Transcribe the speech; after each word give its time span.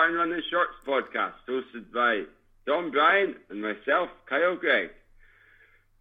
24 0.00 0.06
of 0.06 0.12
the 0.12 0.18
Running 0.18 0.42
Shorts 0.50 0.72
podcast, 0.86 1.32
hosted 1.48 1.92
by 1.92 2.22
Tom 2.66 2.90
Bryan 2.90 3.34
and 3.50 3.62
myself, 3.62 4.08
Kyle 4.28 4.56
Gregg. 4.56 4.90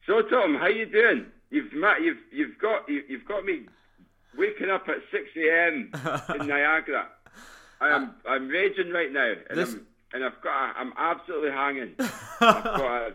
So, 0.06 0.22
Tom, 0.24 0.56
how 0.56 0.68
you 0.68 0.86
doing? 0.86 1.26
You've 1.50 1.74
met, 1.74 2.02
you've 2.02 2.18
you've 2.32 2.58
got 2.60 2.88
you, 2.88 3.04
you've 3.10 3.26
got 3.28 3.44
me 3.44 3.64
waking 4.38 4.70
up 4.70 4.88
at 4.88 4.98
6 5.12 5.24
a.m. 5.38 5.92
in 6.40 6.48
Niagara. 6.48 7.08
I 7.82 7.90
am 7.90 8.16
uh, 8.26 8.30
I'm 8.30 8.48
raging 8.48 8.92
right 8.92 9.12
now, 9.12 9.34
and 9.50 9.58
This- 9.60 9.74
I'm 9.74 9.86
and 10.14 10.24
I've 10.24 10.42
got 10.42 10.76
I'm 10.78 10.94
absolutely 10.98 11.52
hanging. 11.52 11.96
I've 12.00 12.64
got 12.64 12.82
a, 12.82 13.14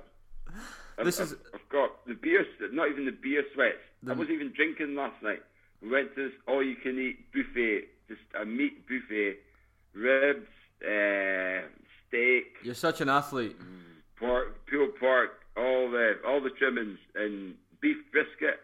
I've, 0.98 1.04
This 1.04 1.18
is- 1.20 1.32
I've, 1.32 1.38
I've 1.60 1.68
got 1.70 2.06
the 2.06 2.14
beer, 2.14 2.44
not 2.72 2.88
even 2.90 3.04
the 3.06 3.12
beer 3.12 3.44
sweats. 3.54 3.78
I 4.08 4.12
wasn't 4.12 4.30
even 4.32 4.52
drinking 4.54 4.94
last 4.94 5.22
night. 5.22 5.42
We 5.82 5.88
went 5.90 6.14
to 6.14 6.24
this 6.28 6.32
all-you-can-eat 6.46 7.32
buffet, 7.32 7.84
just 8.08 8.20
a 8.40 8.44
meat 8.44 8.86
buffet, 8.86 9.36
ribs, 9.94 10.46
uh, 10.86 11.66
steak, 12.08 12.56
You're 12.62 12.74
such 12.74 13.00
an 13.00 13.08
athlete. 13.08 13.56
pork, 14.18 14.66
pulled 14.66 14.96
pork, 14.98 15.40
all 15.56 15.90
the 15.90 16.14
all 16.26 16.40
the 16.40 16.50
trimmings, 16.50 16.98
and 17.14 17.54
beef 17.80 17.96
brisket, 18.12 18.60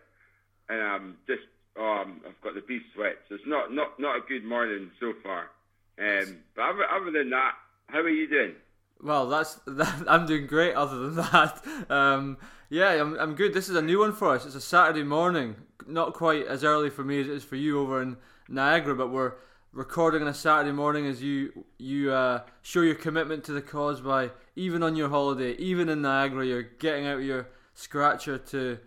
and 0.69 0.81
I'm 0.81 1.17
just 1.27 1.43
um, 1.79 2.21
I've 2.27 2.41
got 2.43 2.55
the 2.55 2.61
beef 2.61 2.83
sweats. 2.95 3.19
So 3.29 3.35
it's 3.37 3.45
not 3.47 3.73
not 3.73 3.99
not 3.99 4.17
a 4.17 4.21
good 4.29 4.45
morning 4.45 4.91
so 5.01 5.13
far. 5.23 5.51
Um, 5.99 6.39
but 6.57 6.63
other, 6.63 6.85
other 6.91 7.11
than 7.11 7.31
that, 7.31 7.53
how 7.89 7.99
are 7.99 8.09
you 8.09 8.27
doing? 8.29 8.55
Well, 9.03 9.29
that's 9.29 9.55
that, 9.67 10.05
I'm 10.09 10.27
doing 10.27 10.47
great. 10.47 10.75
Other 10.75 10.99
than 11.11 11.17
that, 11.17 11.63
um, 11.91 12.39
yeah, 12.69 13.01
I'm 13.01 13.19
I'm 13.19 13.35
good. 13.35 13.55
This 13.55 13.69
is 13.69 13.77
a 13.77 13.83
new 13.83 13.99
one 14.01 14.13
for 14.13 14.35
us. 14.35 14.47
It's 14.47 14.55
a 14.55 14.61
Saturday 14.61 15.03
morning, 15.05 15.57
not 15.87 16.15
quite 16.15 16.47
as 16.47 16.65
early 16.65 16.91
for 16.91 17.05
me 17.05 17.21
as 17.21 17.27
it 17.29 17.33
is 17.33 17.45
for 17.45 17.57
you 17.57 17.81
over 17.81 18.03
in 18.03 18.17
Niagara, 18.49 18.95
but 18.95 19.11
we're 19.11 19.33
recording 19.73 20.23
on 20.23 20.29
a 20.29 20.35
Saturday 20.35 20.73
morning 20.73 21.07
as 21.07 21.23
you 21.23 21.65
you 21.79 22.13
uh, 22.13 22.43
show 22.63 22.81
your 22.81 22.95
commitment 22.95 23.45
to 23.45 23.53
the 23.53 23.63
cause 23.63 24.01
by 24.01 24.31
even 24.57 24.83
on 24.83 24.97
your 24.97 25.09
holiday, 25.09 25.53
even 25.53 25.89
in 25.89 26.03
Niagara, 26.03 26.45
you're 26.45 26.63
getting 26.63 27.07
out 27.07 27.23
your 27.23 27.49
scratcher 27.75 28.39
to 28.39 28.79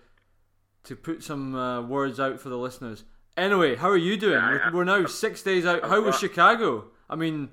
to 0.84 0.96
put 0.96 1.24
some 1.24 1.56
uh, 1.56 1.82
words 1.82 2.20
out 2.20 2.40
for 2.40 2.50
the 2.50 2.58
listeners. 2.58 3.04
Anyway, 3.38 3.76
how 3.76 3.90
are 3.90 3.98
you 3.98 4.18
doing? 4.18 4.34
Yeah, 4.34 4.70
we're, 4.72 4.80
we're 4.80 4.84
now 4.84 5.06
six 5.06 5.42
days 5.42 5.66
out. 5.66 5.84
How 5.84 6.02
was 6.02 6.20
Chicago? 6.20 6.86
I 7.10 7.16
mean, 7.16 7.50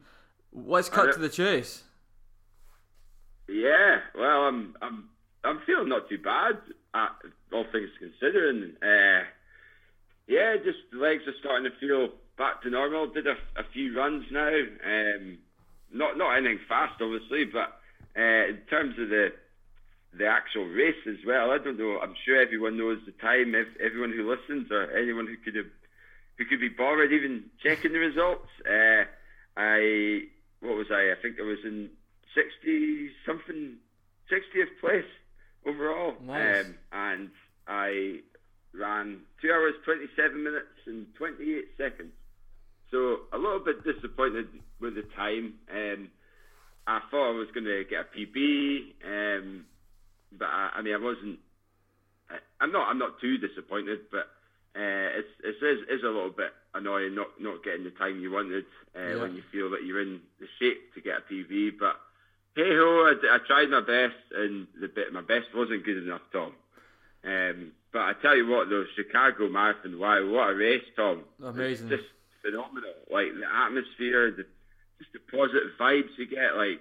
let's 0.52 0.88
cut 0.88 1.12
to 1.14 1.18
the 1.18 1.28
chase. 1.28 1.84
Yeah, 3.48 3.98
well, 4.14 4.42
I'm 4.42 4.74
I'm 4.82 5.08
I'm 5.44 5.60
feeling 5.66 5.88
not 5.88 6.08
too 6.08 6.18
bad, 6.18 6.58
uh, 6.94 7.08
all 7.52 7.64
things 7.72 7.90
considering. 7.98 8.74
Uh, 8.82 9.24
yeah, 10.26 10.56
just 10.62 10.78
legs 10.92 11.22
are 11.26 11.34
starting 11.40 11.70
to 11.70 11.76
feel 11.78 12.10
back 12.40 12.62
to 12.62 12.70
normal. 12.70 13.06
Did 13.12 13.26
a, 13.26 13.36
a 13.60 13.64
few 13.72 13.94
runs 13.94 14.24
now. 14.32 14.48
Um, 14.48 15.38
not 15.92 16.16
not 16.16 16.36
anything 16.36 16.60
fast, 16.68 16.96
obviously, 17.00 17.44
but 17.44 17.76
uh, 18.16 18.48
in 18.48 18.58
terms 18.70 18.94
of 18.98 19.08
the 19.10 19.32
the 20.16 20.26
actual 20.26 20.64
race 20.64 21.02
as 21.06 21.20
well, 21.26 21.52
I 21.52 21.58
don't 21.58 21.78
know. 21.78 22.00
I'm 22.02 22.16
sure 22.24 22.40
everyone 22.40 22.78
knows 22.78 22.98
the 23.06 23.12
time. 23.12 23.54
If 23.54 23.68
everyone 23.78 24.12
who 24.16 24.28
listens 24.28 24.70
or 24.72 24.90
anyone 24.96 25.26
who 25.26 25.36
could 25.36 25.54
have 25.54 25.70
who 26.38 26.44
could 26.46 26.60
be 26.60 26.70
bothered 26.70 27.12
even 27.12 27.44
checking 27.62 27.92
the 27.92 27.98
results. 27.98 28.48
Uh, 28.66 29.04
I 29.56 30.22
what 30.60 30.76
was 30.76 30.86
I? 30.90 31.12
I 31.12 31.16
think 31.20 31.36
I 31.38 31.42
was 31.44 31.58
in 31.64 31.90
sixty 32.34 33.10
something, 33.26 33.76
sixtieth 34.30 34.72
place 34.80 35.10
overall, 35.66 36.14
Nice. 36.24 36.64
um, 36.64 36.74
and 36.92 37.30
I 37.68 38.20
ran 38.72 39.20
two 39.42 39.52
hours 39.52 39.74
twenty 39.84 40.06
seven 40.16 40.42
minutes 40.42 40.80
and 40.86 41.06
twenty 41.16 41.54
eight 41.54 41.68
seconds. 41.76 42.12
So 42.90 43.20
a 43.32 43.38
little 43.38 43.60
bit 43.60 43.84
disappointed 43.84 44.48
with 44.80 44.94
the 44.94 45.02
time. 45.16 45.54
Um, 45.72 46.08
I 46.86 47.00
thought 47.10 47.30
I 47.30 47.38
was 47.38 47.48
going 47.54 47.64
to 47.66 47.84
get 47.88 48.06
a 48.06 48.16
PB, 48.18 48.94
um, 49.06 49.64
but 50.32 50.46
I, 50.48 50.70
I 50.76 50.82
mean 50.82 50.94
I 50.94 50.98
wasn't. 50.98 51.38
I, 52.30 52.36
I'm 52.60 52.72
not. 52.72 52.88
I'm 52.88 52.98
not 52.98 53.20
too 53.20 53.38
disappointed, 53.38 54.00
but 54.10 54.26
uh, 54.74 55.08
it's 55.18 55.28
it 55.44 55.64
is, 55.64 55.78
is 55.88 56.02
a 56.02 56.06
little 56.06 56.30
bit 56.30 56.50
annoying 56.74 57.14
not 57.14 57.28
not 57.40 57.62
getting 57.62 57.84
the 57.84 57.90
time 57.90 58.20
you 58.20 58.32
wanted 58.32 58.64
uh, 58.96 59.00
Yeah. 59.00 59.22
when 59.22 59.34
you 59.36 59.42
feel 59.52 59.70
that 59.70 59.84
you're 59.84 60.00
in 60.02 60.20
the 60.40 60.46
shape 60.58 60.92
to 60.94 61.00
get 61.00 61.18
a 61.18 61.32
PB. 61.32 61.78
But 61.78 61.96
hey 62.56 62.74
ho, 62.74 63.12
I, 63.12 63.34
I 63.36 63.38
tried 63.46 63.70
my 63.70 63.80
best, 63.80 64.18
and 64.34 64.66
the 64.80 64.88
bit 64.88 65.12
my 65.12 65.22
best 65.22 65.46
wasn't 65.54 65.84
good 65.84 65.98
enough, 66.02 66.22
Tom. 66.32 66.52
Um, 67.22 67.72
but 67.92 68.00
I 68.02 68.12
tell 68.22 68.36
you 68.36 68.46
what, 68.48 68.68
though, 68.70 68.84
Chicago 68.96 69.48
Marathon, 69.48 69.98
wow, 69.98 70.24
what 70.26 70.50
a 70.50 70.54
race, 70.54 70.82
Tom! 70.96 71.22
Amazing. 71.44 71.90
It's 71.92 72.02
just 72.02 72.08
phenomenal. 72.42 72.94
Like 73.10 73.28
the 73.38 73.46
atmosphere, 73.46 74.30
the 74.30 74.46
just 74.98 75.12
the 75.12 75.20
positive 75.30 75.72
vibes 75.78 76.10
you 76.18 76.26
get. 76.26 76.56
Like, 76.56 76.80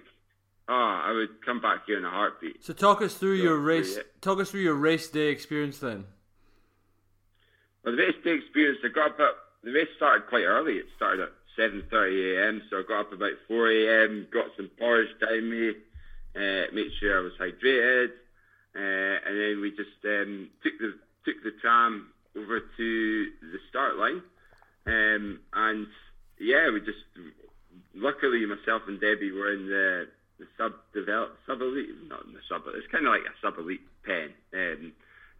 oh, 0.68 1.00
I 1.04 1.12
would 1.12 1.44
come 1.44 1.60
back 1.60 1.86
here 1.86 1.98
in 1.98 2.04
a 2.04 2.10
heartbeat. 2.10 2.64
So 2.64 2.72
talk 2.72 3.02
us 3.02 3.14
through 3.14 3.38
So, 3.38 3.44
your 3.44 3.58
race. 3.58 3.98
Talk 4.20 4.40
us 4.40 4.50
through 4.50 4.60
your 4.60 4.74
race 4.74 5.08
day 5.08 5.28
experience 5.28 5.78
then. 5.78 6.04
Well, 7.84 7.96
the 7.96 8.02
race 8.02 8.16
day 8.22 8.34
experience, 8.34 8.78
I 8.84 8.88
got 8.88 9.12
up 9.12 9.20
at, 9.20 9.34
the 9.64 9.72
race 9.72 9.88
started 9.96 10.28
quite 10.28 10.44
early. 10.44 10.74
It 10.74 10.86
started 10.96 11.22
at 11.22 11.32
7.30 11.58 12.36
a.m., 12.36 12.62
so 12.70 12.78
I 12.78 12.82
got 12.86 13.06
up 13.06 13.12
about 13.12 13.32
4 13.48 13.70
a.m., 13.70 14.26
got 14.32 14.46
some 14.56 14.70
porridge 14.78 15.08
down 15.20 15.50
me, 15.50 15.70
uh, 16.36 16.72
made 16.72 16.90
sure 17.00 17.18
I 17.18 17.22
was 17.22 17.32
hydrated, 17.40 18.10
uh, 18.76 19.18
and 19.26 19.40
then 19.40 19.60
we 19.60 19.70
just 19.70 19.98
um, 20.04 20.48
took 20.62 20.78
the 20.78 20.94
took 21.24 21.42
the 21.42 21.50
tram 21.60 22.08
over 22.36 22.60
to 22.60 23.26
the 23.40 23.58
start 23.68 23.96
line, 23.96 24.22
um, 24.90 25.40
and 25.54 25.86
yeah, 26.38 26.70
we 26.72 26.80
just, 26.80 27.04
luckily 27.94 28.44
myself 28.46 28.82
and 28.88 29.00
Debbie 29.00 29.32
were 29.32 29.52
in 29.52 29.66
the, 29.66 30.08
the 30.38 30.46
sub 30.58 30.72
develop 30.92 31.36
sub 31.46 31.60
elite, 31.60 31.94
not 32.08 32.24
in 32.26 32.32
the 32.32 32.42
sub, 32.48 32.62
it's 32.74 32.90
kind 32.90 33.06
of 33.06 33.12
like 33.12 33.28
a 33.28 33.34
sub 33.40 33.58
elite 33.58 33.86
pen. 34.04 34.34
Um, 34.52 34.92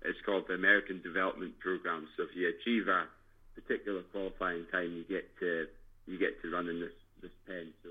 it's 0.02 0.20
called 0.24 0.44
the 0.48 0.54
American 0.54 1.02
Development 1.02 1.52
Program. 1.60 2.08
So 2.16 2.24
if 2.24 2.32
you 2.32 2.48
achieve 2.48 2.88
a 2.88 3.04
particular 3.54 4.02
qualifying 4.12 4.64
time, 4.72 4.96
you 4.96 5.04
get 5.04 5.28
to 5.40 5.66
you 6.06 6.18
get 6.18 6.40
to 6.42 6.50
run 6.50 6.68
in 6.68 6.80
this 6.80 6.96
this 7.20 7.34
pen. 7.46 7.72
So 7.84 7.90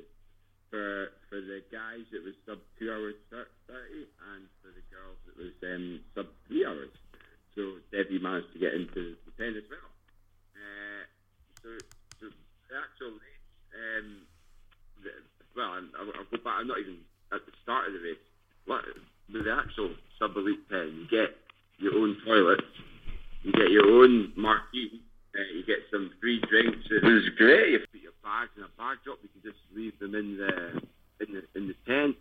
for 0.69 1.13
for 1.29 1.41
the 1.41 1.61
guys, 1.69 2.05
it 2.13 2.21
was 2.25 2.33
sub 2.45 2.57
two 2.77 2.89
hours 2.89 3.17
thir- 3.29 3.53
thirty, 3.69 4.09
and 4.33 4.49
for 4.61 4.73
the 4.73 4.85
girls, 4.89 5.17
it 5.29 5.35
was 5.37 5.53
um, 5.65 6.01
sub 6.15 6.27
three 6.47 6.65
hours. 6.65 6.93
So 7.53 7.77
Debbie 7.91 8.21
managed 8.21 8.53
to 8.53 8.59
get 8.59 8.73
into 8.73 9.17
the 9.25 9.33
pen 9.37 9.53
as 9.57 9.65
well. 9.69 9.89
Uh, 10.57 11.03
so, 11.63 11.69
so 12.19 12.25
the 12.69 12.75
actual 12.77 13.13
race, 13.19 13.45
um, 13.75 14.07
the, 15.03 15.11
well, 15.55 15.71
I'll, 15.75 16.07
I'll 16.15 16.29
go 16.31 16.37
back. 16.43 16.59
I'm 16.59 16.67
not 16.67 16.79
even 16.79 16.97
at 17.33 17.45
the 17.45 17.51
start 17.63 17.87
of 17.87 17.93
the 17.93 17.99
race. 17.99 18.25
What, 18.65 18.85
with 19.31 19.45
the 19.45 19.53
actual 19.53 19.91
sub 20.17 20.35
elite 20.37 20.67
pen, 20.69 20.93
you 20.95 21.07
get 21.09 21.35
your 21.77 21.95
own 21.95 22.17
toilets, 22.25 22.67
you 23.43 23.51
get 23.53 23.71
your 23.71 23.87
own 23.87 24.33
marquee, 24.35 25.01
uh, 25.35 25.41
you 25.55 25.63
get 25.65 25.79
some 25.91 26.11
free 26.19 26.41
drinks. 26.49 26.87
It 26.89 27.03
was 27.03 27.29
great. 27.37 27.71
You 27.71 27.79
put 27.79 28.01
your 28.01 28.17
bags 28.23 28.51
in 28.57 28.63
a 28.63 28.71
bag 28.77 28.97
drop. 29.03 29.19
You 29.21 29.29
can 29.29 29.51
just 29.51 29.61
leave 29.73 29.97
them 29.99 30.15
in 30.15 30.37
the 30.37 30.81
in 31.21 31.33
the 31.33 31.43
in 31.55 31.67
the 31.67 31.75
tent. 31.85 32.15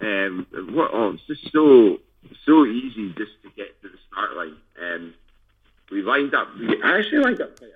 Um, 0.00 0.46
what? 0.74 0.90
Oh, 0.92 1.10
it's 1.10 1.26
just 1.26 1.52
so 1.52 1.98
so 2.46 2.64
easy 2.64 3.12
just 3.18 3.32
to 3.42 3.50
get 3.56 3.80
to 3.82 3.88
the 3.88 3.98
start 4.08 4.36
line. 4.36 4.56
Um, 4.80 5.14
we 5.90 6.02
lined 6.02 6.34
up. 6.34 6.48
We 6.58 6.80
actually 6.82 7.18
lined 7.18 7.40
up 7.40 7.58
quite. 7.58 7.70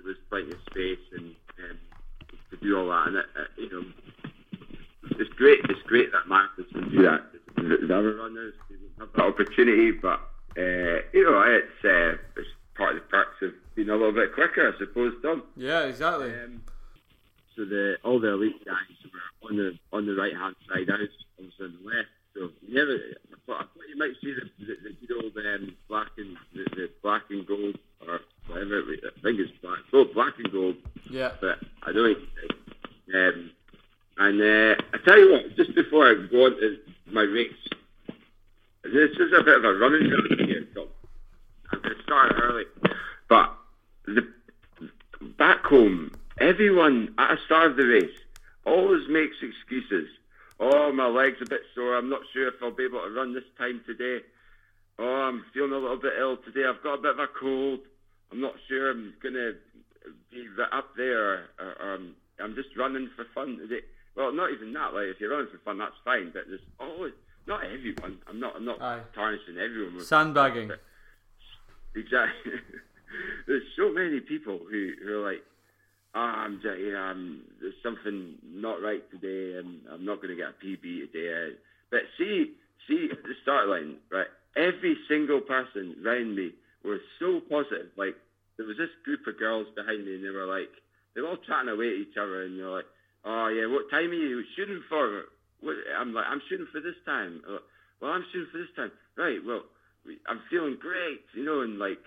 There 0.00 0.08
was 0.08 0.16
plenty 0.30 0.52
of 0.52 0.60
space 0.70 1.04
and 1.12 1.34
um, 1.60 1.78
to 2.50 2.56
do 2.56 2.78
all 2.78 2.88
that, 2.88 3.08
and 3.08 3.16
it, 3.16 3.26
it, 3.36 3.48
you 3.58 3.70
know, 3.70 3.84
it's 5.18 5.32
great. 5.34 5.60
It's 5.68 5.82
great 5.86 6.10
that 6.12 6.24
marathons 6.28 6.72
can 6.72 6.90
do 6.90 7.02
that. 7.02 7.20
The, 7.56 7.86
the 7.86 7.96
other 7.96 8.14
runners 8.16 8.54
don't 8.68 9.08
have 9.08 9.12
that 9.14 9.22
opportunity, 9.22 9.90
but 9.90 10.20
uh, 10.56 11.04
you 11.12 11.24
know, 11.24 11.42
it's 11.46 11.84
uh, 11.84 12.16
it's 12.36 12.48
part 12.76 12.96
of 12.96 13.02
the 13.02 13.08
perks 13.08 13.42
of 13.42 13.50
being 13.74 13.90
a 13.90 13.92
little 13.92 14.12
bit 14.12 14.34
quicker, 14.34 14.72
I 14.72 14.78
suppose, 14.78 15.12
Tom. 15.22 15.42
Yeah, 15.56 15.84
exactly. 15.84 16.32
Um, 16.32 16.62
so 17.54 17.64
the 17.64 17.96
all 18.02 18.18
the 18.18 18.32
elite 18.32 18.64
guys 18.64 18.96
were 19.04 19.48
on 19.50 19.56
the 19.56 19.78
on 19.92 20.06
the 20.06 20.14
right 20.14 20.34
hand 20.34 20.56
side. 20.68 20.88
I 20.88 20.96
was, 20.96 21.08
I 21.38 21.42
was 21.42 21.52
on 21.60 21.78
the 21.82 21.88
left. 21.88 22.08
So 22.34 22.48
you 22.66 22.74
never. 22.74 22.94
I 22.94 23.36
thought, 23.46 23.60
I 23.60 23.64
thought 23.64 23.88
you 23.88 23.98
might 23.98 24.14
see 24.22 24.32
the 24.32 24.48
the, 24.64 24.76
the 24.80 25.06
good 25.06 25.24
old 25.24 25.36
um, 25.36 25.76
black 25.88 26.08
and 26.16 26.36
the, 26.54 26.64
the 26.76 26.90
black 27.02 27.22
and 27.30 27.46
gold 27.46 27.78
or 28.06 28.20
whatever. 28.50 28.80
I 28.80 29.20
think 29.22 29.40
it's 29.40 29.52
black. 29.62 29.78
Oh, 29.92 30.04
black 30.12 30.34
and 30.38 30.52
gold. 30.52 30.76
yeah. 31.10 31.32
But 31.40 31.58
I 31.82 31.92
don't 31.92 32.16
think. 32.16 32.52
Um, 33.14 33.50
and 34.18 34.40
uh, 34.40 34.82
I 34.92 34.98
tell 35.04 35.18
you 35.18 35.32
what, 35.32 35.56
just 35.56 35.74
before 35.74 36.06
I 36.08 36.14
go 36.30 36.46
on 36.46 36.52
to 36.60 36.78
my 37.10 37.22
race, 37.22 37.52
this 38.84 39.10
is 39.10 39.32
a 39.36 39.42
bit 39.42 39.56
of 39.56 39.64
a 39.64 39.74
running 39.74 40.10
joke 40.10 40.38
here, 40.46 40.66
Tom. 40.74 40.88
I'm 41.72 41.80
going 41.82 41.96
to 41.96 42.02
start 42.02 42.32
early, 42.40 42.64
but 43.28 43.52
the 44.06 44.26
back 45.38 45.64
home, 45.64 46.12
everyone 46.40 47.14
at 47.18 47.36
the 47.36 47.38
start 47.46 47.70
of 47.72 47.76
the 47.76 47.84
race 47.84 48.16
always 48.66 49.08
makes 49.08 49.36
excuses. 49.42 50.08
Oh, 50.58 50.92
my 50.92 51.06
leg's 51.06 51.40
a 51.40 51.46
bit 51.48 51.62
sore. 51.74 51.96
I'm 51.96 52.10
not 52.10 52.20
sure 52.32 52.48
if 52.48 52.54
I'll 52.62 52.70
be 52.70 52.84
able 52.84 53.02
to 53.02 53.10
run 53.10 53.32
this 53.32 53.44
time 53.56 53.80
today. 53.86 54.18
Oh, 54.98 55.22
I'm 55.22 55.44
feeling 55.54 55.72
a 55.72 55.78
little 55.78 55.96
bit 55.96 56.12
ill 56.18 56.36
today. 56.36 56.64
I've 56.68 56.82
got 56.82 56.98
a 56.98 57.02
bit 57.02 57.12
of 57.12 57.18
a 57.20 57.26
cold. 57.28 57.80
I'm 58.32 58.40
not 58.40 58.54
sure 58.68 58.90
I'm 58.90 59.14
going 59.22 59.34
to 59.34 59.54
be 60.30 60.46
up 60.72 60.96
there. 60.96 61.32
Or, 61.32 61.40
or, 61.58 61.94
um, 61.94 62.14
I'm 62.40 62.54
just 62.54 62.68
running 62.76 63.10
for 63.16 63.26
fun. 63.34 63.58
Well, 64.16 64.32
not 64.32 64.52
even 64.52 64.72
that. 64.72 64.94
Like 64.94 65.06
if 65.06 65.20
you're 65.20 65.30
running 65.30 65.50
for 65.50 65.58
fun, 65.64 65.78
that's 65.78 65.98
fine. 66.04 66.30
But 66.32 66.44
there's 66.48 66.60
always 66.78 67.12
not 67.46 67.64
everyone. 67.64 68.18
I'm 68.28 68.40
not. 68.40 68.56
I'm 68.56 68.64
not 68.64 68.80
Aye. 68.80 69.00
tarnishing 69.14 69.58
everyone. 69.58 70.04
Sandbagging. 70.04 70.70
Exactly. 71.94 72.52
there's 73.46 73.62
so 73.76 73.92
many 73.92 74.20
people 74.20 74.60
who, 74.70 74.92
who 75.02 75.22
are 75.22 75.32
like, 75.32 75.42
ah, 76.14 76.44
I'm 76.44 76.60
just, 76.62 76.78
you 76.78 76.92
know, 76.92 76.98
I'm, 76.98 77.42
there's 77.60 77.74
something 77.82 78.34
not 78.44 78.82
right 78.82 79.02
today, 79.10 79.58
and 79.58 79.80
I'm 79.90 80.04
not 80.04 80.16
going 80.22 80.28
to 80.28 80.36
get 80.36 80.50
a 80.50 80.64
PB 80.64 81.12
today. 81.12 81.56
But 81.90 82.00
see, 82.16 82.52
see 82.88 83.08
at 83.10 83.22
the 83.22 83.34
start 83.42 83.68
line, 83.68 83.96
right? 84.10 84.28
Every 84.56 84.96
single 85.08 85.40
person 85.40 85.96
around 86.04 86.36
me 86.36 86.52
was 86.84 87.00
so 87.18 87.40
positive. 87.48 87.92
Like 87.96 88.16
there 88.56 88.66
was 88.66 88.76
this 88.76 88.92
group 89.04 89.26
of 89.26 89.38
girls 89.38 89.66
behind 89.74 90.04
me, 90.04 90.16
and 90.16 90.24
they 90.24 90.30
were 90.30 90.46
like, 90.46 90.72
they 91.14 91.20
were 91.20 91.28
all 91.28 91.44
chatting 91.46 91.68
away 91.70 91.88
at 91.88 92.02
each 92.06 92.16
other, 92.16 92.42
and 92.44 92.58
they're 92.58 92.70
like, 92.70 92.88
"Oh 93.24 93.48
yeah, 93.48 93.66
what 93.66 93.90
time 93.90 94.10
are 94.10 94.14
you 94.14 94.44
shooting 94.56 94.82
for?" 94.88 95.26
What, 95.60 95.76
I'm 95.98 96.14
like, 96.14 96.26
"I'm 96.28 96.42
shooting 96.48 96.68
for 96.72 96.80
this 96.80 96.98
time." 97.04 97.42
Like, 97.46 97.66
well, 98.00 98.12
I'm 98.12 98.24
shooting 98.32 98.50
for 98.52 98.58
this 98.58 98.74
time. 98.76 98.92
Right. 99.16 99.40
Well, 99.44 99.64
I'm 100.28 100.40
feeling 100.48 100.78
great, 100.80 101.20
you 101.34 101.44
know, 101.44 101.60
and 101.60 101.78
like 101.78 102.00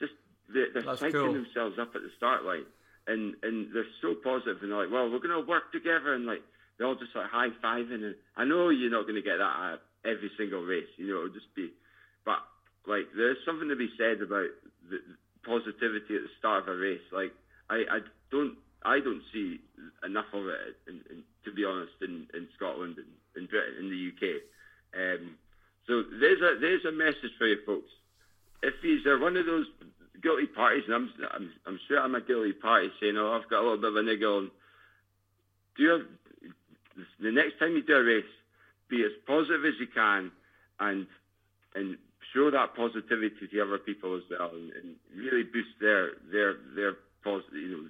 just 0.00 0.12
they're, 0.52 0.72
they're 0.72 0.82
psyching 0.96 1.12
cool. 1.12 1.32
themselves 1.34 1.78
up 1.78 1.92
at 1.94 2.02
the 2.02 2.12
start 2.16 2.44
line, 2.44 2.64
and 3.06 3.34
and 3.42 3.68
they're 3.74 3.90
so 4.00 4.14
positive, 4.22 4.62
and 4.62 4.70
they're 4.70 4.84
like, 4.84 4.92
"Well, 4.92 5.10
we're 5.10 5.20
gonna 5.20 5.44
work 5.44 5.72
together," 5.72 6.14
and 6.14 6.24
like 6.24 6.42
they're 6.78 6.86
all 6.86 6.96
just 6.96 7.14
like 7.14 7.28
high 7.30 7.50
fiving, 7.62 8.04
and 8.04 8.14
I 8.36 8.44
know 8.44 8.70
you're 8.70 8.90
not 8.90 9.06
gonna 9.06 9.22
get 9.22 9.38
that 9.38 9.74
at 9.74 9.80
every 10.04 10.30
single 10.36 10.62
race, 10.62 10.88
you 10.96 11.08
know, 11.08 11.24
it'll 11.24 11.34
just 11.34 11.52
be, 11.54 11.72
but 12.24 12.38
like 12.86 13.08
there's 13.16 13.38
something 13.46 13.68
to 13.68 13.76
be 13.76 13.90
said 13.96 14.20
about 14.20 14.48
the 14.90 15.00
positivity 15.44 16.16
at 16.16 16.24
the 16.24 16.34
start 16.38 16.64
of 16.64 16.68
a 16.68 16.76
race. 16.76 17.04
Like 17.12 17.32
I, 17.70 17.84
I 17.90 17.98
don't 18.30 18.56
I 18.84 19.00
don't 19.00 19.22
see 19.32 19.60
enough 20.04 20.28
of 20.32 20.46
it, 20.46 20.76
in, 20.88 21.00
in, 21.10 21.24
to 21.44 21.52
be 21.52 21.64
honest, 21.64 21.96
in, 22.02 22.26
in 22.34 22.48
Scotland 22.56 22.96
and 22.98 23.08
in 23.36 23.48
Britain, 23.48 23.80
in 23.80 23.88
the 23.88 24.12
UK. 24.12 24.44
Um, 24.92 25.36
so 25.86 26.02
there's 26.20 26.40
a 26.40 26.60
there's 26.60 26.84
a 26.84 26.92
message 26.92 27.32
for 27.38 27.46
you 27.46 27.58
folks. 27.64 27.90
If 28.62 28.74
he's 28.82 29.04
uh, 29.06 29.18
one 29.20 29.36
of 29.36 29.46
those 29.46 29.66
guilty 30.22 30.46
parties, 30.46 30.84
and 30.86 30.94
I'm, 30.94 31.10
I'm 31.32 31.52
I'm 31.66 31.80
sure 31.88 32.00
I'm 32.00 32.14
a 32.14 32.20
guilty 32.20 32.52
party 32.52 32.90
saying, 33.00 33.16
oh, 33.16 33.32
I've 33.32 33.48
got 33.48 33.60
a 33.60 33.64
little 33.64 33.78
bit 33.78 33.90
of 33.90 33.96
a 33.96 34.02
niggle. 34.02 34.36
On, 34.38 34.50
do 35.76 35.82
you 35.82 35.90
have, 35.90 36.06
the 37.20 37.32
next 37.32 37.58
time 37.58 37.72
you 37.72 37.82
do 37.82 37.96
a 37.96 38.04
race, 38.04 38.24
be 38.88 39.02
as 39.04 39.12
positive 39.26 39.64
as 39.64 39.74
you 39.80 39.88
can, 39.88 40.30
and 40.80 41.06
and 41.74 41.98
show 42.34 42.50
that 42.50 42.74
positivity 42.74 43.46
to 43.46 43.62
other 43.62 43.78
people 43.78 44.16
as 44.16 44.22
well, 44.28 44.50
and, 44.52 44.72
and 44.72 44.96
really 45.16 45.44
boost 45.44 45.78
their 45.80 46.18
their 46.30 46.54
their 46.74 46.94
positive, 47.22 47.54
you 47.54 47.70
know, 47.70 47.88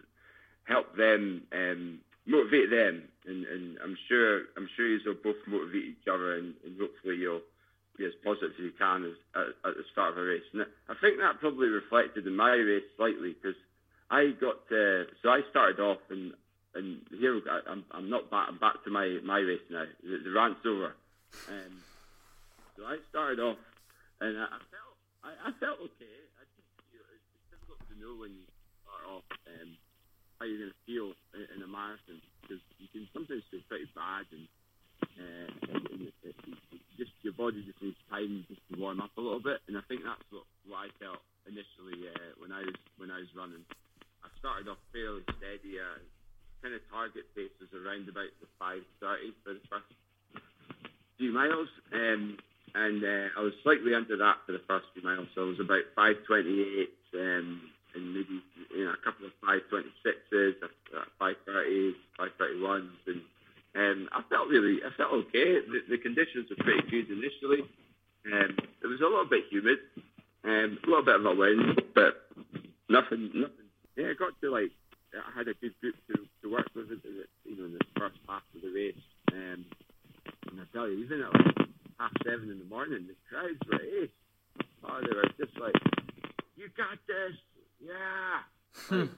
help 0.64 0.94
them, 0.96 1.42
um, 1.52 1.98
motivate 2.26 2.70
them, 2.70 3.02
and, 3.26 3.44
and 3.46 3.78
I'm 3.82 3.96
sure 4.08 4.42
I'm 4.56 4.68
sure 4.76 4.86
you'll 4.86 5.14
both 5.24 5.40
motivate 5.46 5.96
each 5.96 6.08
other, 6.08 6.36
and, 6.36 6.54
and 6.64 6.78
hopefully 6.78 7.16
you'll 7.16 7.42
be 7.96 8.04
as 8.04 8.12
positive 8.24 8.52
as 8.58 8.64
you 8.64 8.72
can 8.78 9.04
as, 9.04 9.16
at, 9.34 9.70
at 9.70 9.76
the 9.76 9.84
start 9.92 10.12
of 10.12 10.18
a 10.18 10.22
race. 10.22 10.42
And 10.52 10.62
I 10.88 10.94
think 11.00 11.18
that 11.18 11.40
probably 11.40 11.68
reflected 11.68 12.26
in 12.26 12.36
my 12.36 12.50
race 12.50 12.84
slightly 12.96 13.34
because 13.34 13.56
I 14.10 14.34
got 14.40 14.66
uh, 14.70 15.08
so 15.22 15.30
I 15.30 15.40
started 15.50 15.80
off 15.80 15.98
and 16.10 16.34
and 16.74 17.00
here 17.10 17.40
I'm 17.68 17.84
I'm 17.90 18.10
not 18.10 18.30
back 18.30 18.48
I'm 18.48 18.58
back 18.58 18.82
to 18.84 18.90
my 18.90 19.18
my 19.24 19.38
race 19.38 19.62
now. 19.70 19.84
The, 20.02 20.18
the 20.24 20.32
rant's 20.32 20.60
over. 20.66 20.94
Um, 21.48 21.82
so 22.76 22.84
I 22.84 22.98
started 23.10 23.40
off 23.40 23.58
and 24.20 24.38
I, 24.38 24.46
I 24.46 24.60
felt 24.70 24.94
I, 25.24 25.30
I 25.48 25.50
felt 25.56 25.80
okay. 25.80 26.16
I 26.36 26.42
just, 26.52 26.68
you 26.92 27.00
know, 27.00 27.08
it's, 27.08 27.28
it's 27.32 27.48
difficult 27.56 27.80
to 27.88 27.94
know 27.96 28.12
when 28.20 28.36
you 28.36 28.46
start 28.84 29.04
off 29.08 29.26
um, 29.48 29.70
how 30.36 30.44
you're 30.44 30.60
going 30.60 30.74
to 30.76 30.84
feel 30.84 31.16
in, 31.32 31.42
in 31.56 31.58
a 31.64 31.70
marathon 31.70 32.20
because 32.44 32.60
you 32.76 32.88
can 32.92 33.08
sometimes 33.16 33.40
feel 33.48 33.64
pretty 33.72 33.88
bad 33.96 34.28
and, 34.36 34.44
uh, 35.16 35.48
and, 35.72 35.82
it, 36.04 36.14
it, 36.28 36.36
it 36.36 36.82
just 37.00 37.10
your 37.24 37.32
body 37.34 37.64
just 37.64 37.80
needs 37.80 37.96
time 38.12 38.44
just 38.52 38.60
to 38.68 38.76
warm 38.76 39.00
up 39.00 39.16
a 39.16 39.22
little 39.24 39.40
bit. 39.40 39.64
And 39.66 39.80
I 39.80 39.82
think 39.88 40.04
that's 40.04 40.28
what, 40.28 40.44
what 40.68 40.86
I 40.86 40.88
felt 41.00 41.24
initially 41.48 42.04
uh, 42.08 42.36
when 42.36 42.52
I 42.52 42.60
was 42.60 42.78
when 43.00 43.08
I 43.08 43.24
was 43.24 43.32
running. 43.32 43.64
I 44.20 44.28
started 44.38 44.68
off 44.68 44.80
fairly 44.92 45.24
steady. 45.40 45.80
Uh, 45.80 46.00
kind 46.60 46.72
of 46.72 46.84
target 46.88 47.28
pace 47.36 47.52
was 47.60 47.72
around 47.76 48.08
about 48.08 48.32
the 48.40 48.48
5:30 48.60 49.32
for 49.44 49.52
the 49.56 49.64
first 49.68 49.88
few 51.16 51.32
miles. 51.32 51.68
Um, 51.92 52.36
and 52.74 53.04
uh, 53.04 53.28
I 53.38 53.40
was 53.40 53.52
slightly 53.62 53.94
under 53.94 54.16
that 54.16 54.42
for 54.46 54.52
the 54.52 54.62
first 54.66 54.86
few 54.92 55.02
miles. 55.02 55.28
So 55.34 55.42
I 55.42 55.48
was 55.54 55.60
about 55.60 55.86
528 55.94 56.90
um, 57.14 57.62
and 57.94 58.14
maybe 58.14 58.42
you 58.74 58.84
know, 58.84 58.90
a 58.90 59.04
couple 59.04 59.26
of 59.26 59.32
526s, 59.46 60.58
530s, 61.20 61.94
531s, 62.18 62.90
and 63.06 63.22
um, 63.76 64.08
I 64.12 64.22
felt 64.28 64.48
really, 64.48 64.78
I 64.84 64.90
felt 64.96 65.12
okay. 65.12 65.62
The, 65.62 65.80
the 65.90 65.98
conditions 65.98 66.50
were 66.50 66.62
pretty 66.62 66.82
good 66.90 67.10
initially. 67.10 67.62
Um, 68.26 68.56
it 68.82 68.86
was 68.86 69.00
a 69.00 69.04
little 69.04 69.26
bit 69.28 69.44
humid, 69.50 69.78
um, 70.44 70.78
a 70.82 70.86
little 70.86 71.04
bit 71.04 71.16
of 71.16 71.26
a 71.26 71.34
wind, 71.34 71.82
but 71.94 72.26
nothing, 72.88 73.30
nothing. 73.34 73.70
Yeah, 73.96 74.10
I 74.10 74.14
got 74.18 74.34
to 74.40 74.50
like, 74.50 74.70
I 75.14 75.38
had 75.38 75.46
a 75.46 75.54
good 75.54 75.74
group 75.80 75.94
to, 76.08 76.26
to 76.42 76.52
work 76.52 76.66
with, 76.74 76.90
you 76.90 77.56
know, 77.56 77.66
in 77.66 77.72
the 77.74 77.84
first 77.98 78.16
half 78.28 78.42
of 78.54 78.62
the 78.62 78.70
race. 78.74 78.94
Um, 79.32 79.64
and 80.50 80.60
I 80.60 80.64
tell 80.72 80.88
you, 80.88 80.98
even 81.04 81.22
at 81.22 81.34
like 81.34 81.63
half 82.04 82.12
seven 82.24 82.50
in 82.50 82.58
the 82.58 82.64
morning, 82.66 83.06
the 83.08 83.14
crowds 83.28 83.58
were 83.70 83.80
ace. 83.80 84.10
Oh, 84.84 85.00
they 85.00 85.16
were 85.16 85.24
just 85.38 85.58
like, 85.58 85.74
"You 86.56 86.68
got 86.76 86.98
this, 87.06 87.36
yeah." 87.80 88.44
Hmm. 88.88 89.00
like, 89.00 89.08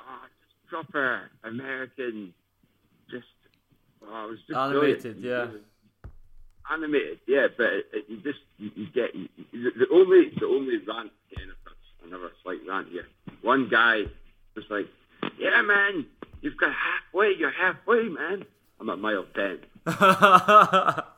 oh, 0.00 0.26
just 0.40 0.66
proper 0.68 1.30
American, 1.44 2.34
just 3.10 3.26
oh, 4.02 4.26
it 4.26 4.30
was 4.30 4.38
just 4.46 4.58
animated, 4.58 5.18
yeah. 5.18 5.46
Animated, 6.70 7.20
yeah, 7.26 7.46
but 7.56 7.66
it, 7.66 7.86
it, 7.92 8.04
you 8.08 8.16
just 8.22 8.40
you, 8.58 8.70
you 8.74 8.86
get 8.92 9.14
you, 9.14 9.28
the 9.52 9.86
only 9.92 10.32
the 10.38 10.46
only 10.46 10.78
rant 10.78 11.12
again, 11.30 11.52
another 12.04 12.30
slight 12.42 12.60
rant 12.68 12.88
here. 12.88 13.06
One 13.42 13.68
guy 13.70 14.02
was 14.56 14.64
like, 14.68 14.88
"Yeah, 15.38 15.62
man, 15.62 16.06
you've 16.40 16.56
got 16.56 16.72
halfway. 16.72 17.34
You're 17.38 17.52
halfway, 17.52 18.08
man." 18.08 18.44
I'm 18.80 18.90
at 18.90 18.98
mile 18.98 19.26
ten. 19.34 19.60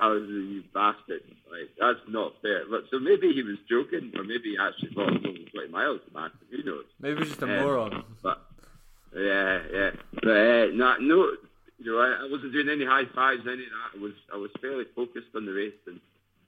I 0.00 0.08
was 0.08 0.22
you 0.28 0.62
bastard. 0.74 1.22
Like 1.50 1.70
that's 1.78 2.00
not 2.08 2.32
fair. 2.42 2.62
But 2.68 2.84
so 2.90 2.98
maybe 2.98 3.32
he 3.32 3.42
was 3.42 3.56
joking, 3.68 4.12
or 4.16 4.24
maybe 4.24 4.54
he 4.54 4.58
actually 4.60 4.94
thought 4.94 5.08
it 5.08 5.22
was 5.22 5.26
only 5.26 5.46
twenty 5.52 5.68
miles 5.72 6.00
to 6.06 6.14
man. 6.14 6.30
Who 6.50 6.62
knows? 6.62 6.84
Maybe 7.00 7.20
he's 7.20 7.28
just 7.28 7.42
a 7.42 7.44
um, 7.44 7.62
moron. 7.62 8.04
But 8.22 8.42
yeah, 9.14 9.62
yeah. 9.72 9.90
But 10.12 10.28
uh, 10.28 10.66
no, 10.74 10.96
no. 11.00 11.30
You 11.78 11.92
know, 11.92 12.00
I, 12.00 12.24
I 12.24 12.28
wasn't 12.30 12.52
doing 12.52 12.72
any 12.72 12.88
high 12.88 13.04
fives, 13.14 13.44
any 13.44 13.68
of 13.68 13.74
that. 13.76 13.90
I 13.92 14.00
was, 14.00 14.16
I 14.32 14.36
was 14.40 14.48
fairly 14.64 14.88
focused 14.96 15.28
on 15.36 15.44
the 15.44 15.52
race, 15.52 15.76
and 15.86 16.00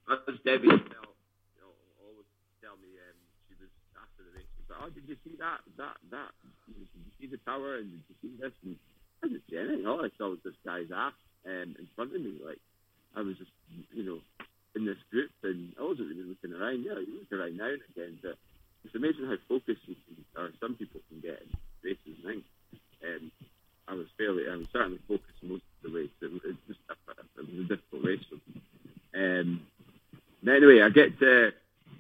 as 0.09 0.41
Debbie 0.41 0.73
felt, 0.73 0.89
you 0.89 1.61
know, 1.61 1.69
always 2.01 2.25
tell 2.65 2.81
me, 2.81 2.97
um, 2.97 3.17
she 3.45 3.53
was 3.61 3.69
after 3.93 4.25
the 4.25 4.33
race. 4.33 4.49
She 4.57 4.65
was 4.65 4.73
like, 4.73 4.81
"Oh, 4.89 4.89
did 4.89 5.05
you 5.05 5.21
see 5.21 5.37
that? 5.37 5.61
That? 5.77 6.01
That? 6.09 6.33
Did 6.65 6.81
you 6.81 7.13
see 7.21 7.29
the 7.29 7.37
tower? 7.45 7.77
And 7.77 7.93
did 7.93 8.01
you 8.09 8.17
see 8.25 8.35
this?" 8.41 8.57
And 8.65 8.81
I 9.21 9.29
didn't 9.29 9.45
see 9.53 9.61
anything. 9.61 9.85
All 9.85 10.01
I 10.01 10.09
saw 10.17 10.33
was 10.33 10.41
this 10.41 10.57
guy's 10.65 10.89
ass 10.89 11.13
um, 11.45 11.77
in 11.77 11.87
front 11.93 12.17
of 12.17 12.21
me, 12.25 12.41
like 12.41 12.61
I 13.19 13.23
was 13.23 13.37
just, 13.37 13.51
you 13.91 14.05
know, 14.05 14.19
in 14.77 14.87
this 14.87 15.03
group 15.11 15.31
and 15.43 15.75
I 15.79 15.83
wasn't 15.83 16.09
really 16.15 16.23
looking 16.23 16.55
around. 16.55 16.85
Yeah, 16.87 17.03
you 17.03 17.19
look 17.19 17.33
around 17.35 17.57
now 17.59 17.67
and 17.67 17.83
again, 17.91 18.19
but 18.23 18.39
it's 18.85 18.95
amazing 18.95 19.27
how 19.27 19.37
focused 19.49 19.83
you 19.87 19.97
can, 20.07 20.23
or 20.39 20.51
some 20.61 20.75
people 20.75 21.01
can 21.11 21.21
get 21.21 21.43
in 21.43 21.51
races. 21.83 22.15
Think 22.25 22.45
um, 23.03 23.33
I 23.89 23.95
was 23.95 24.07
fairly, 24.17 24.45
I 24.49 24.57
was 24.57 24.67
certainly 24.73 25.01
focused 25.09 25.43
most 25.43 25.67
of 25.83 25.91
the 25.91 25.99
race. 25.99 26.15
It, 26.23 26.31
it, 26.47 26.57
just, 26.69 26.79
it 26.89 27.43
was 27.43 27.67
a 27.67 27.69
difficult 27.69 28.05
race 28.05 28.23
for 28.31 28.39
me. 28.47 28.63
Um, 29.15 29.61
but 30.45 30.55
anyway, 30.55 30.83
I 30.83 30.91
get 30.91 31.19
to, 31.19 31.51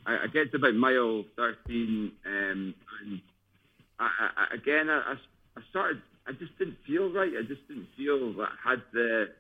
I, 0.07 0.25
I 0.25 0.27
get 0.29 0.53
to 0.53 0.59
about 0.59 0.75
mile 0.75 1.25
13, 1.35 2.13
um, 2.27 2.75
and 3.03 3.21
I, 3.99 4.09
I, 4.37 4.55
again, 4.55 4.89
I, 4.89 5.15
I 5.57 5.61
started, 5.71 6.01
I 6.29 6.33
just 6.33 6.57
didn't 6.59 6.79
feel 6.87 7.11
right. 7.11 7.33
I 7.37 7.43
just 7.43 7.67
didn't 7.67 7.89
feel 7.97 8.33
that 8.35 8.49
I 8.65 8.71
had 8.71 8.83
the, 8.93 9.31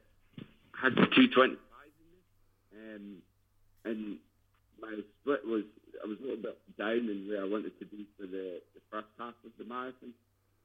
had 0.73 0.93
the 0.97 1.07
225 1.15 1.47
in 1.47 1.53
me. 1.53 1.68
Um, 2.79 3.23
and 3.85 4.19
my 4.81 4.95
split 5.21 5.43
was, 5.45 5.67
I 6.03 6.07
was 6.07 6.19
a 6.21 6.23
little 6.23 6.43
bit 6.43 6.59
down 6.79 7.11
in 7.11 7.27
where 7.29 7.43
I 7.43 7.49
wanted 7.49 7.79
to 7.79 7.87
be 7.87 8.07
for 8.17 8.27
the, 8.27 8.63
the 8.75 8.83
first 8.91 9.11
half 9.19 9.35
of 9.45 9.53
the 9.59 9.65
marathon. 9.65 10.15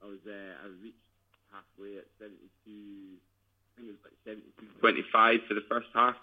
I 0.02 0.06
was, 0.06 0.22
uh, 0.26 0.52
I 0.62 0.66
reached 0.82 1.06
halfway 1.50 1.98
at 1.98 2.06
72, 2.18 2.30
I 2.30 3.70
think 3.74 3.88
it 3.88 3.96
was 3.98 4.04
like 4.06 4.18
72, 4.24 4.78
25 4.80 5.48
for 5.48 5.54
the 5.54 5.66
first 5.68 5.90
half. 5.94 6.16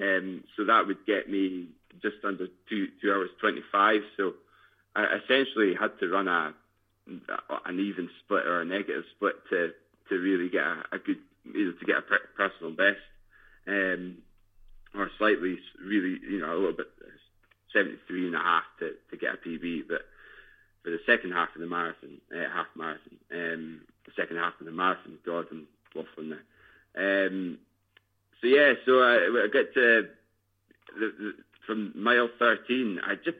Um, 0.00 0.44
so 0.56 0.64
that 0.64 0.86
would 0.86 1.04
get 1.06 1.28
me 1.28 1.68
just 2.00 2.24
under 2.24 2.46
two, 2.68 2.88
two 3.00 3.12
hours 3.12 3.30
25. 3.40 4.00
So 4.16 4.32
I 4.96 5.20
essentially 5.22 5.74
had 5.78 5.98
to 6.00 6.08
run 6.08 6.28
a, 6.28 6.54
an 7.66 7.80
even 7.80 8.08
split 8.24 8.46
or 8.46 8.62
a 8.62 8.64
negative 8.64 9.04
split 9.16 9.34
to, 9.50 9.70
to 10.08 10.14
really 10.16 10.48
get 10.48 10.62
a, 10.62 10.96
a 10.96 10.98
good, 10.98 11.18
know, 11.44 11.72
to 11.72 11.86
get 11.86 11.98
a 11.98 12.04
personal 12.36 12.72
best 12.72 13.02
um, 13.66 14.18
or 14.94 15.10
slightly, 15.18 15.58
really, 15.84 16.18
you 16.28 16.40
know, 16.40 16.52
a 16.52 16.58
little 16.58 16.72
bit, 16.72 16.88
73 17.72 18.26
and 18.26 18.34
a 18.34 18.38
half 18.38 18.64
to, 18.80 18.92
to 19.10 19.16
get 19.16 19.34
a 19.34 19.48
PB. 19.48 19.82
But 19.88 20.02
for 20.82 20.90
the 20.90 20.98
second 21.06 21.32
half 21.32 21.54
of 21.54 21.60
the 21.60 21.66
marathon, 21.66 22.20
uh, 22.32 22.48
half 22.52 22.66
marathon, 22.76 23.18
um, 23.32 23.80
the 24.04 24.12
second 24.16 24.36
half 24.36 24.54
of 24.58 24.66
the 24.66 24.72
marathon. 24.72 25.18
God, 25.24 25.46
I'm 25.50 25.66
waffling 25.94 26.30
there. 26.30 27.26
Um, 27.26 27.58
so 28.40 28.46
yeah, 28.46 28.72
so 28.84 29.00
I, 29.00 29.44
I 29.44 29.48
get 29.52 29.74
to 29.74 30.08
the, 30.98 31.12
the, 31.18 31.32
from 31.66 31.92
mile 31.94 32.28
13. 32.38 33.00
I 33.04 33.14
just, 33.14 33.36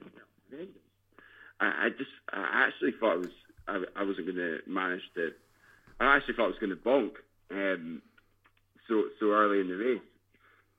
I, 1.61 1.67
I 1.67 1.89
just, 1.91 2.11
I 2.33 2.67
actually 2.69 2.93
thought 3.01 3.15
I 3.15 3.17
was, 3.17 3.31
I, 3.67 3.83
I 3.97 4.05
wasn't 4.05 4.27
going 4.27 4.37
to 4.37 4.59
manage 4.67 5.03
to. 5.17 5.31
I 5.99 6.17
actually 6.17 6.35
thought 6.35 6.45
I 6.45 6.49
was 6.49 6.59
going 6.59 6.71
to 6.71 6.77
bonk 6.77 7.13
um, 7.51 8.03
so 8.89 9.05
so 9.19 9.33
early 9.33 9.61
in 9.61 9.69
the 9.69 9.77
race, 9.77 10.01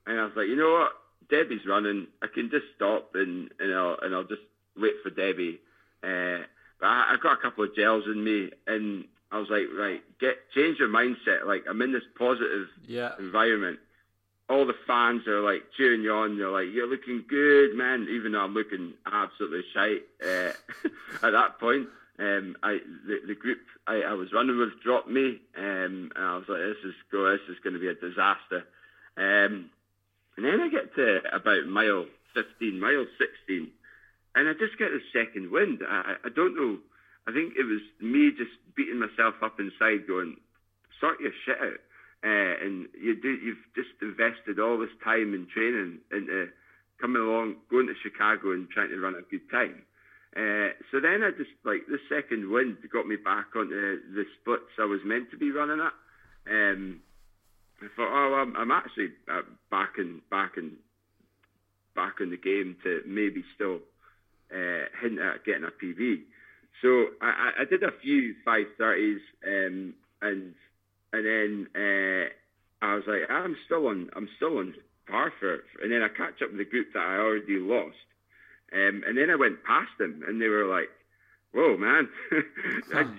and 0.08 0.20
I 0.20 0.24
was 0.24 0.34
like, 0.36 0.48
you 0.48 0.56
know 0.56 0.72
what, 0.72 0.92
Debbie's 1.30 1.66
running. 1.66 2.08
I 2.22 2.28
can 2.28 2.50
just 2.50 2.66
stop 2.76 3.12
and 3.16 3.52
and 3.60 3.74
I'll 3.74 3.98
and 4.02 4.14
I'll 4.14 4.24
just 4.24 4.42
wait 4.78 4.96
for 5.04 5.10
Debbie. 5.10 5.60
Uh, 6.04 6.44
but 6.80 6.88
I, 6.88 7.14
I 7.14 7.18
got 7.22 7.38
a 7.40 7.42
couple 7.42 7.64
of 7.64 7.76
gels 7.76 8.06
in 8.06 8.24
me, 8.24 8.52
and 8.68 9.06
I 9.32 9.40
was 9.40 9.50
like, 9.50 9.68
right, 9.78 10.02
get 10.20 10.38
change 10.54 10.80
your 10.80 10.90
mindset. 10.90 11.46
Like 11.46 11.64
I'm 11.70 11.82
in 11.82 11.94
this 11.94 12.04
positive 12.18 12.68
yeah. 12.88 13.12
environment. 13.18 13.80
All 14.50 14.66
the 14.66 14.76
fans 14.86 15.28
are 15.28 15.40
like 15.40 15.64
cheering 15.78 16.02
you 16.02 16.12
on. 16.12 16.38
They're 16.38 16.50
like, 16.50 16.68
"You're 16.74 16.90
looking 16.90 17.24
good, 17.28 17.76
man." 17.76 18.08
Even 18.10 18.34
though 18.34 18.42
I'm 18.42 18.54
looking 18.54 18.94
absolutely 19.10 19.64
shite 19.74 20.04
uh, 20.22 20.52
at 21.26 21.32
that 21.32 21.60
point. 21.60 21.88
Um, 22.20 22.58
I 22.62 22.80
the, 23.08 23.20
the 23.28 23.36
group 23.36 23.60
I, 23.88 24.02
I 24.02 24.14
was 24.14 24.34
running 24.34 24.58
with 24.58 24.82
dropped 24.84 25.08
me, 25.08 25.40
um, 25.58 26.12
and 26.16 26.26
I 26.26 26.36
was 26.36 26.46
like, 26.50 26.60
"This 26.60 26.84
is 26.84 26.96
go. 27.10 27.32
This 27.32 27.48
is 27.48 27.60
going 27.64 27.74
to 27.74 27.80
be 27.80 27.88
a 27.88 27.96
disaster." 27.96 28.66
Um, 29.16 29.70
and 30.42 30.50
then 30.50 30.60
I 30.60 30.70
get 30.74 30.96
to 30.96 31.22
about 31.38 31.70
mile 31.70 32.10
15, 32.34 32.80
mile 32.82 33.06
16, 33.46 33.70
and 34.34 34.50
I 34.50 34.54
just 34.58 34.74
get 34.82 34.90
a 34.90 34.98
second 35.14 35.52
wind. 35.52 35.86
I, 35.86 36.18
I 36.26 36.30
don't 36.34 36.58
know. 36.58 36.82
I 37.28 37.32
think 37.32 37.54
it 37.54 37.70
was 37.70 37.86
me 38.02 38.34
just 38.34 38.58
beating 38.74 38.98
myself 38.98 39.36
up 39.46 39.60
inside, 39.62 40.10
going, 40.10 40.42
"Sort 41.00 41.22
your 41.22 41.30
shit 41.46 41.62
out." 41.62 41.82
Uh, 42.26 42.58
and 42.58 42.90
you 42.98 43.22
do, 43.22 43.30
you've 43.30 43.62
just 43.78 43.94
invested 44.02 44.58
all 44.58 44.80
this 44.80 44.98
time 45.04 45.38
and 45.38 45.48
training 45.50 46.00
into 46.12 46.50
coming 47.00 47.22
along, 47.22 47.62
going 47.70 47.86
to 47.86 47.94
Chicago 48.02 48.54
and 48.54 48.68
trying 48.70 48.90
to 48.90 48.98
run 48.98 49.14
a 49.14 49.22
good 49.30 49.46
time. 49.52 49.86
Uh, 50.34 50.74
so 50.90 50.98
then 50.98 51.22
I 51.22 51.30
just 51.38 51.54
like 51.66 51.86
the 51.86 52.02
second 52.10 52.50
wind 52.50 52.78
got 52.92 53.06
me 53.06 53.18
back 53.18 53.54
onto 53.56 53.78
the 54.10 54.26
splits 54.42 54.74
I 54.82 54.86
was 54.86 55.06
meant 55.06 55.30
to 55.30 55.38
be 55.38 55.52
running 55.52 55.86
at. 55.86 55.94
Um, 56.50 57.02
I 57.82 57.88
thought, 57.96 58.12
oh, 58.12 58.34
I'm, 58.36 58.56
I'm 58.56 58.72
actually 58.72 59.10
uh, 59.32 59.42
back 59.72 59.94
in 59.98 60.22
back 60.30 60.54
in 60.58 60.74
back 61.96 62.16
in 62.22 62.30
the 62.30 62.38
game 62.38 62.78
to 62.84 63.02
maybe 63.08 63.44
still 63.56 63.80
uh, 64.54 64.86
hint 65.02 65.20
at 65.20 65.44
getting 65.46 65.64
a 65.64 65.72
PB. 65.84 66.22
So 66.82 67.08
I, 67.22 67.52
I 67.62 67.66
did 67.66 67.84
a 67.84 67.92
few 68.02 68.36
530s, 68.46 69.20
um, 69.46 69.94
and 70.22 70.54
and 71.14 71.26
then 71.26 71.68
uh, 71.76 72.30
I 72.86 72.96
was 72.96 73.04
like, 73.08 73.30
I'm 73.30 73.56
still 73.66 73.88
on, 73.88 74.10
I'm 74.16 74.30
still 74.38 74.58
on 74.58 74.74
par 75.08 75.34
for, 75.40 75.64
and 75.82 75.92
then 75.92 76.02
I 76.02 76.08
catch 76.08 76.42
up 76.42 76.50
with 76.50 76.58
the 76.58 76.66
group 76.66 76.94
that 76.94 77.04
I 77.04 77.18
already 77.18 77.60
lost, 77.60 77.98
um, 78.74 79.04
and 79.06 79.18
then 79.18 79.30
I 79.30 79.36
went 79.36 79.64
past 79.64 79.92
them, 80.00 80.24
and 80.28 80.42
they 80.42 80.48
were 80.48 80.66
like, 80.66 80.90
"Whoa, 81.54 81.78
man, 81.78 82.08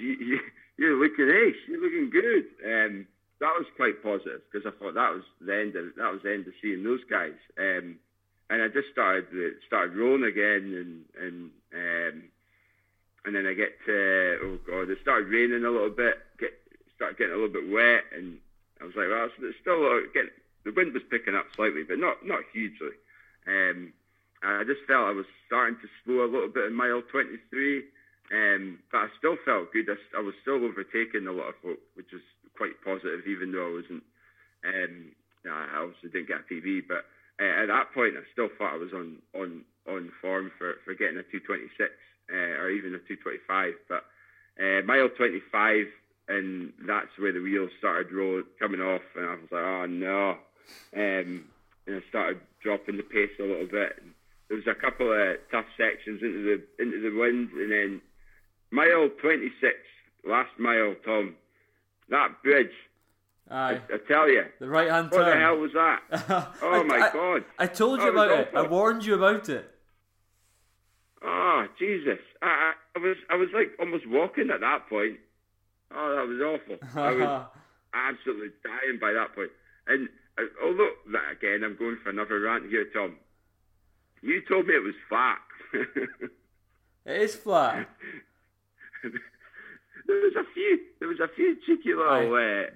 you, 0.01 0.41
are 0.81 0.97
looking 0.97 1.31
ace, 1.31 1.61
you're 1.69 1.83
looking 1.83 2.11
good." 2.11 2.47
Um, 2.65 3.07
that 3.43 3.59
was 3.59 3.67
quite 3.75 3.99
positive 4.07 4.41
because 4.47 4.63
I 4.63 4.71
thought 4.79 4.95
that 4.95 5.19
was 5.19 5.27
the 5.43 5.51
end 5.51 5.75
of 5.75 5.99
that 5.99 6.15
was 6.15 6.23
the 6.23 6.31
end 6.31 6.47
of 6.47 6.55
seeing 6.63 6.87
those 6.87 7.03
guys. 7.11 7.35
Um, 7.59 7.99
and 8.49 8.63
I 8.63 8.69
just 8.71 8.95
started 8.95 9.27
started 9.67 9.99
rolling 9.99 10.31
again, 10.31 10.63
and 10.79 10.93
and 11.19 11.51
um, 11.75 12.17
and 13.27 13.35
then 13.35 13.51
I 13.51 13.55
get 13.59 13.75
to 13.91 14.39
oh 14.47 14.59
god, 14.63 14.95
it 14.95 15.03
started 15.03 15.27
raining 15.27 15.67
a 15.67 15.75
little 15.75 15.91
bit, 15.91 16.23
get 16.39 16.55
started 16.95 17.19
getting 17.19 17.35
a 17.35 17.41
little 17.43 17.51
bit 17.53 17.67
wet, 17.67 18.07
and 18.15 18.39
I 18.81 18.87
was 18.87 18.95
like, 18.95 19.11
well, 19.11 19.27
it's 19.27 19.59
still 19.59 19.91
uh, 19.91 20.07
getting 20.15 20.31
the 20.63 20.71
wind 20.71 20.95
was 20.95 21.03
picking 21.11 21.35
up 21.35 21.51
slightly, 21.59 21.83
but 21.83 21.99
not 21.99 22.23
not 22.23 22.47
hugely. 22.55 22.95
Um, 23.51 23.93
I 24.43 24.63
just 24.63 24.87
felt 24.87 25.11
I 25.11 25.19
was 25.19 25.27
starting 25.47 25.79
to 25.83 25.89
slow 26.07 26.23
a 26.23 26.31
little 26.31 26.51
bit 26.51 26.67
in 26.67 26.75
mile 26.75 27.03
23, 27.03 27.83
um, 28.31 28.79
but 28.91 29.07
I 29.07 29.09
still 29.19 29.39
felt 29.45 29.73
good. 29.73 29.87
I, 29.91 29.99
I, 30.19 30.23
was 30.23 30.35
still 30.43 30.63
overtaking 30.63 31.27
a 31.27 31.33
lot 31.33 31.55
of 31.55 31.55
folk, 31.63 31.79
which 31.95 32.11
was 32.11 32.23
quite 32.57 32.81
positive, 32.85 33.27
even 33.27 33.53
though 33.53 33.69
I 33.69 33.75
wasn't. 33.81 34.05
Um, 34.65 35.13
I 35.45 35.83
obviously 35.83 36.11
didn't 36.11 36.29
get 36.29 36.47
a 36.47 36.55
PB, 36.55 36.87
but 36.87 37.05
uh, 37.43 37.63
at 37.63 37.67
that 37.67 37.93
point, 37.93 38.15
I 38.17 38.23
still 38.33 38.49
thought 38.57 38.75
I 38.75 38.77
was 38.77 38.93
on 38.93 39.19
on 39.35 39.65
on 39.89 40.13
form 40.21 40.53
for, 40.59 40.77
for 40.85 40.95
getting 40.95 41.19
a 41.19 41.27
226 41.27 41.91
uh, 42.31 42.63
or 42.63 42.71
even 42.71 42.95
a 42.95 43.03
225. 43.03 43.75
But 43.89 44.05
uh, 44.61 44.83
mile 44.87 45.09
25, 45.09 45.87
and 46.29 46.73
that's 46.87 47.19
where 47.19 47.33
the 47.33 47.41
wheels 47.41 47.71
started 47.79 48.13
roll, 48.13 48.43
coming 48.59 48.81
off, 48.81 49.03
and 49.17 49.27
I 49.27 49.35
was 49.35 49.51
like, 49.51 49.65
oh 49.65 49.87
no. 49.87 50.31
Um, 50.95 51.45
and 51.87 51.97
I 51.97 52.09
started 52.09 52.41
dropping 52.63 52.97
the 52.97 53.03
pace 53.03 53.35
a 53.41 53.43
little 53.43 53.67
bit. 53.67 53.99
And 54.01 54.15
there 54.49 54.57
was 54.57 54.67
a 54.67 54.79
couple 54.79 55.13
of 55.13 55.37
tough 55.51 55.67
sections 55.77 56.23
into 56.23 56.43
the 56.43 56.83
into 56.83 57.01
the 57.01 57.17
wind, 57.19 57.51
and 57.53 57.73
then 57.73 58.01
mile 58.71 59.09
26, 59.21 59.75
last 60.25 60.51
mile, 60.59 60.95
Tom, 61.05 61.35
that 62.13 62.43
bridge. 62.43 62.73
Aye. 63.51 63.81
I, 63.91 63.95
I 63.95 63.99
tell 64.09 64.29
you. 64.29 64.45
The 64.61 64.69
right 64.69 64.89
hand 64.89 65.11
turn. 65.11 65.21
What 65.21 65.35
the 65.35 65.41
hell 65.41 65.57
was 65.57 65.73
that? 65.73 66.01
oh 66.63 66.71
I, 66.71 66.83
my 66.85 66.97
I, 66.97 67.13
God. 67.13 67.45
I 67.59 67.67
told 67.67 68.01
you 68.01 68.11
about 68.11 68.31
it. 68.31 68.51
I 68.55 68.63
warned 68.63 69.05
you 69.05 69.15
about 69.15 69.49
it. 69.49 69.69
Oh 71.25 71.67
Jesus! 71.79 72.19
I, 72.41 72.73
I, 72.97 72.99
was 72.99 73.17
I 73.31 73.37
was 73.37 73.49
like 73.55 73.73
almost 73.79 74.09
walking 74.09 74.51
at 74.51 74.61
that 74.61 74.89
point. 74.89 75.19
Oh, 75.95 76.17
that 76.17 76.27
was 76.27 76.41
awful. 76.41 77.01
I 77.01 77.13
was 77.13 77.47
absolutely 77.95 78.49
dying 78.65 78.99
by 79.01 79.13
that 79.13 79.35
point. 79.35 79.51
And 79.87 80.09
uh, 80.39 80.43
although 80.65 80.91
that 81.13 81.33
again, 81.33 81.63
I'm 81.65 81.77
going 81.77 81.99
for 82.03 82.11
another 82.11 82.41
rant 82.41 82.71
here, 82.71 82.87
Tom. 82.93 83.17
You 84.23 84.41
told 84.49 84.67
me 84.67 84.75
it 84.75 84.83
was 84.83 84.95
flat. 85.09 85.39
it 87.07 87.23
is 87.23 87.35
flat. 87.35 87.89
There 90.07 90.17
was 90.21 90.35
a 90.37 90.45
few. 90.55 90.79
There 90.99 91.09
was 91.09 91.21
a 91.21 91.29
few 91.29 91.57
cheeky 91.67 91.95
little, 91.95 92.35
uh, 92.35 92.71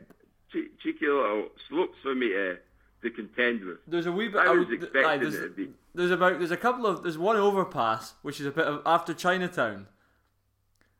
cheeky 0.83 1.06
little 1.06 1.49
slopes 1.68 1.99
for 2.02 2.14
me 2.14 2.28
to 2.30 2.59
to 3.02 3.11
contend 3.11 3.64
with. 3.64 3.78
There's 3.87 4.06
a 4.06 4.12
wee 4.12 4.28
bit. 4.28 4.40
I 4.40 4.50
was 4.50 4.66
th- 4.68 4.83
expecting 4.83 5.04
aye, 5.11 5.16
there's, 5.18 5.35
it 5.35 5.49
to 5.49 5.54
be. 5.54 5.68
There's 5.95 6.11
about 6.11 6.38
there's 6.38 6.50
a 6.50 6.56
couple 6.56 6.87
of 6.87 7.02
there's 7.02 7.18
one 7.18 7.37
overpass 7.37 8.14
which 8.23 8.40
is 8.40 8.47
a 8.47 8.50
bit 8.50 8.66
of 8.66 8.83
after 8.87 9.12
Chinatown, 9.14 9.87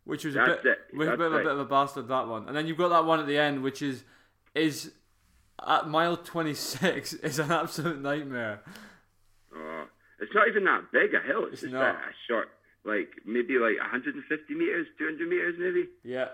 which 0.05 0.25
was 0.25 0.35
a 0.37 0.39
That's 0.39 0.63
bit 0.63 0.79
it. 0.93 0.97
was 0.97 1.09
a 1.09 1.11
That's 1.11 1.19
bit 1.19 1.27
of 1.27 1.33
a 1.35 1.39
bit 1.39 1.53
of 1.53 1.59
a 1.59 1.65
bastard 1.65 2.09
that 2.09 2.29
one, 2.29 2.47
and 2.49 2.57
then 2.57 2.67
you've 2.67 2.79
got 2.79 2.89
that 2.89 3.05
one 3.05 3.21
at 3.21 3.27
the 3.27 3.39
end 3.39 3.63
which 3.63 3.83
is 3.83 4.05
is 4.55 4.93
at 5.67 5.89
mile 5.89 6.17
26 6.17 7.13
is 7.15 7.39
an 7.39 7.51
absolute 7.51 8.01
nightmare. 8.01 8.61
Oh, 9.55 9.85
it's 10.21 10.33
not 10.35 10.49
even 10.49 10.65
that 10.65 10.93
big 10.93 11.15
a 11.15 11.21
hill. 11.21 11.45
It's, 11.45 11.55
It's 11.55 11.63
just 11.63 11.73
not. 11.75 11.95
A, 11.95 11.99
a 11.99 12.13
short, 12.29 12.49
like 12.87 13.11
maybe 13.27 13.59
like 13.59 13.79
150 13.79 14.23
meters, 14.55 14.87
200 14.99 15.29
meters, 15.29 15.57
maybe. 15.59 15.89
Yeah. 16.05 16.31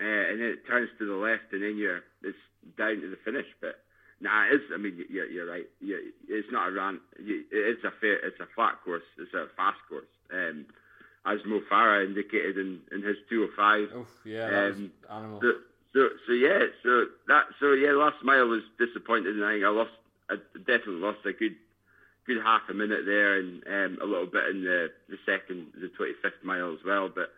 Uh, 0.00 0.24
and 0.32 0.40
then 0.40 0.48
it 0.56 0.66
turns 0.66 0.88
to 0.98 1.06
the 1.06 1.14
left, 1.14 1.52
and 1.52 1.62
then 1.62 1.76
you're 1.76 2.00
it's 2.22 2.38
down 2.78 3.00
to 3.00 3.10
the 3.10 3.20
finish. 3.24 3.46
But 3.60 3.76
nah, 4.20 4.48
it's. 4.50 4.64
I 4.72 4.78
mean, 4.78 5.04
you're, 5.10 5.28
you're 5.28 5.46
right. 5.46 5.68
you 5.80 6.12
it's 6.26 6.48
not 6.50 6.68
a 6.68 6.72
run. 6.72 7.00
It's 7.18 7.84
a 7.84 7.92
fair. 8.00 8.16
It's 8.24 8.40
a 8.40 8.48
flat 8.54 8.80
course. 8.82 9.04
It's 9.18 9.34
a 9.34 9.46
fast 9.56 9.78
course. 9.88 10.08
Um, 10.32 10.66
as 11.26 11.38
Mo 11.44 11.60
Farah 11.70 12.04
indicated 12.04 12.56
in, 12.56 12.80
in 12.92 13.02
his 13.02 13.16
205. 13.28 13.96
Oof, 13.96 14.08
yeah, 14.24 14.70
Um, 14.72 14.92
animal. 15.10 15.40
So, 15.42 15.52
so, 15.92 16.08
so 16.26 16.32
yeah, 16.32 16.60
so 16.82 17.06
that, 17.28 17.44
so 17.58 17.72
yeah, 17.72 17.92
last 17.92 18.22
mile 18.22 18.46
was 18.46 18.62
disappointed, 18.78 19.36
and 19.36 19.44
I 19.44 19.54
think 19.54 19.64
I 19.64 19.68
lost, 19.68 19.90
I 20.30 20.36
definitely 20.58 21.02
lost 21.02 21.18
a 21.26 21.32
good, 21.32 21.56
good 22.30 22.42
half 22.42 22.62
a 22.70 22.74
minute 22.74 23.02
there, 23.04 23.38
and 23.38 23.62
um, 23.66 23.98
a 24.00 24.06
little 24.06 24.26
bit 24.26 24.46
in 24.50 24.62
the 24.62 24.88
the 25.08 25.18
second, 25.26 25.66
the 25.74 25.90
twenty 25.96 26.14
fifth 26.22 26.44
mile 26.44 26.72
as 26.72 26.84
well. 26.86 27.10
But 27.12 27.34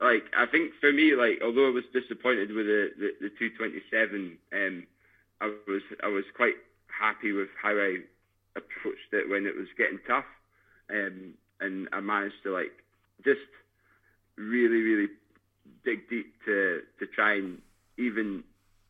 like, 0.00 0.24
I 0.36 0.46
think 0.46 0.72
for 0.80 0.92
me, 0.92 1.14
like, 1.14 1.38
although 1.44 1.68
I 1.68 1.70
was 1.70 1.84
disappointed 1.94 2.50
with 2.50 2.66
the 2.66 2.90
the, 2.98 3.10
the 3.20 3.30
two 3.38 3.50
twenty 3.56 3.80
seven, 3.90 4.36
um, 4.52 4.86
I 5.40 5.54
was 5.68 5.82
I 6.02 6.08
was 6.08 6.24
quite 6.36 6.58
happy 6.90 7.30
with 7.30 7.48
how 7.60 7.70
I 7.70 8.02
approached 8.56 9.12
it 9.12 9.30
when 9.30 9.46
it 9.46 9.54
was 9.54 9.68
getting 9.78 10.00
tough, 10.06 10.26
um, 10.90 11.34
and 11.60 11.88
I 11.92 12.00
managed 12.00 12.42
to 12.42 12.50
like 12.52 12.72
just 13.24 13.46
really, 14.36 14.82
really 14.82 15.08
dig 15.84 16.08
deep 16.10 16.34
to 16.46 16.82
to 16.98 17.06
try 17.14 17.36
and 17.36 17.62
even 17.96 18.42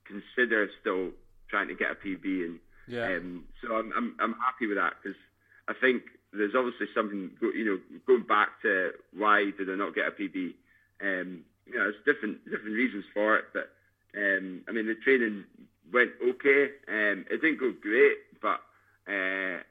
consider 0.06 0.68
still 0.80 1.10
trying 1.50 1.68
to 1.68 1.74
get 1.74 1.92
a 1.92 1.94
PB, 1.94 2.24
and 2.24 2.58
yeah. 2.88 3.04
um, 3.04 3.44
so 3.60 3.74
I'm, 3.74 3.92
I'm 3.96 4.16
I'm 4.18 4.34
happy 4.40 4.66
with 4.66 4.78
that 4.78 4.94
because 5.02 5.18
I 5.68 5.74
think 5.80 6.02
there's 6.32 6.54
obviously 6.54 6.86
something 6.94 7.30
you 7.40 7.64
know 7.64 7.78
going 8.06 8.26
back 8.26 8.60
to 8.62 8.90
why 9.16 9.50
did 9.56 9.70
I 9.70 9.74
not 9.74 9.94
get 9.94 10.08
a 10.08 10.10
PB? 10.10 10.54
Um, 11.00 11.44
you 11.66 11.74
know, 11.74 11.90
there's 11.90 12.04
different 12.04 12.44
different 12.44 12.76
reasons 12.76 13.04
for 13.12 13.36
it, 13.36 13.46
but 13.52 13.72
um, 14.16 14.62
I 14.68 14.72
mean 14.72 14.86
the 14.86 14.94
training 15.02 15.44
went 15.92 16.10
okay. 16.22 16.70
Um, 16.88 17.24
it 17.30 17.40
didn't 17.40 17.60
go 17.60 17.72
great, 17.80 18.40
but 18.40 18.60
uh, 19.08 19.62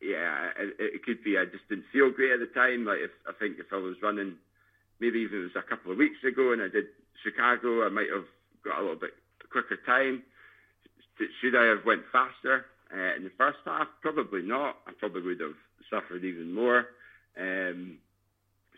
yeah, 0.00 0.54
it, 0.58 0.76
it 0.78 1.02
could 1.04 1.22
be 1.24 1.38
I 1.38 1.44
just 1.44 1.68
didn't 1.68 1.90
feel 1.92 2.10
great 2.10 2.32
at 2.32 2.40
the 2.40 2.52
time. 2.54 2.84
Like 2.84 3.02
if 3.02 3.10
I 3.26 3.32
think 3.38 3.58
if 3.58 3.72
I 3.72 3.76
was 3.76 3.96
running, 4.02 4.36
maybe 5.00 5.20
even 5.20 5.40
it 5.40 5.54
was 5.54 5.58
a 5.58 5.68
couple 5.68 5.92
of 5.92 5.98
weeks 5.98 6.22
ago, 6.22 6.52
and 6.52 6.62
I 6.62 6.68
did 6.68 6.86
Chicago, 7.24 7.84
I 7.84 7.90
might 7.90 8.10
have 8.14 8.28
got 8.64 8.78
a 8.78 8.82
little 8.82 9.00
bit 9.00 9.14
quicker 9.50 9.78
time. 9.86 10.22
Should 11.40 11.56
I 11.58 11.66
have 11.66 11.84
went 11.84 12.02
faster 12.12 12.66
uh, 12.92 13.16
in 13.16 13.24
the 13.24 13.32
first 13.36 13.58
half? 13.64 13.88
Probably 14.02 14.42
not. 14.42 14.76
I 14.86 14.92
probably 14.98 15.22
would 15.22 15.40
have 15.40 15.58
suffered 15.90 16.24
even 16.24 16.52
more. 16.52 16.86
Um, 17.38 17.98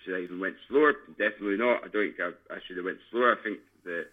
should 0.04 0.16
I 0.16 0.22
even 0.22 0.40
went 0.40 0.56
slower? 0.68 0.94
Definitely 1.18 1.58
not. 1.58 1.84
I 1.84 1.88
don't 1.88 2.14
think 2.14 2.20
I, 2.20 2.54
I 2.54 2.58
should 2.66 2.76
have 2.76 2.86
went 2.86 2.98
slower. 3.10 3.36
I 3.38 3.42
think 3.42 3.58
the, 3.84 4.04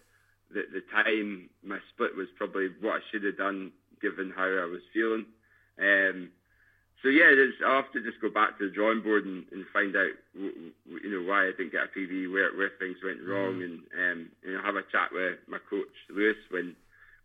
the 0.52 0.62
the 0.72 0.82
time 0.92 1.48
my 1.64 1.78
split 1.94 2.16
was 2.16 2.28
probably 2.36 2.68
what 2.80 3.00
I 3.00 3.04
should 3.10 3.24
have 3.24 3.38
done 3.38 3.72
given 4.00 4.32
how 4.34 4.44
I 4.44 4.68
was 4.68 4.82
feeling. 4.92 5.26
Um, 5.78 6.30
so 7.02 7.08
yeah, 7.08 7.30
I'll 7.66 7.82
have 7.82 7.92
to 7.92 8.02
just 8.02 8.20
go 8.20 8.28
back 8.28 8.58
to 8.58 8.66
the 8.66 8.74
drawing 8.74 9.02
board 9.02 9.24
and, 9.24 9.46
and 9.52 9.64
find 9.72 9.94
out, 9.94 10.10
you 10.34 11.10
know, 11.10 11.22
why 11.22 11.46
I 11.46 11.52
didn't 11.54 11.70
get 11.70 11.86
a 11.86 11.94
PB, 11.94 12.32
where 12.32 12.50
where 12.56 12.74
things 12.78 12.98
went 13.04 13.22
wrong, 13.22 13.62
mm. 13.62 13.64
and 13.64 13.78
um, 13.94 14.28
you 14.42 14.52
know, 14.54 14.62
have 14.62 14.74
a 14.74 14.82
chat 14.90 15.12
with 15.12 15.38
my 15.46 15.58
coach 15.70 15.94
Lewis 16.10 16.36
when 16.50 16.74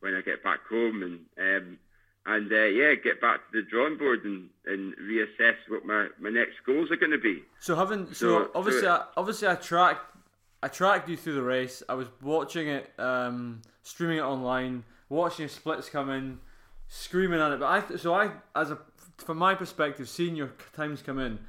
when 0.01 0.13
I 0.13 0.22
get 0.22 0.44
back 0.44 0.60
home, 0.70 1.01
and 1.01 1.20
um, 1.42 1.77
and 2.25 2.51
uh, 2.51 2.65
yeah, 2.65 2.96
get 2.96 3.20
back 3.20 3.51
to 3.51 3.62
the 3.62 3.68
drawing 3.70 3.98
board 3.98 4.24
and, 4.24 4.50
and 4.65 4.96
reassess 4.98 5.56
what 5.68 5.86
my, 5.86 6.08
my 6.20 6.30
next 6.30 6.56
goals 6.65 6.89
are 6.92 6.96
going 6.96 7.12
to 7.12 7.18
be. 7.18 7.44
So 7.60 7.75
having 7.75 8.08
so, 8.08 8.13
so 8.13 8.51
obviously 8.56 8.82
so 8.84 8.92
I, 8.92 9.06
obviously 9.18 9.48
I 9.48 9.56
tracked 9.56 10.18
I 10.62 10.70
tracked 10.70 11.10
you 11.10 11.18
through 11.18 11.36
the 11.36 11.44
race. 11.44 11.84
I 11.89 11.96
was 11.96 12.08
watching 12.22 12.70
it, 12.70 12.92
um, 12.98 13.62
streaming 13.82 14.20
it 14.20 14.24
online, 14.24 14.86
watching 15.10 15.44
your 15.44 15.50
splits 15.50 15.89
come 15.89 16.10
in, 16.10 16.39
screaming 16.88 17.42
at 17.42 17.51
it. 17.51 17.60
But 17.60 17.65
I 17.65 17.96
so 17.98 18.13
I 18.13 18.32
as 18.56 18.72
a 18.72 18.77
from 19.18 19.38
my 19.38 19.56
perspective, 19.56 20.08
seeing 20.08 20.36
your 20.36 20.51
times 20.75 21.01
come 21.01 21.20
in, 21.20 21.39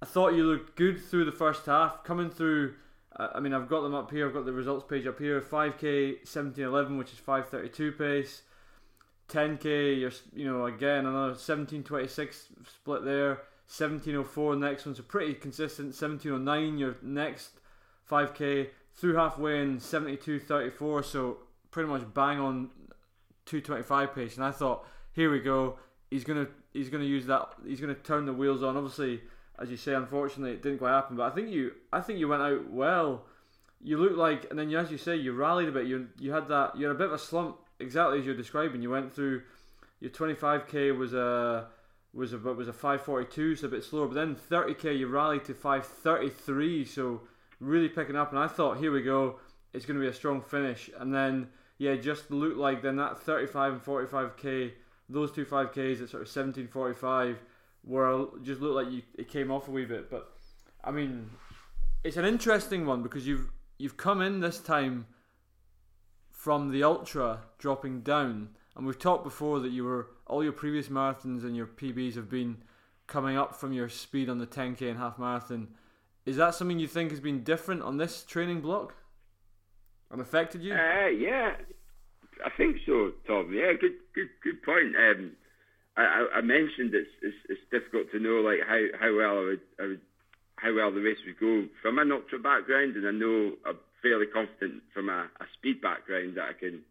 I 0.00 0.06
thought 0.06 0.34
you 0.34 0.44
looked 0.44 0.76
good 0.76 1.00
through 1.00 1.24
the 1.24 1.32
first 1.32 1.66
half. 1.66 2.04
Coming 2.04 2.30
through, 2.30 2.74
uh, 3.16 3.28
I 3.34 3.40
mean, 3.40 3.52
I've 3.52 3.68
got 3.68 3.82
them 3.82 3.94
up 3.94 4.10
here. 4.10 4.26
I've 4.26 4.34
got 4.34 4.46
the 4.46 4.52
results 4.52 4.84
page 4.88 5.06
up 5.06 5.18
here. 5.18 5.40
5k 5.40 6.18
1711, 6.18 6.98
which 6.98 7.12
is 7.12 7.18
532 7.18 7.92
pace. 7.92 8.42
10k, 9.32 10.00
you're 10.00 10.12
you 10.34 10.46
know 10.46 10.66
again 10.66 11.06
another 11.06 11.34
1726 11.34 12.48
split 12.68 13.04
there. 13.04 13.42
1704 13.66 14.56
next 14.56 14.84
one's 14.84 14.98
a 14.98 15.02
pretty 15.02 15.34
consistent. 15.34 15.88
1709 15.88 16.78
your 16.78 16.96
next 17.02 17.52
5k 18.10 18.68
through 18.94 19.14
halfway 19.14 19.62
in 19.62 19.80
7234. 19.80 21.02
So 21.02 21.38
pretty 21.70 21.88
much 21.88 22.02
bang 22.12 22.38
on 22.38 22.70
225 23.46 24.14
pace. 24.14 24.36
And 24.36 24.44
I 24.44 24.50
thought, 24.50 24.86
here 25.12 25.30
we 25.30 25.40
go. 25.40 25.78
He's 26.10 26.24
gonna 26.24 26.48
he's 26.72 26.88
going 26.88 27.02
to 27.02 27.08
use 27.08 27.26
that. 27.26 27.54
He's 27.66 27.80
going 27.80 27.94
to 27.94 28.00
turn 28.00 28.26
the 28.26 28.32
wheels 28.32 28.62
on. 28.62 28.76
Obviously, 28.76 29.22
as 29.58 29.70
you 29.70 29.76
say, 29.76 29.94
unfortunately, 29.94 30.52
it 30.52 30.62
didn't 30.62 30.78
quite 30.78 30.90
happen. 30.90 31.16
But 31.16 31.30
I 31.30 31.34
think 31.34 31.50
you, 31.50 31.72
I 31.92 32.00
think 32.00 32.18
you 32.18 32.28
went 32.28 32.42
out 32.42 32.70
well. 32.70 33.24
You 33.80 33.98
looked 33.98 34.16
like, 34.16 34.48
and 34.50 34.58
then 34.58 34.72
as 34.74 34.90
you 34.90 34.98
say, 34.98 35.16
you 35.16 35.32
rallied 35.32 35.68
a 35.68 35.72
bit. 35.72 35.86
You 35.86 36.08
you 36.18 36.32
had 36.32 36.48
that. 36.48 36.76
You 36.76 36.86
had 36.86 36.94
a 36.94 36.98
bit 36.98 37.08
of 37.08 37.14
a 37.14 37.18
slump, 37.18 37.56
exactly 37.82 38.20
as 38.20 38.26
you're 38.26 38.34
describing. 38.34 38.82
You 38.82 38.90
went 38.90 39.12
through 39.12 39.42
your 40.00 40.10
25k 40.10 40.96
was 40.96 41.14
a 41.14 41.68
was 42.14 42.32
a 42.32 42.38
was 42.38 42.68
a 42.68 42.72
542, 42.72 43.56
so 43.56 43.66
a 43.66 43.70
bit 43.70 43.84
slower. 43.84 44.06
But 44.06 44.14
then 44.14 44.36
30k, 44.50 44.98
you 44.98 45.08
rallied 45.08 45.44
to 45.44 45.54
533, 45.54 46.84
so 46.84 47.22
really 47.60 47.88
picking 47.88 48.16
up. 48.16 48.30
And 48.30 48.38
I 48.38 48.48
thought, 48.48 48.78
here 48.78 48.92
we 48.92 49.02
go, 49.02 49.38
it's 49.72 49.86
going 49.86 49.98
to 49.98 50.02
be 50.02 50.08
a 50.08 50.14
strong 50.14 50.42
finish. 50.42 50.90
And 50.98 51.14
then 51.14 51.48
yeah, 51.78 51.96
just 51.96 52.30
looked 52.30 52.58
like 52.58 52.82
then 52.82 52.96
that 52.96 53.18
35 53.20 53.72
and 53.72 53.84
45k 53.84 54.72
those 55.12 55.32
two 55.32 55.44
5Ks 55.44 56.02
at 56.02 56.08
sort 56.08 56.22
of 56.22 56.28
17.45 56.28 57.36
were 57.84 58.26
just 58.42 58.60
looked 58.60 58.74
like 58.74 58.92
you, 58.92 59.02
it 59.18 59.28
came 59.28 59.50
off 59.50 59.68
a 59.68 59.70
wee 59.70 59.84
bit. 59.84 60.10
But 60.10 60.32
I 60.82 60.90
mean, 60.90 61.30
it's 62.04 62.16
an 62.16 62.24
interesting 62.24 62.86
one 62.86 63.02
because 63.02 63.26
you've 63.26 63.50
you've 63.78 63.96
come 63.96 64.20
in 64.22 64.40
this 64.40 64.58
time 64.58 65.06
from 66.42 66.72
the 66.72 66.82
ultra 66.82 67.38
dropping 67.56 68.00
down, 68.00 68.48
and 68.74 68.84
we've 68.84 68.98
talked 68.98 69.22
before 69.22 69.60
that 69.60 69.70
you 69.70 69.84
were 69.84 70.08
all 70.26 70.42
your 70.42 70.52
previous 70.52 70.88
marathons 70.88 71.44
and 71.44 71.56
your 71.56 71.68
PBs 71.68 72.16
have 72.16 72.28
been 72.28 72.56
coming 73.06 73.36
up 73.36 73.54
from 73.54 73.72
your 73.72 73.88
speed 73.88 74.28
on 74.28 74.38
the 74.38 74.46
10k 74.46 74.90
and 74.90 74.98
half 74.98 75.20
marathon. 75.20 75.68
Is 76.26 76.34
that 76.38 76.56
something 76.56 76.80
you 76.80 76.88
think 76.88 77.12
has 77.12 77.20
been 77.20 77.44
different 77.44 77.82
on 77.82 77.96
this 77.96 78.24
training 78.24 78.60
block 78.60 78.92
and 80.10 80.20
affected 80.20 80.64
you? 80.64 80.72
Uh, 80.72 81.06
yeah, 81.06 81.52
I 82.44 82.50
think 82.56 82.78
so, 82.84 83.12
Tom. 83.24 83.52
Yeah, 83.54 83.74
good, 83.80 83.94
good, 84.12 84.30
good 84.42 84.64
point. 84.64 84.96
Um, 84.96 85.36
I, 85.96 86.26
I, 86.34 86.40
mentioned 86.40 86.92
it's, 86.92 87.10
it's, 87.22 87.36
it's 87.50 87.60
difficult 87.70 88.10
to 88.10 88.18
know 88.18 88.40
like 88.40 88.58
how, 88.66 88.82
how 88.98 89.16
well 89.16 89.38
I 89.38 89.44
would, 89.44 89.60
I 89.78 89.86
would 89.86 90.00
how 90.56 90.74
well 90.74 90.90
the 90.90 91.02
race 91.02 91.18
would 91.24 91.38
go 91.38 91.68
from 91.80 92.00
an 92.00 92.10
ultra 92.10 92.40
background, 92.40 92.96
and 92.96 93.06
I 93.06 93.12
know 93.12 93.52
fairly 94.02 94.26
confident 94.26 94.82
from 94.92 95.08
a, 95.08 95.30
a 95.40 95.46
speed 95.58 95.80
background 95.80 96.36
that 96.36 96.50
I 96.50 96.52
can. 96.52 96.82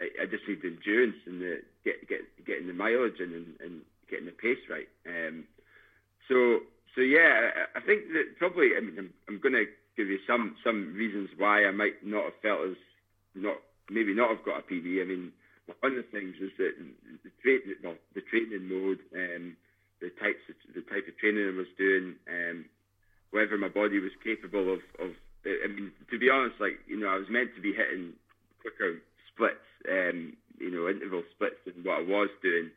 I, 0.00 0.24
I 0.24 0.26
just 0.26 0.44
need 0.46 0.60
the 0.60 0.76
endurance 0.76 1.16
and 1.24 1.40
the 1.40 1.62
get 1.84 2.06
get 2.08 2.20
getting 2.44 2.66
the 2.66 2.74
mileage 2.74 3.20
and, 3.20 3.32
and, 3.32 3.48
and 3.60 3.74
getting 4.10 4.26
the 4.26 4.32
pace 4.32 4.60
right. 4.68 4.88
Um, 5.06 5.44
so 6.28 6.60
so 6.94 7.00
yeah, 7.00 7.50
I, 7.74 7.78
I 7.78 7.80
think 7.80 8.12
that 8.12 8.36
probably 8.38 8.76
I 8.76 8.80
mean 8.80 8.98
I'm, 8.98 9.10
I'm 9.28 9.40
going 9.40 9.54
to 9.54 9.64
give 9.96 10.08
you 10.08 10.18
some 10.26 10.56
some 10.62 10.94
reasons 10.94 11.30
why 11.38 11.64
I 11.64 11.70
might 11.70 12.04
not 12.04 12.24
have 12.24 12.40
felt 12.42 12.60
as 12.68 12.76
not 13.34 13.56
maybe 13.90 14.14
not 14.14 14.30
have 14.30 14.44
got 14.44 14.60
a 14.60 14.62
PB. 14.62 15.00
I 15.00 15.06
mean, 15.06 15.32
one 15.80 15.96
of 15.96 16.04
the 16.04 16.10
things 16.10 16.34
is 16.40 16.50
that 16.58 16.74
the, 17.44 17.58
well, 17.82 17.94
the 18.14 18.22
training 18.22 18.68
mode, 18.68 18.98
um, 19.14 19.56
the 20.00 20.10
types 20.18 20.42
of, 20.48 20.56
the 20.74 20.82
type 20.82 21.06
of 21.08 21.16
training 21.18 21.46
I 21.46 21.56
was 21.56 21.70
doing, 21.78 22.14
um, 22.28 22.64
whether 23.30 23.56
my 23.58 23.68
body 23.68 23.98
was 23.98 24.14
capable 24.22 24.74
of, 24.74 24.82
of, 25.00 25.10
to 26.16 26.24
be 26.24 26.32
honest, 26.32 26.56
like 26.56 26.80
you 26.88 26.96
know, 26.96 27.12
I 27.12 27.20
was 27.20 27.28
meant 27.28 27.52
to 27.56 27.60
be 27.60 27.76
hitting 27.76 28.16
quicker 28.64 29.04
splits, 29.28 29.68
um, 29.84 30.32
you 30.56 30.72
know, 30.72 30.88
interval 30.88 31.22
splits 31.36 31.60
than 31.68 31.84
what 31.84 32.00
I 32.00 32.08
was 32.08 32.32
doing 32.40 32.72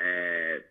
uh, 0.00 0.64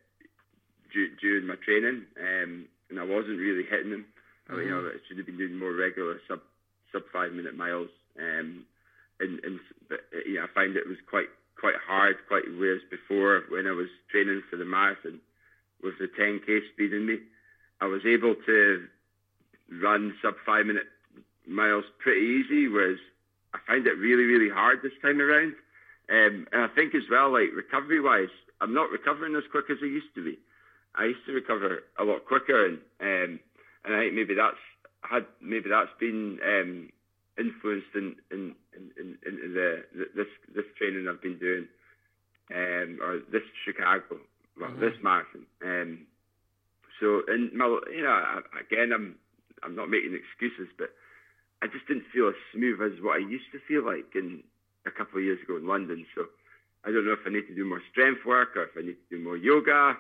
d- 0.89 1.13
during 1.21 1.45
my 1.45 1.53
training, 1.61 2.09
um, 2.17 2.65
and 2.89 2.97
I 2.97 3.05
wasn't 3.05 3.37
really 3.37 3.61
hitting 3.61 3.93
them. 3.93 4.09
Mm-hmm. 4.09 4.49
I 4.49 4.57
mean, 4.57 4.65
you 4.65 4.73
know, 4.73 4.89
I 4.89 4.97
should 5.05 5.21
have 5.21 5.29
been 5.29 5.37
doing 5.37 5.53
more 5.53 5.77
regular 5.77 6.17
sub 6.25 6.41
sub 6.89 7.05
five 7.13 7.31
minute 7.31 7.53
miles. 7.53 7.93
Um, 8.17 8.65
and 9.21 9.37
and 9.45 9.61
but, 9.85 10.01
yeah, 10.25 10.49
I 10.49 10.49
find 10.49 10.73
it 10.73 10.89
was 10.89 10.97
quite 11.05 11.29
quite 11.61 11.77
hard, 11.77 12.17
quite 12.27 12.49
whereas 12.57 12.81
before 12.89 13.45
when 13.53 13.69
I 13.69 13.77
was 13.77 13.93
training 14.09 14.41
for 14.49 14.57
the 14.57 14.65
marathon 14.65 15.21
with 15.83 15.93
the 16.01 16.09
10k 16.09 16.73
speed 16.73 16.91
in 16.91 17.05
me, 17.05 17.19
I 17.81 17.85
was 17.85 18.01
able 18.07 18.33
to 18.33 18.87
run 19.69 20.15
sub 20.23 20.33
five 20.45 20.65
minute 20.65 20.89
miles 21.49 21.85
pretty 21.99 22.21
easy, 22.21 22.67
whereas 22.67 22.99
I 23.53 23.59
find 23.65 23.87
it 23.87 23.97
really 23.97 24.23
really 24.23 24.49
hard 24.49 24.79
this 24.81 24.93
time 25.01 25.19
around. 25.19 25.55
Um, 26.09 26.47
and 26.51 26.63
I 26.63 26.67
think 26.73 26.95
as 26.95 27.03
well, 27.09 27.31
like 27.31 27.49
recovery 27.55 28.01
wise, 28.01 28.33
I'm 28.61 28.73
not 28.73 28.89
recovering 28.89 29.35
as 29.35 29.43
quick 29.51 29.65
as 29.69 29.77
I 29.81 29.85
used 29.85 30.13
to 30.15 30.23
be. 30.23 30.39
I 30.95 31.05
used 31.05 31.25
to 31.27 31.33
recover 31.33 31.83
a 31.99 32.03
lot 32.03 32.25
quicker, 32.25 32.65
and 32.65 32.79
um, 33.01 33.39
and 33.85 33.95
I 33.95 33.99
think 33.99 34.13
maybe 34.15 34.33
that's 34.33 34.57
had 35.01 35.25
maybe 35.41 35.69
that's 35.69 35.93
been 35.99 36.39
um, 36.43 36.89
influenced 37.37 37.93
in 37.95 38.15
in, 38.31 38.55
in, 38.75 39.17
in, 39.25 39.53
the, 39.53 39.83
this 40.15 40.27
this 40.53 40.65
training 40.77 41.07
I've 41.07 41.21
been 41.21 41.37
doing, 41.37 41.67
um, 42.53 42.99
or 43.01 43.19
this 43.31 43.43
Chicago, 43.65 44.19
well, 44.59 44.69
mm-hmm. 44.69 44.81
this 44.81 44.93
marathon. 45.01 45.45
Um, 45.63 46.07
so, 46.99 47.21
and 47.27 47.53
my, 47.53 47.65
you 47.93 48.03
know, 48.03 48.41
again, 48.59 48.91
I'm 48.93 49.15
I'm 49.63 49.75
not 49.75 49.89
making 49.89 50.17
excuses, 50.17 50.67
but 50.77 50.89
I 51.61 51.67
just 51.67 51.87
didn't 51.87 52.05
feel 52.13 52.29
as 52.29 52.35
smooth 52.53 52.81
as 52.81 53.01
what 53.01 53.17
I 53.17 53.19
used 53.19 53.51
to 53.51 53.59
feel 53.67 53.85
like 53.85 54.15
in 54.15 54.43
a 54.85 54.91
couple 54.91 55.19
of 55.19 55.23
years 55.23 55.39
ago 55.43 55.57
in 55.57 55.67
London. 55.67 56.05
So, 56.15 56.25
I 56.85 56.91
don't 56.91 57.05
know 57.05 57.13
if 57.13 57.19
I 57.25 57.29
need 57.29 57.47
to 57.47 57.55
do 57.55 57.65
more 57.65 57.81
strength 57.91 58.25
work 58.25 58.55
or 58.55 58.63
if 58.63 58.71
I 58.77 58.81
need 58.81 58.97
to 59.09 59.17
do 59.17 59.23
more 59.23 59.35
yoga. 59.35 59.97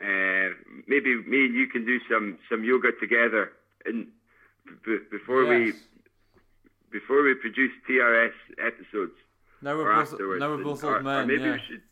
Uh, 0.00 0.48
maybe 0.88 1.22
me 1.22 1.46
and 1.46 1.54
you 1.54 1.68
can 1.68 1.84
do 1.84 1.98
some 2.10 2.38
some 2.50 2.64
yoga 2.64 2.90
together. 2.98 3.52
And 3.84 4.08
b- 4.84 5.04
before 5.10 5.44
yes. 5.44 5.74
we 5.74 6.98
before 6.98 7.22
we 7.22 7.34
produce 7.34 7.72
TRS 7.88 8.32
episodes. 8.58 9.12
Now 9.60 9.76
we're 9.76 9.94
both 9.94 10.12
now 10.40 10.48
we're 10.50 10.64
both 10.64 10.84
old 10.84 11.04
men. 11.04 11.26
maybe 11.26 11.42
yeah. 11.42 11.52
we 11.52 11.60
should 11.68 11.82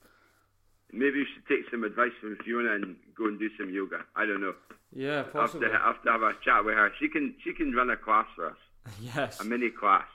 maybe 0.93 1.19
we 1.19 1.27
should 1.33 1.47
take 1.47 1.71
some 1.71 1.85
advice 1.85 2.13
from 2.21 2.37
Fiona 2.45 2.75
and 2.75 2.97
go 3.17 3.27
and 3.27 3.39
do 3.39 3.51
some 3.59 3.71
yoga. 3.71 4.05
I 4.17 4.27
don't 4.27 4.41
know. 4.41 4.55
Yeah, 4.95 5.23
possibly. 5.23 5.69
I 5.69 5.87
have 5.87 6.03
to, 6.03 6.11
have 6.11 6.23
a 6.23 6.33
chat 6.45 6.65
with 6.65 6.75
her. 6.75 6.91
She 6.99 7.09
can 7.09 7.35
she 7.45 7.53
can 7.53 7.73
run 7.73 7.91
a 7.91 7.97
class 7.97 8.27
for 8.35 8.47
us. 8.47 8.57
yes. 9.01 9.41
A 9.41 9.45
mini 9.45 9.71
class. 9.71 10.07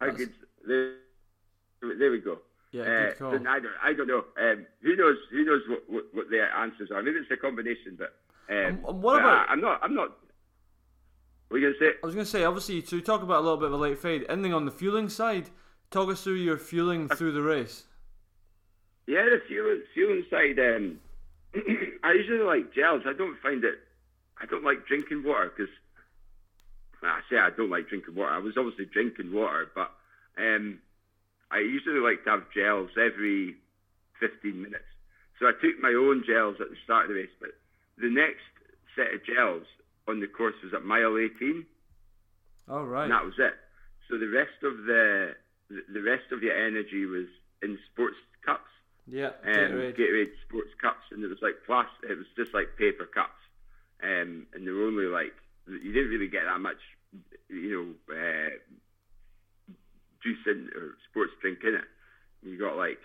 How 0.00 0.10
good? 0.10 0.32
There, 0.66 0.94
there 1.80 2.10
we 2.10 2.20
go. 2.20 2.38
Yeah, 2.72 2.82
uh. 3.20 3.26
I 3.28 3.30
don't, 3.30 3.46
I 3.82 3.92
don't 3.92 4.08
know. 4.08 4.24
Um, 4.40 4.66
who 4.82 4.96
knows? 4.96 5.16
Who 5.30 5.44
knows 5.44 5.62
what, 5.68 5.82
what, 5.88 6.04
what 6.12 6.30
their 6.30 6.52
answers 6.54 6.90
are? 6.90 7.02
Maybe 7.02 7.18
it's 7.18 7.30
a 7.30 7.36
combination, 7.36 7.96
but. 7.98 8.14
Um, 8.48 8.56
and 8.56 8.82
what 8.82 9.20
about? 9.20 9.48
I, 9.48 9.52
I'm 9.52 9.60
not. 9.60 9.80
I'm 9.82 9.94
not 9.94 10.10
what 11.48 11.58
are 11.58 11.60
you 11.60 11.66
going 11.66 11.78
to 11.78 11.86
say? 11.92 11.98
I 12.02 12.06
was 12.06 12.14
going 12.14 12.24
to 12.24 12.30
say, 12.30 12.44
obviously, 12.44 12.84
so 12.84 12.96
you 12.96 13.02
talk 13.02 13.22
about 13.22 13.38
a 13.38 13.42
little 13.42 13.56
bit 13.56 13.66
of 13.66 13.72
a 13.72 13.76
late 13.76 13.98
fade. 13.98 14.26
Ending 14.28 14.52
on 14.52 14.64
the 14.64 14.72
fueling 14.72 15.08
side? 15.08 15.50
Talk 15.90 16.10
us 16.10 16.22
through 16.24 16.34
your 16.34 16.58
fueling 16.58 17.08
through 17.16 17.32
the 17.32 17.42
race. 17.42 17.84
Yeah, 19.06 19.22
the 19.24 19.40
fueling, 19.46 19.82
fueling 19.94 20.24
side, 20.28 20.58
um, 20.58 20.98
I 22.02 22.12
usually 22.12 22.40
like 22.40 22.74
gels. 22.74 23.02
I 23.06 23.12
don't 23.12 23.38
find 23.40 23.62
it, 23.62 23.76
I 24.42 24.46
don't 24.46 24.64
like 24.64 24.86
drinking 24.86 25.22
water 25.24 25.52
because, 25.56 25.72
I 27.02 27.20
say 27.30 27.36
I 27.36 27.50
don't 27.50 27.70
like 27.70 27.88
drinking 27.88 28.14
water. 28.14 28.32
I 28.32 28.38
was 28.38 28.56
obviously 28.56 28.86
drinking 28.86 29.32
water, 29.32 29.70
but 29.74 29.90
um, 30.38 30.78
I 31.50 31.58
usually 31.58 32.00
like 32.00 32.24
to 32.24 32.30
have 32.30 32.50
gels 32.54 32.90
every 32.96 33.56
15 34.20 34.62
minutes. 34.62 34.88
So 35.38 35.46
I 35.46 35.52
took 35.52 35.80
my 35.80 35.92
own 35.92 36.24
gels 36.26 36.56
at 36.60 36.70
the 36.70 36.76
start 36.84 37.04
of 37.04 37.08
the 37.10 37.14
race, 37.14 37.36
but 37.40 37.50
the 37.98 38.08
next 38.08 38.48
set 38.96 39.12
of 39.12 39.24
gels 39.24 39.64
on 40.08 40.20
the 40.20 40.26
course 40.26 40.54
was 40.64 40.72
at 40.72 40.84
mile 40.84 41.18
18. 41.18 41.66
All 42.68 42.84
right. 42.84 43.04
And 43.04 43.12
that 43.12 43.24
was 43.24 43.34
it. 43.38 43.54
So 44.08 44.18
the 44.18 44.28
rest 44.28 44.62
of 44.62 44.86
the 44.86 45.34
the 45.68 46.00
rest 46.00 46.30
of 46.30 46.42
your 46.42 46.54
energy 46.54 47.06
was 47.06 47.26
in 47.62 47.78
sports 47.92 48.16
cups. 48.44 48.70
Yeah, 49.06 49.34
um, 49.44 49.52
Gatorade. 49.52 49.98
Gatorade 49.98 50.32
sports 50.46 50.70
cups, 50.80 51.10
and 51.10 51.22
it 51.24 51.28
was 51.28 51.42
like 51.42 51.54
plastic. 51.66 52.10
It 52.10 52.18
was 52.18 52.26
just 52.36 52.54
like 52.54 52.76
paper 52.78 53.06
cups, 53.06 53.42
um, 54.02 54.46
and 54.54 54.66
they 54.66 54.70
were 54.70 54.86
only 54.86 55.06
like 55.06 55.34
you 55.66 55.92
didn't 55.92 56.10
really 56.10 56.28
get 56.28 56.44
that 56.46 56.60
much, 56.60 56.80
you 57.48 57.96
know, 58.08 58.14
uh, 58.14 58.50
juice 60.22 60.44
in 60.46 60.70
or 60.74 60.94
sports 61.10 61.32
drink 61.40 61.58
in 61.62 61.74
it. 61.74 61.88
You 62.42 62.58
got 62.58 62.76
like 62.76 63.00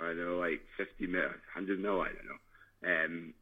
I 0.00 0.06
don't 0.06 0.18
know, 0.18 0.38
like 0.38 0.60
50 0.76 1.06
mil, 1.06 1.26
100 1.54 1.80
mil, 1.80 2.00
I 2.00 2.08
don't 2.08 2.28
know. 2.28 2.40
Um, 2.86 3.34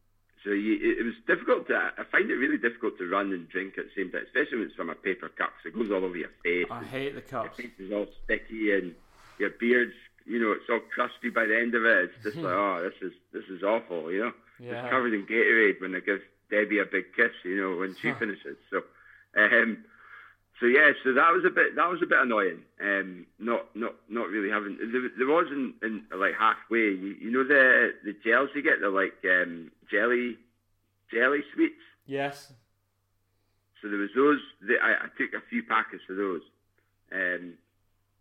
so 0.45 0.51
you, 0.51 0.75
it, 0.75 1.01
it, 1.01 1.05
was 1.05 1.19
difficult 1.27 1.67
to. 1.69 1.75
I 1.75 2.05
find 2.11 2.31
it 2.31 2.35
really 2.35 2.57
difficult 2.57 2.97
to 2.99 3.09
run 3.09 3.33
and 3.33 3.49
drink 3.49 3.75
at 3.79 3.87
the 3.87 3.95
same 3.97 4.13
time, 4.13 4.23
especially 4.25 4.59
when 4.59 4.67
it's 4.69 4.77
from 4.77 4.91
a 4.91 4.95
paper 4.95 5.29
cup. 5.29 5.51
So 5.63 5.69
it 5.69 5.75
goes 5.75 5.91
all 5.91 6.05
over 6.05 6.17
your 6.17 6.33
face. 6.43 6.71
I 6.71 6.85
hate 6.85 7.15
the 7.15 7.21
cups. 7.21 7.59
Your 7.59 7.69
face 7.69 7.79
is 7.79 7.93
all 7.93 8.07
sticky 8.25 8.73
and 8.73 8.95
your 9.39 9.51
beard's, 9.59 9.99
you 10.25 10.41
know, 10.41 10.53
it's 10.53 10.71
all 10.71 10.81
crusty 10.95 11.31
by 11.31 11.45
the 11.47 11.59
end 11.59 11.75
of 11.75 11.85
it. 11.85 12.11
It's 12.15 12.23
just 12.23 12.37
like, 12.37 12.55
oh, 12.57 12.89
this 12.89 13.11
is 13.11 13.13
this 13.33 13.45
is 13.51 13.63
awful, 13.63 14.13
you 14.13 14.21
know. 14.21 14.33
Yeah. 14.61 14.85
It's 14.85 14.91
covered 14.91 15.13
in 15.13 15.27
Gatorade 15.27 15.81
when 15.81 15.95
I 15.95 16.01
give 16.01 16.23
Debbie 16.51 16.79
a 16.79 16.85
big 16.85 17.15
kiss, 17.15 17.33
you 17.45 17.61
know, 17.61 17.77
when 17.77 17.97
she 18.01 18.13
finishes. 18.19 18.57
So, 18.71 18.83
um, 19.37 19.85
so 20.61 20.67
yeah, 20.67 20.93
so 21.05 21.13
that 21.13 21.33
was 21.33 21.45
a 21.45 21.51
bit 21.51 21.77
that 21.77 21.89
was 21.89 22.01
a 22.03 22.07
bit 22.07 22.19
annoying. 22.19 22.63
Um, 22.81 23.27
not 23.39 23.67
not 23.75 23.95
not 24.09 24.29
really 24.29 24.49
having 24.49 24.79
there, 24.81 25.11
there 25.19 25.27
was 25.27 25.47
in, 25.51 25.75
in 25.83 26.05
like 26.19 26.33
halfway. 26.39 26.97
You, 26.97 27.15
you 27.21 27.31
know 27.31 27.45
the 27.45 27.93
the 28.05 28.15
gels 28.25 28.49
you 28.55 28.63
get, 28.63 28.81
they're 28.81 28.91
like 28.91 29.21
um, 29.25 29.71
jelly 29.91 30.39
jelly 31.13 31.41
sweets. 31.55 31.85
Yes. 32.07 32.53
So 33.83 33.89
there 33.89 33.99
was 33.99 34.11
those. 34.17 34.41
That 34.63 34.79
I, 34.83 34.93
I 35.05 35.09
took 35.19 35.35
a 35.35 35.45
few 35.51 35.63
packets 35.63 36.05
of 36.09 36.17
those, 36.17 36.43
um, 37.13 37.55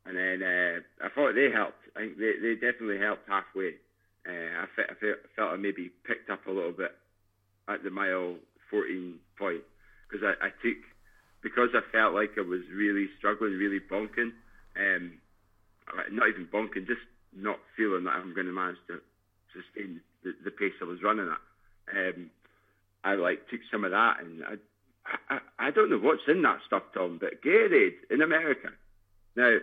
and 0.06 0.18
then 0.18 0.44
uh, 0.44 1.06
I 1.06 1.10
thought 1.16 1.36
they 1.36 1.50
helped. 1.52 1.80
I 1.96 2.00
think 2.00 2.18
they, 2.18 2.34
they 2.42 2.56
definitely 2.56 3.00
helped 3.00 3.30
halfway. 3.30 3.76
Uh, 4.28 4.64
I, 4.64 4.66
felt, 4.76 4.90
I 4.90 4.96
felt, 4.96 5.18
felt 5.36 5.54
I 5.54 5.56
maybe 5.56 5.92
picked 6.04 6.30
up 6.30 6.48
a 6.48 6.52
little 6.52 6.74
bit 6.74 6.92
at 7.68 7.84
the 7.84 7.90
mile 7.90 8.36
14 8.70 9.16
point 9.38 9.62
because 10.10 10.24
I, 10.24 10.48
I 10.48 10.50
took 10.62 10.78
because 11.42 11.70
I 11.76 11.82
felt 11.92 12.16
like 12.16 12.32
I 12.38 12.42
was 12.42 12.62
really 12.74 13.08
struggling, 13.20 13.54
really 13.54 13.80
bonking, 13.80 14.32
um, 14.76 15.14
not 16.12 16.30
even 16.30 16.48
bonking, 16.52 16.88
just 16.88 17.06
not 17.36 17.60
feeling 17.78 18.06
that 18.06 18.16
I'm 18.16 18.34
going 18.34 18.48
to 18.48 18.54
manage 18.54 18.78
to 18.88 19.00
sustain 19.54 20.02
the, 20.24 20.34
the 20.44 20.50
pace 20.50 20.74
I 20.82 20.86
was 20.86 21.04
running 21.04 21.30
at. 21.30 21.96
Um, 21.96 22.32
I 23.04 23.14
like 23.14 23.48
took 23.50 23.60
some 23.72 23.84
of 23.84 23.92
that, 23.92 24.18
and 24.22 24.44
I, 24.44 25.36
I, 25.36 25.68
I 25.68 25.72
don't 25.72 25.92
know 25.92 26.00
what's 26.00 26.28
in 26.28 26.42
that 26.42 26.60
stuff, 26.66 26.82
Tom, 26.96 27.20
but 27.22 27.44
Gatorade 27.44 27.94
in 28.10 28.24
America. 28.24 28.70
Now, 29.36 29.58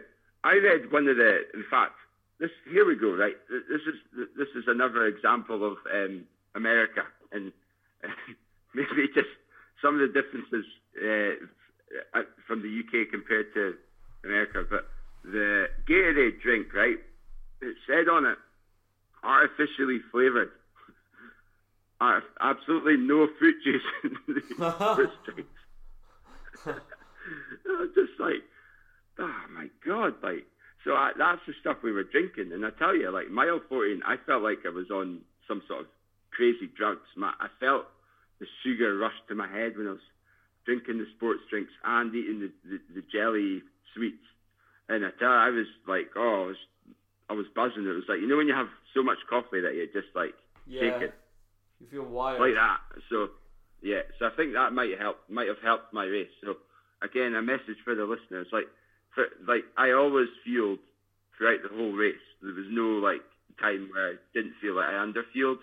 I 0.45 0.55
read 0.55 0.93
one 0.93 1.09
of 1.09 1.17
the, 1.17 1.41
in 1.53 1.65
fact, 1.69 1.95
this 2.39 2.51
here 2.71 2.87
we 2.87 2.97
go, 2.97 3.15
right? 3.15 3.37
This 3.51 3.83
is 3.87 4.29
this 4.37 4.49
is 4.55 4.65
another 4.67 5.07
example 5.07 5.65
of 5.65 5.79
um, 5.93 6.25
America, 6.55 7.03
and 7.33 7.53
maybe 8.75 9.09
just 9.15 9.29
some 9.81 9.95
of 9.95 10.01
the 10.01 10.09
differences 10.09 10.65
uh, 10.99 12.23
from 12.47 12.63
the 12.63 12.69
UK 12.69 13.11
compared 13.11 13.53
to 13.55 13.75
America, 14.25 14.65
but 14.69 14.89
the 15.25 15.67
Gatorade 15.89 16.41
drink, 16.41 16.73
right? 16.75 16.97
It 17.61 17.77
said 17.87 18.09
on 18.09 18.27
it, 18.27 18.39
artificially 19.23 20.01
flavored. 20.11 20.51
Absolutely 22.41 22.97
no 22.97 23.29
fruit 23.39 23.57
juice 23.63 23.83
in 24.05 24.17
the 24.27 24.41
just 27.95 28.19
like, 28.19 28.43
oh 29.19 29.45
my 29.55 29.69
god, 29.87 30.15
like. 30.23 30.47
So 30.85 30.95
I, 30.95 31.13
that's 31.17 31.41
the 31.47 31.53
stuff 31.61 31.77
we 31.85 31.93
were 31.93 32.03
drinking, 32.03 32.51
and 32.53 32.67
I 32.67 32.71
tell 32.71 32.97
you, 32.97 33.09
like 33.13 33.31
mile 33.31 33.61
14, 33.69 34.03
I 34.05 34.17
felt 34.27 34.43
like 34.43 34.67
I 34.67 34.71
was 34.71 34.91
on 34.91 35.21
some 35.47 35.63
sort 35.69 35.83
of 35.83 35.87
crazy 36.35 36.71
drugs. 36.77 37.07
My, 37.17 37.33
I 37.41 37.49
felt 37.61 37.87
the 38.41 38.47
sugar 38.65 38.97
rush 38.97 39.17
to 39.29 39.35
my 39.35 39.49
head 39.49 39.77
when 39.77 39.87
I 39.87 39.93
was 39.93 40.09
drinking 40.65 40.99
the 40.99 41.07
sports 41.17 41.41
drinks 41.51 41.73
and 41.85 42.15
eating 42.15 42.41
the, 42.41 42.51
the, 42.69 42.79
the 43.01 43.05
jelly 43.13 43.63
sweets. 43.95 44.25
And 44.89 45.05
I 45.05 45.11
tell 45.19 45.29
you, 45.29 45.35
I 45.35 45.51
was 45.51 45.71
like, 45.87 46.11
oh, 46.17 46.45
I 46.45 46.47
was, 46.47 46.61
I 47.31 47.33
was 47.35 47.47
buzzing. 47.55 47.87
It 47.87 47.95
was 47.95 48.09
like, 48.09 48.21
you 48.21 48.29
know, 48.29 48.37
when 48.37 48.49
you 48.49 48.55
have 48.55 48.69
so 48.95 49.03
much 49.03 49.19
coffee 49.29 49.61
that 49.61 49.75
you 49.75 49.87
just 49.93 50.15
like 50.15 50.35
yeah, 50.67 50.81
take 50.81 51.03
it. 51.09 51.15
You 51.81 51.87
feel 51.91 52.05
wired. 52.05 52.41
Like 52.41 52.55
that. 52.55 52.81
So, 53.09 53.29
yeah. 53.83 54.03
So 54.19 54.27
I 54.27 54.31
think 54.37 54.55
that 54.55 54.73
might 54.73 54.99
help, 54.99 55.19
might 55.29 55.49
have 55.49 55.63
helped 55.63 55.93
my 55.93 56.05
race. 56.05 56.31
So, 56.45 56.57
again, 57.03 57.35
a 57.35 57.43
message 57.43 57.81
for 57.85 57.95
the 57.95 58.05
listeners. 58.05 58.47
Like, 58.53 58.67
for, 59.15 59.27
like 59.47 59.65
I 59.77 59.93
always 59.93 60.29
fueled 60.45 60.79
throughout 61.37 61.63
the 61.63 61.75
whole 61.75 61.93
race. 61.93 62.23
There 62.43 62.55
was 62.55 62.69
no 62.71 63.01
like 63.01 63.23
time 63.61 63.89
where 63.93 64.11
I 64.11 64.15
didn't 64.35 64.55
feel 64.61 64.77
like 64.77 64.89
I 64.89 65.03
underfueled. 65.03 65.63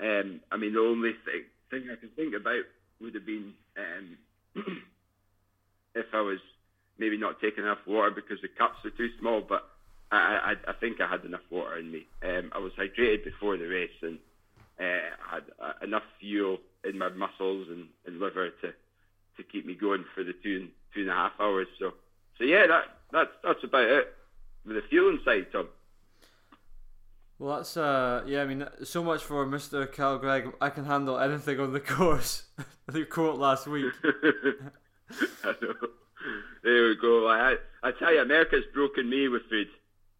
Um, 0.00 0.40
I 0.50 0.56
mean, 0.56 0.74
the 0.74 0.80
only 0.80 1.12
thing, 1.24 1.44
thing 1.70 1.90
I 1.90 1.96
can 1.96 2.10
think 2.16 2.34
about 2.34 2.64
would 3.00 3.14
have 3.14 3.26
been 3.26 3.52
um, 3.76 4.16
if 5.94 6.06
I 6.12 6.20
was 6.20 6.38
maybe 6.98 7.16
not 7.16 7.40
taking 7.40 7.64
enough 7.64 7.86
water 7.86 8.10
because 8.10 8.38
the 8.42 8.48
cups 8.48 8.84
are 8.84 8.90
too 8.90 9.08
small. 9.18 9.42
But 9.46 9.64
I, 10.10 10.54
I, 10.66 10.70
I 10.70 10.72
think 10.74 11.00
I 11.00 11.08
had 11.08 11.24
enough 11.24 11.44
water 11.50 11.78
in 11.78 11.90
me. 11.90 12.06
Um, 12.22 12.50
I 12.54 12.58
was 12.58 12.72
hydrated 12.78 13.24
before 13.24 13.56
the 13.56 13.66
race 13.66 13.90
and 14.02 14.18
uh, 14.78 15.10
had 15.30 15.42
uh, 15.60 15.84
enough 15.84 16.02
fuel 16.18 16.58
in 16.84 16.98
my 16.98 17.08
muscles 17.10 17.68
and, 17.70 17.86
and 18.06 18.18
liver 18.18 18.50
to, 18.62 18.68
to 18.68 19.42
keep 19.50 19.66
me 19.66 19.74
going 19.74 20.04
for 20.14 20.24
the 20.24 20.34
two 20.42 20.68
two 20.94 21.02
and 21.02 21.10
a 21.10 21.14
half 21.14 21.32
hours. 21.38 21.68
So 21.78 21.92
so 22.38 22.44
yeah, 22.44 22.66
that 22.66 22.84
that's 23.12 23.30
that's 23.44 23.64
about 23.64 23.84
it 23.84 24.14
with 24.64 24.76
the 24.76 24.82
fueling 24.88 25.20
side, 25.24 25.46
Tom. 25.52 25.68
Well, 27.40 27.56
that's 27.56 27.74
uh, 27.78 28.22
yeah. 28.26 28.42
I 28.42 28.44
mean, 28.44 28.68
so 28.84 29.02
much 29.02 29.22
for 29.22 29.46
Mister 29.46 29.86
Cal 29.86 30.18
Gregg. 30.18 30.52
I 30.60 30.68
can 30.68 30.84
handle 30.84 31.18
anything 31.18 31.58
on 31.58 31.72
the 31.72 31.80
course. 31.96 32.44
the 32.86 33.06
quote 33.06 33.38
last 33.38 33.66
week. 33.66 33.94
I 34.04 35.54
know. 35.62 35.74
There 36.62 36.88
we 36.88 36.96
go. 37.00 37.28
I 37.28 37.56
I 37.82 37.92
tell 37.98 38.12
you, 38.12 38.20
America's 38.20 38.64
broken 38.74 39.08
me 39.08 39.28
with 39.28 39.40
food. 39.48 39.68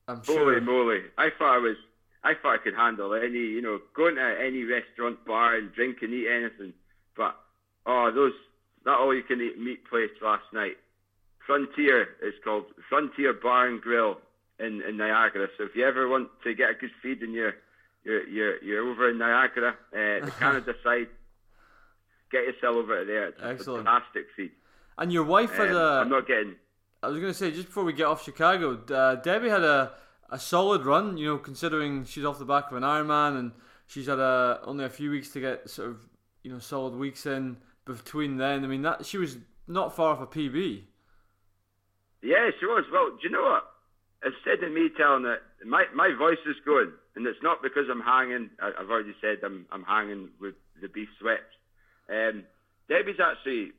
I'm 0.08 0.24
sure. 0.24 0.38
Holy 0.38 0.60
moly! 0.60 1.02
I 1.18 1.28
thought 1.38 1.56
I 1.56 1.58
was. 1.58 1.76
I 2.24 2.32
thought 2.40 2.54
I 2.54 2.64
could 2.64 2.74
handle 2.74 3.12
any, 3.14 3.38
you 3.38 3.60
know, 3.60 3.80
going 3.94 4.14
to 4.14 4.36
any 4.42 4.64
restaurant, 4.64 5.24
bar, 5.26 5.56
and 5.56 5.72
drink 5.74 5.98
and 6.00 6.14
eat 6.14 6.26
anything. 6.26 6.72
But 7.18 7.36
oh, 7.84 8.10
those 8.14 8.32
that 8.86 8.96
all 8.96 9.14
you 9.14 9.22
can 9.22 9.42
eat 9.42 9.58
meat 9.58 9.84
place 9.90 10.10
last 10.22 10.44
night. 10.54 10.78
Frontier 11.46 12.16
is 12.22 12.32
called 12.42 12.64
Frontier 12.88 13.34
Bar 13.34 13.68
and 13.68 13.80
Grill 13.80 14.20
in, 14.64 14.82
in 14.82 14.96
Niagara. 14.96 15.48
So 15.58 15.64
if 15.64 15.74
you 15.74 15.86
ever 15.86 16.08
want 16.08 16.28
to 16.44 16.54
get 16.54 16.70
a 16.70 16.74
good 16.74 16.90
feed 17.02 17.22
and 17.22 17.32
you're 17.32 17.54
you're 18.04 18.26
you're, 18.28 18.62
you're 18.62 18.88
over 18.90 19.10
in 19.10 19.18
Niagara, 19.18 19.70
uh, 19.92 20.24
the 20.24 20.32
Canada 20.38 20.74
side, 20.84 21.08
get 22.30 22.44
yourself 22.44 22.76
over 22.76 23.04
there. 23.04 23.28
It's 23.28 23.40
Excellent. 23.42 23.86
fantastic 23.86 24.26
feed. 24.36 24.52
And 24.98 25.12
your 25.12 25.24
wife 25.24 25.52
had 25.52 25.70
Um, 25.70 25.76
a. 25.76 26.00
I'm 26.02 26.08
not 26.10 26.26
getting. 26.26 26.54
I 27.02 27.08
was 27.08 27.18
going 27.18 27.32
to 27.32 27.38
say 27.38 27.50
just 27.50 27.66
before 27.68 27.84
we 27.84 27.92
get 27.94 28.06
off 28.06 28.22
Chicago, 28.22 28.78
uh, 28.94 29.14
Debbie 29.16 29.48
had 29.48 29.62
a, 29.62 29.92
a 30.28 30.38
solid 30.38 30.84
run. 30.84 31.16
You 31.16 31.26
know, 31.28 31.38
considering 31.38 32.04
she's 32.04 32.24
off 32.24 32.38
the 32.38 32.44
back 32.44 32.70
of 32.70 32.76
an 32.76 32.82
Ironman 32.82 33.38
and 33.38 33.52
she's 33.86 34.06
had 34.06 34.18
a, 34.18 34.60
only 34.64 34.84
a 34.84 34.90
few 34.90 35.10
weeks 35.10 35.30
to 35.30 35.40
get 35.40 35.70
sort 35.70 35.88
of 35.90 36.00
you 36.42 36.50
know 36.52 36.58
solid 36.58 36.94
weeks 36.94 37.24
in 37.26 37.56
between 37.86 38.36
then. 38.36 38.64
I 38.64 38.66
mean 38.66 38.82
that 38.82 39.06
she 39.06 39.16
was 39.18 39.38
not 39.66 39.94
far 39.96 40.10
off 40.14 40.20
a 40.20 40.26
PB. 40.26 40.82
Yeah, 42.22 42.50
she 42.58 42.66
was. 42.66 42.84
Well, 42.92 43.10
do 43.10 43.16
you 43.22 43.30
know 43.30 43.42
what? 43.42 43.64
Instead 44.24 44.62
of 44.62 44.72
me 44.72 44.90
telling 44.96 45.24
it, 45.24 45.40
my 45.66 45.84
my 45.94 46.12
voice 46.18 46.38
is 46.46 46.56
going, 46.66 46.92
and 47.16 47.26
it's 47.26 47.42
not 47.42 47.62
because 47.62 47.86
I'm 47.90 48.00
hanging. 48.02 48.50
I, 48.60 48.72
I've 48.78 48.90
already 48.90 49.14
said 49.20 49.38
I'm 49.42 49.66
I'm 49.72 49.82
hanging 49.84 50.28
with 50.40 50.54
the 50.82 50.88
beef 50.88 51.08
sweats. 51.18 51.42
Um, 52.10 52.44
Debbie's 52.88 53.20
actually 53.20 53.72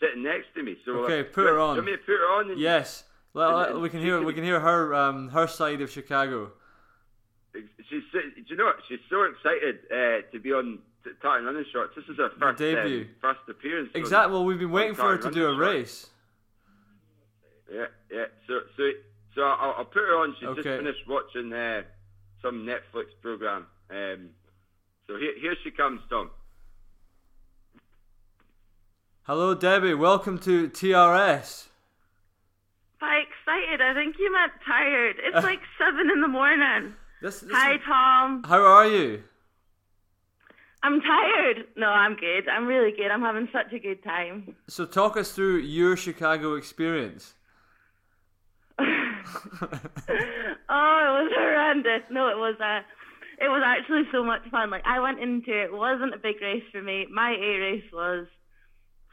sitting 0.00 0.22
next 0.22 0.46
to 0.54 0.62
me. 0.62 0.76
So 0.86 1.04
Okay, 1.04 1.20
uh, 1.20 1.24
put 1.32 1.44
her 1.46 1.58
on. 1.58 1.76
want 1.76 1.84
me 1.86 1.96
put 1.96 2.12
her 2.12 2.32
on? 2.38 2.58
Yes, 2.58 3.04
well, 3.34 3.80
we 3.80 3.90
can 3.90 4.00
hear 4.00 4.16
can- 4.18 4.26
we 4.26 4.32
can 4.32 4.44
hear 4.44 4.60
her 4.60 4.94
um, 4.94 5.28
her 5.28 5.46
side 5.46 5.82
of 5.82 5.90
Chicago. 5.90 6.52
She's 7.54 8.02
do 8.12 8.20
you 8.46 8.56
know 8.56 8.64
what? 8.64 8.76
She's 8.88 9.00
so 9.10 9.24
excited 9.24 9.80
uh, 9.92 10.22
to 10.32 10.40
be 10.40 10.52
on 10.54 10.78
Tartan 11.20 11.44
Running 11.44 11.66
Shorts. 11.70 11.92
This 11.94 12.06
is 12.08 12.16
her 12.16 12.30
first 12.40 12.58
debut. 12.58 13.00
um, 13.02 13.08
first 13.20 13.40
appearance. 13.46 13.90
on- 13.94 14.00
Exactly. 14.00 14.32
Well, 14.32 14.46
we've 14.46 14.58
been 14.58 14.70
waiting 14.70 14.94
for 14.94 15.02
her 15.02 15.18
to 15.18 15.30
do 15.30 15.48
a 15.48 15.54
Shorts. 15.54 15.60
race. 15.60 16.06
Yeah, 17.70 17.86
yeah. 18.10 18.24
So, 18.46 18.60
so, 18.76 18.82
so 19.34 19.42
I'll, 19.42 19.74
I'll 19.78 19.84
put 19.84 20.02
her 20.02 20.18
on. 20.18 20.34
She's 20.38 20.48
just 20.56 20.68
finished 20.68 21.08
watching 21.08 21.52
uh, 21.52 21.82
some 22.40 22.66
Netflix 22.66 23.06
program. 23.20 23.66
Um, 23.90 24.30
so 25.06 25.16
here, 25.16 25.34
here 25.40 25.54
she 25.64 25.70
comes, 25.70 26.00
Tom. 26.08 26.30
Hello, 29.24 29.54
Debbie. 29.54 29.94
Welcome 29.94 30.38
to 30.40 30.68
TRS. 30.68 31.66
How 32.98 33.20
exciting 33.20 33.42
good. 33.72 33.80
I 33.82 33.94
think 33.94 34.16
you 34.18 34.32
meant 34.32 34.52
tired. 34.66 35.16
It's 35.22 35.44
like 35.44 35.60
seven 35.78 36.10
in 36.10 36.20
the 36.20 36.28
morning. 36.28 36.94
This, 37.20 37.40
this 37.40 37.50
Hi, 37.52 37.76
Tom. 37.86 38.42
How 38.44 38.62
are 38.62 38.86
you? 38.86 39.22
I'm 40.82 41.00
tired. 41.00 41.66
No, 41.76 41.86
I'm 41.86 42.16
good. 42.16 42.48
I'm 42.48 42.66
really 42.66 42.90
good. 42.90 43.10
I'm 43.10 43.20
having 43.20 43.48
such 43.52 43.72
a 43.72 43.78
good 43.78 44.02
time. 44.02 44.56
So 44.66 44.84
talk 44.84 45.16
us 45.16 45.30
through 45.30 45.58
your 45.58 45.96
Chicago 45.96 46.54
experience. 46.56 47.34
oh, 50.68 50.98
it 51.00 51.12
was 51.18 51.32
horrendous. 51.34 52.02
No, 52.10 52.28
it 52.28 52.36
was 52.36 52.56
uh, 52.60 52.80
it 53.38 53.48
was 53.48 53.62
actually 53.64 54.02
so 54.12 54.24
much 54.24 54.42
fun. 54.50 54.70
Like 54.70 54.84
I 54.86 55.00
went 55.00 55.20
into 55.20 55.50
it, 55.50 55.70
it 55.70 55.72
wasn't 55.72 56.14
a 56.14 56.18
big 56.18 56.40
race 56.40 56.64
for 56.70 56.82
me. 56.82 57.06
My 57.10 57.32
A 57.32 57.50
race 57.58 57.90
was 57.92 58.26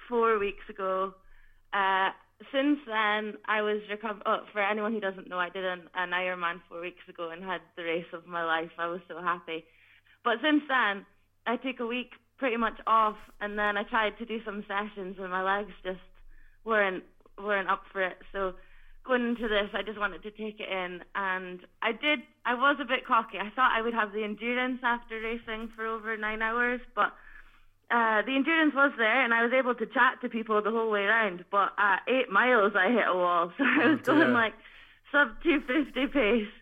four 0.07 0.39
weeks 0.39 0.63
ago. 0.69 1.13
Uh, 1.73 2.09
since 2.51 2.79
then, 2.87 3.35
I 3.45 3.61
was 3.61 3.81
recovered. 3.89 4.23
Oh, 4.25 4.39
for 4.53 4.61
anyone 4.61 4.93
who 4.93 4.99
doesn't 4.99 5.27
know, 5.27 5.39
I 5.39 5.49
did 5.49 5.65
an, 5.65 5.83
an 5.95 6.11
Ironman 6.11 6.61
four 6.69 6.81
weeks 6.81 7.03
ago 7.07 7.31
and 7.31 7.43
had 7.43 7.61
the 7.75 7.83
race 7.83 8.09
of 8.13 8.25
my 8.25 8.43
life. 8.43 8.71
I 8.77 8.87
was 8.87 9.01
so 9.07 9.21
happy. 9.21 9.65
But 10.23 10.37
since 10.41 10.63
then, 10.67 11.05
I 11.45 11.57
took 11.57 11.79
a 11.79 11.85
week 11.85 12.11
pretty 12.37 12.57
much 12.57 12.79
off, 12.87 13.17
and 13.41 13.59
then 13.59 13.77
I 13.77 13.83
tried 13.83 14.17
to 14.19 14.25
do 14.25 14.39
some 14.45 14.63
sessions, 14.67 15.17
and 15.19 15.29
my 15.29 15.43
legs 15.43 15.73
just 15.83 15.99
weren't 16.63 17.03
weren't 17.37 17.69
up 17.69 17.83
for 17.91 18.01
it. 18.01 18.17
So 18.31 18.53
going 19.09 19.27
into 19.35 19.47
this, 19.49 19.69
I 19.73 19.81
just 19.83 19.99
wanted 19.99 20.23
to 20.23 20.31
take 20.31 20.59
it 20.61 20.69
in, 20.71 21.01
and 21.15 21.59
I 21.81 21.91
did. 21.91 22.19
I 22.45 22.53
was 22.53 22.77
a 22.79 22.85
bit 22.85 23.05
cocky. 23.05 23.37
I 23.37 23.49
thought 23.55 23.73
I 23.75 23.81
would 23.81 23.93
have 23.93 24.13
the 24.13 24.23
endurance 24.23 24.79
after 24.83 25.19
racing 25.19 25.69
for 25.75 25.85
over 25.85 26.15
nine 26.15 26.41
hours, 26.41 26.79
but 26.95 27.11
uh, 27.91 28.21
the 28.23 28.35
endurance 28.35 28.73
was 28.75 28.93
there, 28.97 29.23
and 29.25 29.33
I 29.33 29.43
was 29.43 29.51
able 29.51 29.75
to 29.75 29.85
chat 29.87 30.21
to 30.21 30.29
people 30.29 30.61
the 30.61 30.71
whole 30.71 30.89
way 30.89 31.01
around. 31.01 31.43
But 31.51 31.73
at 31.77 32.01
eight 32.07 32.29
miles, 32.31 32.73
I 32.77 32.89
hit 32.91 33.07
a 33.09 33.15
wall, 33.17 33.51
so 33.57 33.63
I 33.65 33.89
was 33.89 33.99
Oh, 34.07 34.13
going 34.13 34.31
like 34.33 34.53
sub 35.11 35.41
250 35.43 36.07
pace 36.13 36.53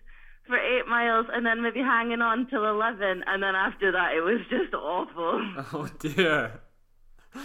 for 0.47 0.57
eight 0.57 0.87
miles, 0.87 1.27
and 1.31 1.45
then 1.45 1.61
maybe 1.61 1.81
hanging 1.81 2.21
on 2.21 2.47
till 2.49 2.63
11, 2.65 3.23
and 3.27 3.43
then 3.43 3.55
after 3.55 3.91
that, 3.91 4.15
it 4.15 4.21
was 4.21 4.39
just 4.49 4.73
awful. 4.73 5.43
Oh 5.73 5.87
dear. 5.99 6.61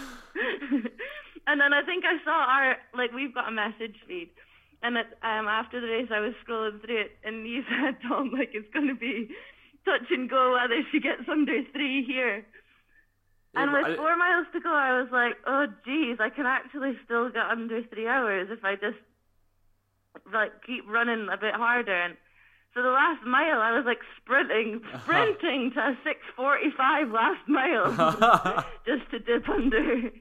and 1.47 1.59
then 1.59 1.73
I 1.73 1.83
think 1.85 2.03
I 2.05 2.23
saw 2.23 2.31
our 2.31 2.77
like 2.97 3.11
we've 3.11 3.33
got 3.33 3.49
a 3.49 3.51
message 3.51 3.95
feed, 4.07 4.29
and 4.83 4.97
it, 4.97 5.07
um 5.23 5.47
after 5.47 5.81
the 5.81 5.87
race 5.87 6.09
I 6.11 6.19
was 6.19 6.33
scrolling 6.45 6.81
through 6.83 7.01
it, 7.01 7.11
and 7.23 7.47
you 7.47 7.63
said 7.69 7.97
Tom 8.07 8.31
like 8.31 8.51
it's 8.53 8.71
going 8.73 8.87
to 8.87 8.95
be 8.95 9.29
touch 9.85 10.11
and 10.11 10.29
go 10.29 10.53
whether 10.53 10.81
she 10.91 10.99
gets 10.99 11.27
under 11.29 11.61
three 11.73 12.03
here. 12.05 12.45
And 13.55 13.71
with 13.71 13.85
I- 13.85 13.95
four 13.95 14.15
miles 14.17 14.47
to 14.53 14.59
go, 14.59 14.69
I 14.73 14.99
was 15.01 15.09
like, 15.11 15.33
oh 15.45 15.65
geez, 15.85 16.17
I 16.19 16.29
can 16.29 16.45
actually 16.45 16.97
still 17.05 17.29
get 17.29 17.45
under 17.45 17.81
three 17.83 18.07
hours 18.07 18.49
if 18.51 18.63
I 18.63 18.75
just 18.75 18.97
like 20.31 20.51
keep 20.65 20.83
running 20.87 21.27
a 21.31 21.37
bit 21.37 21.53
harder. 21.53 21.93
And 21.93 22.15
so 22.73 22.81
the 22.81 22.89
last 22.89 23.23
mile, 23.25 23.61
I 23.61 23.75
was 23.75 23.85
like 23.85 23.99
sprinting, 24.21 24.81
sprinting 25.03 25.71
to 25.75 25.79
a 25.79 25.97
six 26.03 26.19
forty-five 26.35 27.11
last 27.11 27.47
mile 27.47 28.65
just 28.85 29.09
to 29.11 29.19
dip 29.19 29.47
under. 29.49 30.11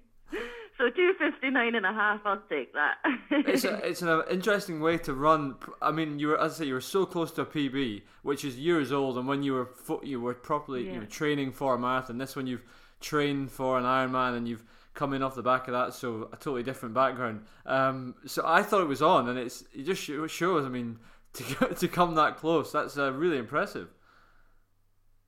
So 0.83 0.91
two 0.91 1.13
fifty-nine 1.17 1.77
and 1.77 1.87
a 1.87 1.93
half, 1.93 2.23
I'll 2.25 2.43
take 2.51 2.73
that. 2.73 2.97
it's 3.31 3.63
a, 3.63 3.75
it's 3.89 4.03
an 4.03 4.21
interesting 4.29 4.81
way 4.81 4.99
to 4.99 5.15
run. 5.15 5.55
I 5.81 5.93
mean, 5.93 6.19
you 6.19 6.27
were 6.27 6.41
as 6.41 6.55
I 6.55 6.59
say, 6.59 6.65
you 6.65 6.75
were 6.75 6.81
so 6.81 7.07
close 7.07 7.31
to 7.33 7.43
a 7.43 7.47
PB, 7.47 8.03
which 8.23 8.45
is 8.45 8.59
years 8.59 8.91
old, 8.91 9.17
and 9.17 9.29
when 9.29 9.45
you 9.45 9.53
were 9.53 9.67
fo- 9.67 10.03
you 10.03 10.21
were 10.21 10.35
properly 10.35 10.93
you 10.93 10.99
were 10.99 11.07
training 11.07 11.53
for 11.53 11.77
a 11.77 11.79
marathon. 11.79 12.19
This 12.19 12.35
one 12.35 12.49
you've 12.49 12.65
trained 13.01 13.53
for 13.53 13.79
an 13.79 13.85
Ironman, 13.85 14.37
and 14.37 14.49
you've 14.49 14.65
come 14.93 15.15
in 15.15 15.23
off 15.23 15.37
the 15.37 15.43
back 15.43 15.69
of 15.69 15.73
that, 15.73 15.95
so 15.95 16.29
a 16.33 16.37
totally 16.37 16.65
different 16.65 16.97
background. 16.97 17.45
Um, 17.65 18.17
so 18.27 18.43
I 18.45 18.65
thought 18.65 18.81
it 18.81 18.89
was 18.89 19.03
on, 19.03 19.29
and 19.29 19.39
it's 19.39 19.63
it 19.73 19.85
just 19.85 20.03
shows. 20.03 20.67
I 20.67 20.69
mean, 20.69 20.99
to 21.35 21.75
to 21.77 21.87
come 21.87 22.17
that 22.17 22.39
close, 22.39 22.73
that's 22.73 22.99
uh, 22.99 23.13
really 23.13 23.39
impressive. 23.39 23.87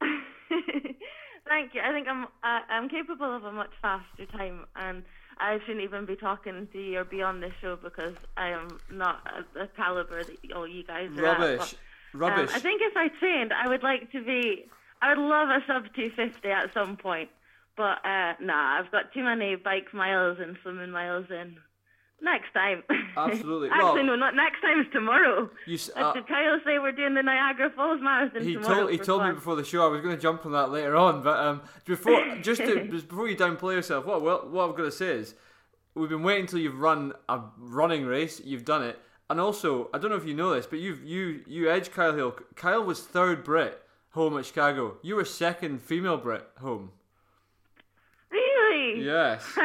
Thank 1.49 1.75
you. 1.75 1.81
I 1.81 1.93
think 1.93 2.09
I'm 2.09 2.25
uh, 2.25 2.61
I'm 2.69 2.89
capable 2.89 3.37
of 3.37 3.45
a 3.45 3.53
much 3.53 3.71
faster 3.81 4.27
time, 4.27 4.65
and 4.75 5.05
I 5.39 5.59
shouldn't 5.61 5.85
even 5.85 6.07
be 6.07 6.17
talking 6.17 6.69
to 6.73 6.79
you 6.79 6.99
or 6.99 7.05
be 7.05 7.23
on 7.23 7.41
this 7.41 7.53
show 7.61 7.77
because 7.77 8.15
I 8.37 8.51
am 8.51 8.79
not 8.91 9.21
at 9.27 9.45
the 9.55 9.69
caliber 9.77 10.23
that 10.23 10.53
all 10.53 10.67
you 10.67 10.85
guys 10.85 11.11
are 11.17 11.27
at. 11.27 11.39
Rubbish, 11.39 11.77
But, 12.13 12.19
rubbish. 12.19 12.51
Um, 12.51 12.57
I 12.57 12.59
think 12.61 12.83
if 12.83 12.97
I 12.97 13.09
trained, 13.19 13.53
I 13.53 13.69
would 13.69 13.83
like 13.83 14.11
to 14.13 14.25
be. 14.25 14.67
I 15.03 15.09
would 15.15 15.23
love 15.23 15.49
a 15.49 15.61
sub 15.67 15.85
250 15.95 16.49
at 16.49 16.73
some 16.73 16.97
point, 16.97 17.29
but 17.77 17.99
uh, 18.05 18.35
nah, 18.41 18.79
I've 18.79 18.91
got 18.91 19.13
too 19.13 19.23
many 19.23 19.57
bike 19.57 19.93
miles 19.93 20.39
and 20.41 20.57
swimming 20.63 20.91
miles 20.91 21.27
in. 21.31 21.57
Next 22.23 22.53
time. 22.55 22.83
Absolutely. 23.17 23.69
Actually, 23.73 23.83
Well- 23.85 24.05
no, 24.05 24.17
not 24.17 24.35
next 24.35 24.61
time. 24.63 24.81
It's 24.81 24.93
tomorrow. 24.93 25.51
You 25.67 25.79
Uh, 25.95 26.13
Did 26.15 26.27
Kyle 26.27 26.59
say 26.65 26.79
we're 26.79 26.93
doing 26.93 27.15
the 27.15 27.23
Niagara 27.23 27.71
Falls 27.77 28.01
Marathon 28.01 28.43
he 28.43 28.55
tomorrow? 28.55 28.75
told 28.75 28.91
he 28.93 28.99
told 28.99 29.25
me 29.25 29.33
before 29.33 29.57
the 29.57 29.65
show 29.65 29.85
I 29.85 29.89
was 29.89 30.01
going 30.01 30.17
to 30.17 30.21
jump 30.23 30.47
on 30.47 30.53
that 30.53 30.71
later 30.71 30.97
on, 30.97 31.23
but 31.23 31.39
um, 31.39 31.63
before 31.85 32.37
just 32.43 32.63
to, 32.63 32.85
before 32.85 33.29
you 33.29 33.37
downplay 33.37 33.75
yourself, 33.75 34.07
what 34.07 34.23
what, 34.23 34.51
what 34.51 34.71
I've 34.71 34.77
got 34.77 34.85
to 34.85 34.93
say 34.93 35.09
is 35.09 35.35
we've 35.95 36.09
been 36.09 36.23
waiting 36.23 36.43
until 36.43 36.61
you've 36.61 36.79
run 36.81 37.13
a 37.29 37.41
running 37.59 38.07
race, 38.07 38.41
you've 38.43 38.65
done 38.65 38.83
it, 38.83 38.99
and 39.29 39.39
also 39.39 39.91
I 39.93 39.99
don't 39.99 40.11
know 40.11 40.17
if 40.17 40.25
you 40.27 40.35
know 40.35 40.55
this, 40.55 40.67
but 40.67 40.79
you've 40.79 41.05
you 41.05 41.43
you 41.47 41.71
edged 41.71 41.93
Kyle 41.93 42.15
Hill. 42.15 42.37
Kyle 42.57 42.83
was 42.83 43.01
third 43.03 43.45
Brit 43.45 43.83
home 44.13 44.39
at 44.39 44.47
Chicago. 44.47 44.97
You 45.03 45.17
were 45.17 45.25
second 45.27 45.83
female 45.83 46.17
Brit 46.17 46.47
home. 46.61 46.93
Really? 48.31 49.05
Yes. 49.05 49.45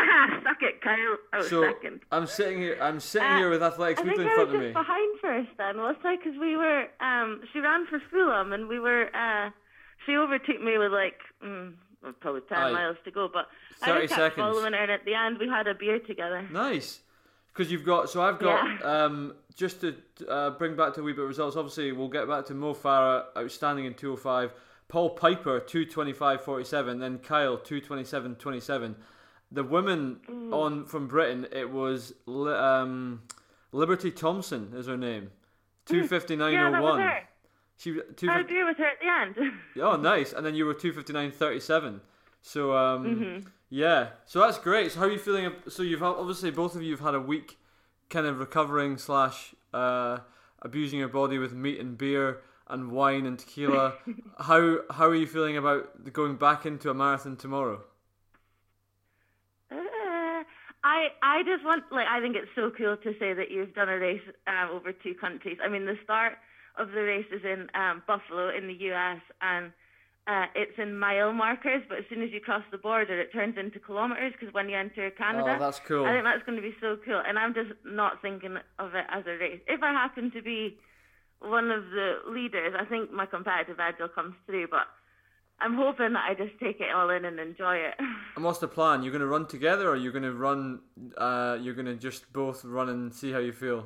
Kyle. 0.96 1.18
I 1.34 1.48
so 1.48 1.62
second. 1.64 2.02
I'm 2.12 2.28
sitting 2.28 2.60
here. 2.60 2.78
I'm 2.82 3.00
sitting 3.00 3.28
Uh, 3.28 3.38
here 3.38 3.50
with 3.50 3.64
Athletics 3.64 4.02
I 4.02 4.04
Weekly 4.06 4.24
in 4.26 4.30
I 4.30 4.34
front 4.36 4.50
of 4.50 4.56
just 4.56 4.64
me. 4.68 4.72
behind 4.74 5.20
first 5.20 5.50
then, 5.58 5.78
was 5.78 5.96
I? 6.04 6.16
Because 6.18 6.38
we 6.40 6.56
were, 6.58 6.88
um, 7.00 7.42
she 7.54 7.60
ran 7.60 7.86
for 7.88 8.00
Fulham 8.12 8.54
and 8.54 8.68
we 8.68 8.80
were, 8.80 9.10
uh, 9.16 9.50
she 10.06 10.16
overtook 10.16 10.62
me 10.62 10.78
with 10.78 10.92
like, 10.92 11.20
mm, 11.44 11.74
probably 12.22 12.42
10 12.50 12.58
Aye. 12.58 12.72
miles 12.72 12.98
to 13.06 13.12
go, 13.12 13.28
but 13.32 13.48
I 13.82 13.86
30 13.88 14.02
just 14.08 14.14
kept 14.16 14.36
seconds. 14.36 14.36
following 14.56 14.74
her 14.74 14.80
and 14.80 14.92
at 14.92 15.06
the 15.06 15.14
end 15.16 15.38
we 15.38 15.48
had 15.48 15.68
a 15.68 15.74
beer 15.76 16.00
together. 16.00 16.48
Nice. 16.52 17.02
Because 17.54 17.72
you've 17.72 17.84
got, 17.86 18.10
so 18.10 18.22
I've 18.22 18.40
got, 18.40 18.64
Yeah. 18.66 19.04
um, 19.06 19.34
just 19.56 19.82
to 19.82 19.96
uh, 20.30 20.52
bring 20.52 20.76
back 20.78 20.94
to 20.94 21.02
a 21.02 21.04
wee 21.04 21.12
bit 21.12 21.24
of 21.24 21.28
results, 21.28 21.58
obviously 21.58 21.92
we'll 21.92 22.08
get 22.08 22.28
back 22.28 22.46
to 22.46 22.54
Mo 22.54 22.74
Farah, 22.74 23.26
outstanding 23.38 23.84
in 23.86 23.94
205, 23.96 24.54
Paul 24.88 25.10
Piper, 25.12 25.60
225.47, 25.60 27.00
then 27.00 27.18
Kyle, 27.20 27.58
227.27. 27.58 28.96
The 29.52 29.64
women 29.64 30.20
on 30.52 30.86
from 30.86 31.08
Britain, 31.08 31.48
it 31.52 31.70
was 31.72 32.14
um, 32.28 33.22
Liberty 33.72 34.12
Thompson 34.12 34.72
is 34.76 34.86
her 34.88 34.98
name, 34.98 35.32
Yeah, 35.90 36.02
that 36.02 36.12
was 36.82 37.00
259.01. 37.00 37.00
her. 37.02 37.20
She 37.78 37.92
I 37.92 37.94
had 37.96 38.06
a 38.10 38.14
250, 38.14 38.54
beer 38.54 38.66
with 38.68 38.78
her 38.78 38.86
at 38.86 39.00
the 39.00 39.42
end. 39.42 39.52
oh 39.82 39.96
nice, 39.96 40.34
and 40.34 40.46
then 40.46 40.54
you 40.54 40.66
were 40.66 40.74
259.37. 40.76 42.00
So 42.42 42.76
um, 42.76 43.06
Mm-hmm. 43.06 43.48
yeah, 43.70 44.10
so 44.26 44.40
that's 44.42 44.58
great. 44.60 44.92
So 44.92 45.00
how 45.00 45.06
are 45.06 45.12
you 45.12 45.18
feeling? 45.18 45.52
So 45.68 45.84
you've 45.84 46.04
obviously 46.04 46.52
both 46.52 46.76
of 46.76 46.84
you 46.84 46.92
have 46.92 47.00
had 47.06 47.16
a 47.16 47.20
week, 47.22 47.58
kind 48.10 48.26
of 48.28 48.40
recovering 48.40 48.98
slash 48.98 49.56
uh, 49.74 50.20
abusing 50.62 51.00
your 51.00 51.08
body 51.10 51.38
with 51.38 51.54
meat 51.54 51.80
and 51.80 51.98
beer 51.98 52.42
and 52.68 52.92
wine 52.92 53.26
and 53.26 53.40
tequila. 53.40 53.94
how 54.40 54.80
how 54.92 55.08
are 55.08 55.16
you 55.16 55.26
feeling 55.28 55.58
about 55.58 56.12
going 56.14 56.36
back 56.36 56.66
into 56.66 56.90
a 56.90 56.94
marathon 56.94 57.36
tomorrow? 57.36 57.82
Uh, 60.84 60.88
I 60.88 61.08
I 61.22 61.44
just 61.44 61.64
want 61.64 61.84
like 61.92 62.08
I 62.08 62.20
think 62.22 62.36
it's 62.36 62.52
so 62.56 62.72
cool 62.78 62.98
to 62.98 63.12
say 63.20 63.34
that 63.34 63.52
you've 63.52 63.74
done 63.74 63.90
a 63.90 63.98
race 63.98 64.22
um, 64.48 64.70
over 64.72 64.92
two 64.92 65.14
countries. 65.14 65.58
I 65.64 65.70
mean, 65.70 65.86
the 65.86 65.98
start 66.04 66.34
of 66.78 66.92
the 66.92 67.02
race 67.04 67.26
is 67.32 67.42
in 67.44 67.68
um, 67.76 68.04
Buffalo 68.08 68.50
in 68.56 68.68
the 68.68 68.74
U.S. 68.92 69.20
and 69.42 69.72
uh, 70.28 70.46
it's 70.56 70.78
in 70.78 70.98
mile 70.98 71.34
markers, 71.34 71.82
but 71.90 71.98
as 71.98 72.06
soon 72.10 72.22
as 72.22 72.30
you 72.32 72.40
cross 72.40 72.64
the 72.72 72.78
border, 72.78 73.20
it 73.20 73.34
turns 73.34 73.58
into 73.58 73.80
kilometers 73.80 74.32
because 74.40 74.54
when 74.54 74.70
you 74.70 74.78
enter 74.78 75.10
Canada, 75.12 75.56
Oh, 75.56 75.60
that's 75.60 75.80
cool. 75.80 76.06
I 76.06 76.12
think 76.14 76.24
that's 76.24 76.44
going 76.46 76.56
to 76.56 76.62
be 76.62 76.76
so 76.80 76.98
cool. 77.04 77.22
And 77.28 77.38
I'm 77.40 77.54
just 77.54 77.72
not 77.84 78.22
thinking 78.22 78.56
of 78.78 78.94
it 78.96 79.06
as 79.10 79.24
a 79.26 79.38
race. 79.38 79.60
If 79.68 79.82
I 79.82 79.92
happen 79.92 80.30
to 80.32 80.42
be 80.42 80.78
one 81.42 81.72
of 81.72 81.86
the 81.90 82.20
leaders, 82.30 82.76
I 82.80 82.86
think 82.86 83.12
my 83.12 83.26
competitive 83.26 83.80
edge 83.80 83.96
will 84.00 84.08
come 84.14 84.36
through. 84.46 84.68
But 84.70 84.86
I'm 85.62 85.76
hoping 85.76 86.14
that 86.14 86.24
I 86.30 86.34
just 86.36 86.58
take 86.60 86.80
it 86.80 86.94
all 86.96 87.10
in 87.10 87.26
and 87.26 87.40
enjoy 87.40 87.76
it. 87.76 87.96
And 88.36 88.46
what's 88.46 88.60
the 88.60 88.68
plan? 88.70 89.04
You're 89.04 89.12
going 89.12 89.20
to 89.22 89.28
run 89.28 89.48
together, 89.48 89.90
or 89.90 89.96
you're 89.98 90.14
going 90.14 90.24
to 90.24 90.34
run? 90.34 90.80
Uh, 91.18 91.58
you're 91.60 91.74
going 91.74 91.88
to 91.88 91.96
just 91.96 92.32
both 92.32 92.64
run 92.64 92.88
and 92.90 93.14
see 93.14 93.32
how 93.34 93.40
you 93.40 93.52
feel. 93.52 93.86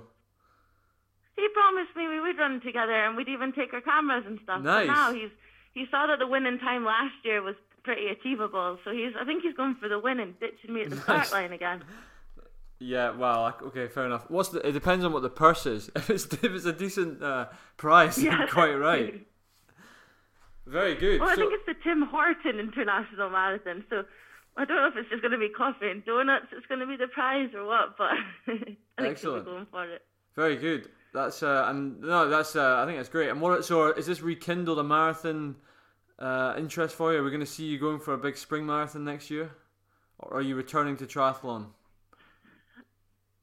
He 1.36 1.48
promised 1.54 1.96
me 1.96 2.08
we 2.08 2.20
would 2.20 2.38
run 2.38 2.62
together 2.62 2.94
and 2.94 3.18
we'd 3.18 3.28
even 3.30 3.52
take 3.54 3.74
our 3.74 3.82
cameras 3.82 4.24
and 4.28 4.40
stuff. 4.44 4.62
Nice. 4.62 4.86
But 4.88 4.94
now 4.94 5.14
he's 5.14 5.32
he 5.74 5.86
saw 5.90 6.06
that 6.06 6.20
the 6.20 6.28
winning 6.28 6.60
time 6.60 6.86
last 6.86 7.16
year 7.24 7.42
was 7.42 7.56
pretty 7.84 8.08
achievable, 8.10 8.78
so 8.86 8.92
he's 8.92 9.14
I 9.20 9.26
think 9.26 9.42
he's 9.42 9.56
going 9.56 9.76
for 9.82 9.90
the 9.90 9.98
win 9.98 10.20
and 10.20 10.40
ditching 10.40 10.72
me 10.76 10.82
at 10.84 10.92
the 10.92 10.96
Nice. 11.08 11.30
start 11.30 11.32
line 11.32 11.54
again. 11.54 11.84
Yeah, 12.80 13.12
well, 13.18 13.56
okay, 13.64 13.88
fair 13.88 14.06
enough. 14.06 14.26
What's 14.30 14.50
the? 14.50 14.60
It 14.68 14.74
depends 14.74 15.04
on 15.06 15.14
what 15.14 15.24
the 15.24 15.30
purse 15.30 15.66
is. 15.66 15.90
If 15.96 16.10
it's 16.12 16.26
if 16.26 16.44
it's 16.44 16.66
a 16.66 16.74
decent 16.74 17.24
uh, 17.24 17.48
price, 17.78 18.20
Yeah, 18.20 18.38
you're 18.40 18.48
quite 18.50 18.76
right. 18.76 19.26
Very 20.66 20.96
good. 20.96 21.20
Well, 21.20 21.30
I 21.30 21.36
So- 21.36 21.42
think 21.42 21.54
it's 21.54 21.66
the 21.66 21.84
Tim 21.84 22.04
Horton 22.04 22.60
International 22.60 23.30
Marathon, 23.30 23.84
so 23.90 24.04
I 24.56 24.66
don't 24.66 24.78
know 24.78 24.88
if 24.88 24.96
it's 24.96 25.10
just 25.10 25.22
going 25.22 25.32
to 25.34 25.38
be 25.38 25.50
coffee 25.50 25.90
and 25.90 26.04
donuts. 26.06 26.48
It's 26.52 26.66
going 26.68 26.80
to 26.80 26.88
be 26.88 26.96
the 26.96 27.08
prize 27.08 27.50
or 27.54 27.66
what, 27.66 27.98
but 27.98 28.12
I 28.48 28.58
think 28.58 28.78
Excellent. 28.98 29.46
be 29.46 29.52
going 29.52 29.66
for 29.72 29.84
it. 29.86 30.02
Very 30.36 30.56
good. 30.58 30.90
That's 31.14 31.44
uh, 31.44 31.66
and 31.68 32.00
no, 32.02 32.28
that's 32.30 32.56
uh, 32.56 32.78
I 32.82 32.86
think 32.86 32.98
that's 32.98 33.10
great. 33.10 33.30
And 33.30 33.40
what 33.42 33.64
so 33.66 33.88
is 33.92 34.06
this 34.08 34.22
rekindled 34.22 34.80
a 34.80 34.84
marathon 34.84 35.56
uh, 36.18 36.56
interest 36.58 36.96
for 36.96 37.12
you? 37.14 37.20
Are 37.20 37.24
we 37.24 37.30
going 37.30 37.40
to 37.42 37.46
see 37.46 37.66
you 37.66 37.78
going 37.78 38.00
for 38.00 38.14
a 38.14 38.18
big 38.18 38.36
spring 38.38 38.66
marathon 38.66 39.04
next 39.04 39.30
year, 39.30 39.52
or 40.18 40.38
are 40.38 40.42
you 40.42 40.56
returning 40.56 40.98
to 40.98 41.06
triathlon? 41.06 41.68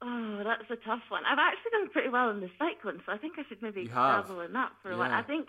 Oh, 0.02 0.40
that's 0.42 0.68
a 0.70 0.76
tough 0.84 1.02
one. 1.10 1.22
I've 1.26 1.38
actually 1.38 1.70
done 1.72 1.90
pretty 1.90 2.08
well 2.08 2.30
in 2.30 2.40
the 2.40 2.50
cycling, 2.58 3.00
so 3.04 3.12
I 3.12 3.18
think 3.18 3.34
I 3.38 3.42
should 3.48 3.60
maybe 3.62 3.86
dabble 3.86 4.40
in 4.40 4.52
that 4.54 4.72
for 4.82 4.88
a 4.90 4.94
Yeah. 4.94 4.98
while. 4.98 5.12
I 5.12 5.22
think, 5.22 5.48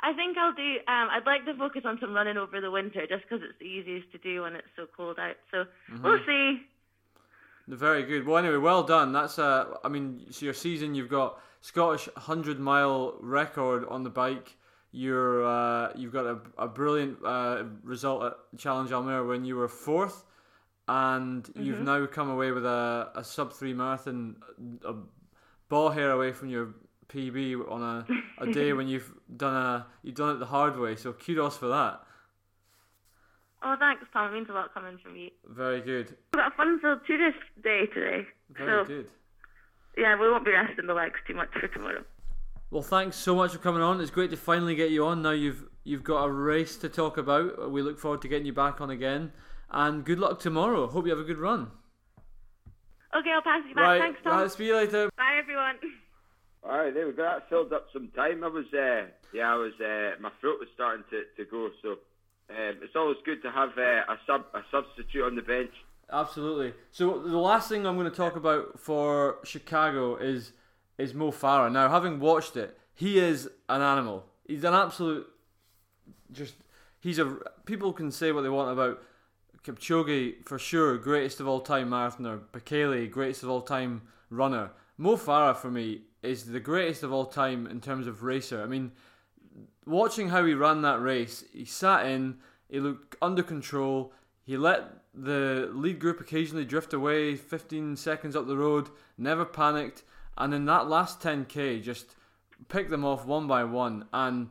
I 0.00 0.12
think 0.12 0.36
I'll 0.38 0.52
do. 0.54 0.76
Um, 0.86 1.08
I'd 1.10 1.26
like 1.26 1.44
to 1.46 1.54
focus 1.56 1.82
on 1.84 1.98
some 2.00 2.14
running 2.14 2.36
over 2.36 2.60
the 2.60 2.70
winter, 2.70 3.06
just 3.06 3.22
because 3.22 3.42
it's 3.42 3.58
the 3.58 3.66
easiest 3.66 4.10
to 4.12 4.18
do 4.18 4.42
when 4.42 4.54
it's 4.54 4.68
so 4.76 4.86
cold 4.96 5.18
out. 5.18 5.36
So 5.50 5.64
Mm-hmm. 5.90 6.02
we'll 6.04 6.20
see. 6.26 6.60
Very 7.66 8.02
good. 8.04 8.26
Well, 8.26 8.38
anyway, 8.38 8.56
well 8.56 8.82
done. 8.82 9.12
That's 9.12 9.38
a. 9.38 9.76
I 9.84 9.88
mean, 9.88 10.24
so 10.30 10.44
your 10.46 10.54
season, 10.54 10.94
you've 10.94 11.10
got 11.10 11.40
Scottish 11.60 12.08
hundred 12.16 12.58
mile 12.58 13.16
record 13.20 13.84
on 13.88 14.04
the 14.04 14.10
bike. 14.10 14.56
You're 14.92 15.44
uh, 15.46 15.92
you've 15.94 16.12
got 16.12 16.24
a, 16.26 16.38
a 16.56 16.66
brilliant 16.68 17.18
uh, 17.24 17.64
result 17.82 18.22
at 18.24 18.58
Challenge 18.58 18.90
Almere 18.90 19.26
when 19.28 19.44
you 19.44 19.56
were 19.56 19.68
fourth, 19.68 20.24
and 20.86 21.46
you've 21.58 21.80
now 21.80 22.06
come 22.06 22.30
away 22.30 22.52
with 22.52 22.64
a, 22.64 23.10
a 23.14 23.22
sub 23.22 23.52
three 23.52 23.74
marathon, 23.74 24.36
a 24.86 24.94
ball 25.68 25.90
hair 25.90 26.10
away 26.12 26.32
from 26.32 26.48
your 26.48 26.74
PB 27.08 27.70
on 27.70 27.82
a, 27.82 28.06
a 28.42 28.46
day 28.52 28.72
when 28.72 28.88
you've 28.88 29.10
done 29.36 29.54
a 29.56 29.86
you've 30.02 30.14
done 30.14 30.36
it 30.36 30.38
the 30.38 30.46
hard 30.46 30.78
way. 30.78 30.96
So 30.96 31.12
kudos 31.12 31.56
for 31.56 31.68
that. 31.68 32.00
Oh, 33.62 33.74
thanks, 33.78 34.04
Tom. 34.12 34.30
It 34.30 34.34
means 34.34 34.48
a 34.50 34.52
lot 34.52 34.72
coming 34.72 34.98
from 35.02 35.16
you. 35.16 35.30
Very 35.48 35.80
good. 35.80 36.10
We've 36.32 36.42
got 36.42 36.52
a 36.52 36.56
fun-filled 36.56 37.00
tourist 37.06 37.38
day 37.64 37.86
today, 37.92 38.24
Very 38.50 38.70
so 38.70 38.84
good. 38.86 39.06
yeah, 39.96 40.14
we 40.20 40.30
won't 40.30 40.44
be 40.44 40.52
resting 40.52 40.86
the 40.86 40.94
legs 40.94 41.18
too 41.26 41.34
much 41.34 41.48
for 41.60 41.66
tomorrow. 41.66 42.04
Well, 42.70 42.82
thanks 42.82 43.16
so 43.16 43.34
much 43.34 43.50
for 43.52 43.58
coming 43.58 43.82
on. 43.82 44.00
It's 44.00 44.12
great 44.12 44.30
to 44.30 44.36
finally 44.36 44.76
get 44.76 44.90
you 44.90 45.04
on. 45.06 45.22
Now 45.22 45.30
you've 45.32 45.64
you've 45.82 46.04
got 46.04 46.24
a 46.24 46.30
race 46.30 46.76
to 46.76 46.88
talk 46.88 47.16
about. 47.18 47.72
We 47.72 47.82
look 47.82 47.98
forward 47.98 48.22
to 48.22 48.28
getting 48.28 48.46
you 48.46 48.52
back 48.52 48.80
on 48.80 48.90
again. 48.90 49.32
And 49.70 50.04
good 50.04 50.18
luck 50.20 50.38
tomorrow. 50.38 50.86
Hope 50.86 51.06
you 51.06 51.10
have 51.10 51.18
a 51.20 51.24
good 51.24 51.38
run. 51.38 51.70
Okay, 53.18 53.30
I'll 53.34 53.42
pass 53.42 53.62
you 53.68 53.74
back. 53.74 53.84
right, 53.84 54.00
Thanks, 54.00 54.20
Tom. 54.22 54.38
right, 54.40 54.50
see 54.52 54.66
you 54.66 54.76
later. 54.76 55.10
Bye, 55.16 55.38
everyone. 55.40 55.76
All 56.64 56.76
right, 56.76 56.92
there 56.92 57.06
we 57.06 57.12
go. 57.12 57.22
That 57.22 57.48
filled 57.48 57.72
up 57.72 57.86
some 57.92 58.08
time. 58.16 58.42
I 58.42 58.48
was, 58.48 58.66
uh, 58.74 59.06
yeah, 59.32 59.52
I 59.52 59.56
was. 59.56 59.72
Uh, 59.80 60.20
my 60.20 60.30
throat 60.40 60.58
was 60.58 60.68
starting 60.74 61.04
to, 61.10 61.22
to 61.36 61.50
go. 61.50 61.70
So 61.82 61.90
um, 62.50 62.78
it's 62.82 62.96
always 62.96 63.16
good 63.24 63.42
to 63.42 63.50
have 63.50 63.70
uh, 63.78 64.12
a 64.12 64.18
sub 64.26 64.44
a 64.54 64.62
substitute 64.70 65.24
on 65.24 65.36
the 65.36 65.42
bench. 65.42 65.72
Absolutely. 66.10 66.72
So 66.90 67.20
the 67.20 67.38
last 67.38 67.68
thing 67.68 67.86
I'm 67.86 67.96
going 67.96 68.10
to 68.10 68.16
talk 68.16 68.36
about 68.36 68.80
for 68.80 69.38
Chicago 69.44 70.16
is 70.16 70.52
is 70.96 71.14
Mo 71.14 71.30
Farah. 71.30 71.70
Now, 71.70 71.88
having 71.88 72.18
watched 72.18 72.56
it, 72.56 72.76
he 72.94 73.18
is 73.18 73.48
an 73.68 73.82
animal. 73.82 74.24
He's 74.46 74.64
an 74.64 74.74
absolute. 74.74 75.26
Just 76.32 76.54
he's 77.00 77.18
a. 77.18 77.36
People 77.66 77.92
can 77.92 78.10
say 78.10 78.32
what 78.32 78.42
they 78.42 78.48
want 78.48 78.72
about 78.72 79.02
Kipchoge 79.62 80.44
for 80.46 80.58
sure, 80.58 80.98
greatest 80.98 81.40
of 81.40 81.46
all 81.46 81.60
time 81.60 81.90
marathoner. 81.90 82.40
Bekele, 82.52 83.10
greatest 83.10 83.42
of 83.42 83.50
all 83.50 83.62
time 83.62 84.02
runner. 84.30 84.70
Mo 84.96 85.16
Farah 85.16 85.56
for 85.56 85.70
me 85.70 86.02
is 86.22 86.46
the 86.46 86.60
greatest 86.60 87.02
of 87.02 87.12
all 87.12 87.26
time 87.26 87.66
in 87.66 87.80
terms 87.80 88.06
of 88.06 88.22
racer. 88.22 88.62
I 88.62 88.66
mean, 88.66 88.92
watching 89.86 90.28
how 90.28 90.44
he 90.44 90.54
ran 90.54 90.82
that 90.82 91.00
race, 91.00 91.44
he 91.52 91.64
sat 91.64 92.06
in, 92.06 92.38
he 92.68 92.80
looked 92.80 93.16
under 93.22 93.42
control, 93.42 94.12
he 94.44 94.56
let 94.56 94.84
the 95.14 95.70
lead 95.72 95.98
group 95.98 96.20
occasionally 96.20 96.64
drift 96.64 96.92
away 96.92 97.36
15 97.36 97.96
seconds 97.96 98.36
up 98.36 98.46
the 98.46 98.56
road, 98.56 98.88
never 99.16 99.44
panicked, 99.44 100.02
and 100.36 100.54
in 100.54 100.64
that 100.66 100.88
last 100.88 101.20
10k, 101.20 101.82
just 101.82 102.14
picked 102.68 102.90
them 102.90 103.04
off 103.04 103.26
one 103.26 103.46
by 103.46 103.64
one. 103.64 104.06
And 104.12 104.48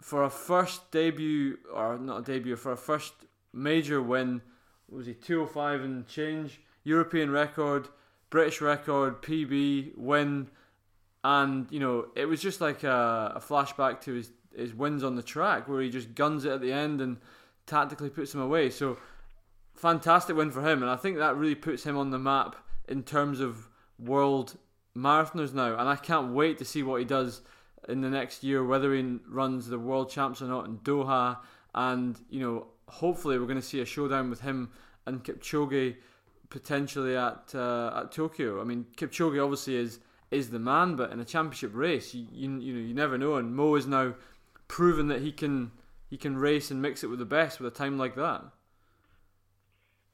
for 0.00 0.24
a 0.24 0.30
first 0.30 0.90
debut, 0.90 1.58
or 1.72 1.98
not 1.98 2.18
a 2.18 2.22
debut, 2.22 2.56
for 2.56 2.72
a 2.72 2.76
first 2.76 3.12
major 3.52 4.00
win, 4.02 4.42
was 4.88 5.06
he 5.06 5.14
205 5.14 5.82
and 5.82 6.06
change, 6.06 6.60
European 6.84 7.30
record, 7.30 7.88
British 8.28 8.60
record, 8.60 9.22
PB, 9.22 9.96
win 9.96 10.48
and 11.22 11.66
you 11.70 11.80
know 11.80 12.06
it 12.16 12.24
was 12.24 12.40
just 12.40 12.60
like 12.60 12.82
a, 12.82 13.32
a 13.36 13.40
flashback 13.40 14.00
to 14.02 14.14
his 14.14 14.30
his 14.56 14.74
wins 14.74 15.04
on 15.04 15.14
the 15.14 15.22
track 15.22 15.68
where 15.68 15.80
he 15.80 15.90
just 15.90 16.14
guns 16.14 16.44
it 16.44 16.52
at 16.52 16.60
the 16.60 16.72
end 16.72 17.00
and 17.00 17.18
tactically 17.66 18.10
puts 18.10 18.34
him 18.34 18.40
away. 18.40 18.68
So 18.70 18.98
fantastic 19.74 20.36
win 20.36 20.50
for 20.50 20.60
him, 20.60 20.82
and 20.82 20.90
I 20.90 20.96
think 20.96 21.18
that 21.18 21.36
really 21.36 21.54
puts 21.54 21.84
him 21.84 21.96
on 21.96 22.10
the 22.10 22.18
map 22.18 22.56
in 22.88 23.02
terms 23.02 23.40
of 23.40 23.68
world 23.98 24.56
marathoners 24.96 25.54
now. 25.54 25.78
And 25.78 25.88
I 25.88 25.96
can't 25.96 26.32
wait 26.34 26.58
to 26.58 26.64
see 26.64 26.82
what 26.82 26.98
he 26.98 27.04
does 27.04 27.42
in 27.88 28.00
the 28.00 28.10
next 28.10 28.42
year, 28.42 28.64
whether 28.64 28.94
he 28.94 29.18
runs 29.28 29.68
the 29.68 29.78
world 29.78 30.10
champs 30.10 30.42
or 30.42 30.46
not 30.46 30.66
in 30.66 30.78
Doha. 30.78 31.38
And 31.74 32.18
you 32.28 32.40
know, 32.40 32.66
hopefully, 32.88 33.38
we're 33.38 33.46
going 33.46 33.60
to 33.60 33.66
see 33.66 33.80
a 33.80 33.86
showdown 33.86 34.30
with 34.30 34.40
him 34.40 34.70
and 35.06 35.22
Kipchoge 35.22 35.96
potentially 36.48 37.16
at 37.16 37.54
uh, 37.54 38.02
at 38.02 38.12
Tokyo. 38.12 38.60
I 38.60 38.64
mean, 38.64 38.86
Kipchoge 38.96 39.42
obviously 39.42 39.76
is 39.76 40.00
is 40.30 40.50
the 40.50 40.58
man, 40.58 40.96
but 40.96 41.10
in 41.10 41.20
a 41.20 41.24
championship 41.24 41.72
race, 41.74 42.14
you, 42.14 42.26
you 42.32 42.50
you 42.60 42.72
know 42.72 42.80
you 42.80 42.94
never 42.94 43.18
know. 43.18 43.36
And 43.36 43.54
Mo 43.54 43.74
is 43.74 43.86
now 43.86 44.14
proven 44.68 45.08
that 45.08 45.22
he 45.22 45.32
can 45.32 45.72
he 46.08 46.16
can 46.16 46.38
race 46.38 46.70
and 46.70 46.80
mix 46.80 47.02
it 47.02 47.08
with 47.08 47.18
the 47.18 47.24
best 47.24 47.60
with 47.60 47.72
a 47.72 47.76
time 47.76 47.98
like 47.98 48.14
that. 48.16 48.44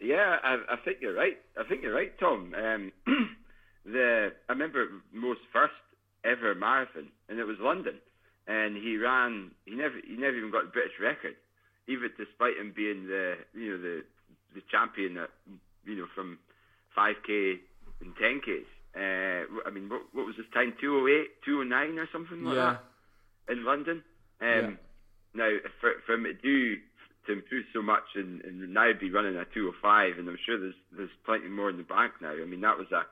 Yeah, 0.00 0.36
I, 0.42 0.58
I 0.70 0.76
think 0.84 0.98
you're 1.00 1.14
right. 1.14 1.38
I 1.58 1.64
think 1.64 1.82
you're 1.82 1.94
right, 1.94 2.18
Tom. 2.18 2.54
Um, 2.54 2.92
the 3.84 4.32
I 4.48 4.52
remember 4.52 4.86
Mo's 5.12 5.38
first 5.52 5.74
ever 6.24 6.54
marathon, 6.54 7.08
and 7.28 7.38
it 7.38 7.44
was 7.44 7.56
London, 7.60 7.96
and 8.46 8.76
he 8.76 8.96
ran. 8.96 9.50
He 9.64 9.74
never 9.74 9.96
he 10.06 10.16
never 10.16 10.36
even 10.36 10.50
got 10.50 10.64
the 10.64 10.70
British 10.70 10.98
record, 11.00 11.36
even 11.88 12.10
despite 12.16 12.56
him 12.56 12.72
being 12.74 13.06
the 13.06 13.36
you 13.54 13.72
know 13.72 13.82
the 13.82 14.04
the 14.54 14.62
champion 14.70 15.16
at 15.18 15.30
you 15.84 15.96
know 15.96 16.06
from 16.14 16.38
5k 16.96 17.58
and 18.00 18.14
10ks. 18.16 18.64
Uh, 18.96 19.44
I 19.66 19.70
mean, 19.70 19.88
what, 19.88 20.02
what 20.12 20.26
was 20.26 20.36
his 20.36 20.46
time? 20.54 20.72
208, 20.80 21.44
209 21.44 21.98
or 21.98 22.08
something 22.12 22.42
like 22.44 22.56
Yeah, 22.56 22.76
that 23.46 23.52
in 23.52 23.64
London. 23.64 24.02
Um, 24.40 24.48
Yeah. 24.48 24.70
Now, 25.34 25.50
for, 25.80 25.92
for 26.06 26.14
him 26.14 26.24
to 26.24 26.32
do 26.32 26.80
to 27.26 27.32
improve 27.32 27.66
so 27.74 27.82
much 27.82 28.04
and, 28.14 28.40
and 28.42 28.72
now 28.72 28.90
be 28.98 29.10
running 29.10 29.36
a 29.36 29.44
205, 29.44 30.18
and 30.18 30.28
I'm 30.28 30.38
sure 30.46 30.58
there's 30.58 30.80
there's 30.96 31.10
plenty 31.26 31.48
more 31.48 31.68
in 31.68 31.76
the 31.76 31.82
bank 31.82 32.12
now. 32.22 32.30
I 32.32 32.46
mean, 32.46 32.62
that 32.62 32.78
was 32.78 32.90
a 32.92 33.04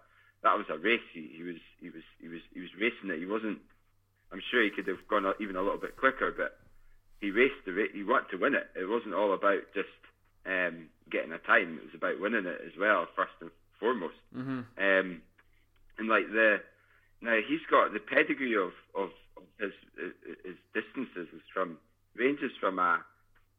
that 0.42 0.56
was 0.56 0.66
a 0.70 0.78
race. 0.78 1.04
He, 1.12 1.32
he 1.36 1.42
was 1.42 1.56
he 1.80 1.90
was 1.90 2.02
he 2.20 2.28
was 2.28 2.40
he 2.54 2.60
was 2.60 2.70
racing 2.80 3.10
it. 3.10 3.18
He 3.18 3.26
wasn't. 3.26 3.58
I'm 4.32 4.40
sure 4.50 4.62
he 4.62 4.70
could 4.70 4.88
have 4.88 5.06
gone 5.08 5.26
even 5.40 5.56
a 5.56 5.62
little 5.62 5.78
bit 5.78 5.96
quicker, 5.98 6.32
but 6.32 6.56
he 7.20 7.30
raced 7.30 7.60
the 7.66 7.72
race. 7.72 7.90
He 7.92 8.02
wanted 8.04 8.30
to 8.30 8.38
win 8.38 8.54
it. 8.54 8.70
It 8.74 8.88
wasn't 8.88 9.14
all 9.14 9.34
about 9.34 9.60
just 9.74 9.92
um, 10.46 10.88
getting 11.10 11.32
a 11.32 11.38
time. 11.38 11.76
It 11.76 11.84
was 11.92 11.94
about 11.94 12.20
winning 12.20 12.46
it 12.46 12.60
as 12.64 12.72
well, 12.78 13.06
first 13.14 13.32
and 13.40 13.50
foremost. 13.78 14.16
hmm 14.32 14.60
Um, 14.78 15.20
and 15.98 16.08
like 16.08 16.26
the 16.30 16.58
now 17.20 17.38
he's 17.48 17.60
got 17.70 17.92
the 17.92 18.00
pedigree 18.00 18.54
of 18.56 18.72
of, 18.94 19.10
of 19.36 19.42
his 19.58 19.72
his 20.44 20.56
distances 20.74 21.28
is 21.34 21.42
from 21.52 21.78
ranges 22.16 22.52
from 22.60 22.78
a, 22.78 23.00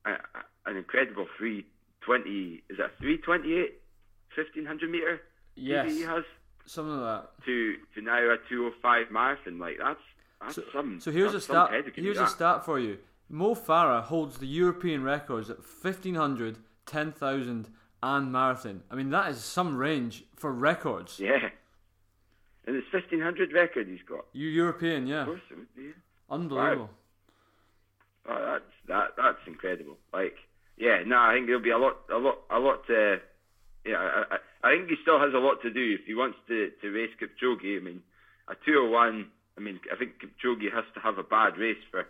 a, 0.05 0.11
a 0.11 0.69
an 0.69 0.77
incredible 0.77 1.27
three 1.37 1.65
twenty 2.01 2.63
is 2.69 2.77
that 2.77 2.91
three 2.99 3.17
twenty 3.17 3.53
eight 3.53 3.81
fifteen 4.35 4.65
hundred 4.65 4.89
meter 4.91 5.21
yes, 5.55 5.91
he 5.91 6.01
has 6.01 6.23
something 6.65 6.99
like 6.99 7.21
that. 7.23 7.45
to 7.45 7.75
to 7.93 8.01
now 8.01 8.17
a 8.17 8.37
two 8.49 8.65
oh 8.67 8.71
five 8.81 9.11
marathon 9.11 9.59
like 9.59 9.77
that's 9.79 9.99
that's 10.41 10.55
So, 10.55 10.63
some 10.73 10.99
so 10.99 11.11
here's 11.11 11.33
a 11.33 11.41
stat. 11.41 11.71
Here's 11.95 12.17
a 12.17 12.27
stat 12.27 12.65
for 12.65 12.79
you. 12.79 12.97
Mo 13.29 13.55
Farah 13.55 14.03
holds 14.03 14.37
the 14.37 14.45
European 14.45 15.01
records 15.01 15.49
at 15.49 15.57
1500, 15.57 16.57
10,000, 16.85 17.69
and 18.03 18.31
marathon. 18.31 18.83
I 18.91 18.95
mean, 18.95 19.09
that 19.09 19.31
is 19.31 19.39
some 19.43 19.75
range 19.75 20.25
for 20.35 20.51
records. 20.51 21.19
yeah 21.19 21.49
and 22.65 22.75
it's 22.75 22.87
fifteen 22.91 23.21
hundred 23.21 23.53
record 23.53 23.87
he's 23.87 24.01
got 24.07 24.25
You 24.33 24.47
European, 24.47 25.07
yeah, 25.07 25.21
of 25.21 25.27
course 25.27 25.41
it 25.51 25.57
would 25.57 25.75
be 25.75 25.91
unbelievable. 26.29 26.89
Oh, 28.27 28.45
that's 28.53 28.73
that 28.87 29.07
that's 29.17 29.47
incredible. 29.47 29.97
Like, 30.13 30.35
yeah, 30.77 31.03
no, 31.05 31.17
I 31.17 31.33
think 31.35 31.45
there'll 31.47 31.61
be 31.61 31.69
a 31.71 31.77
lot, 31.77 31.97
a 32.11 32.17
lot, 32.17 32.39
a 32.49 32.59
lot 32.59 32.85
to. 32.87 33.17
Yeah, 33.85 33.97
I, 33.97 34.35
I, 34.35 34.37
I 34.67 34.75
think 34.75 34.89
he 34.89 34.95
still 35.03 35.19
has 35.19 35.33
a 35.33 35.37
lot 35.37 35.61
to 35.61 35.69
do 35.71 35.93
if 35.99 36.05
he 36.07 36.15
wants 36.15 36.37
to 36.47 36.71
to 36.81 36.89
race 36.89 37.11
Kipchoge. 37.21 37.77
I 37.77 37.83
mean, 37.83 38.01
a 38.47 38.55
two 38.65 38.73
hundred 38.73 38.91
one. 38.91 39.27
I 39.57 39.61
mean, 39.61 39.79
I 39.93 39.95
think 39.95 40.13
Kipchoge 40.19 40.73
has 40.73 40.85
to 40.95 40.99
have 41.01 41.17
a 41.19 41.23
bad 41.23 41.57
race 41.57 41.77
for 41.91 42.07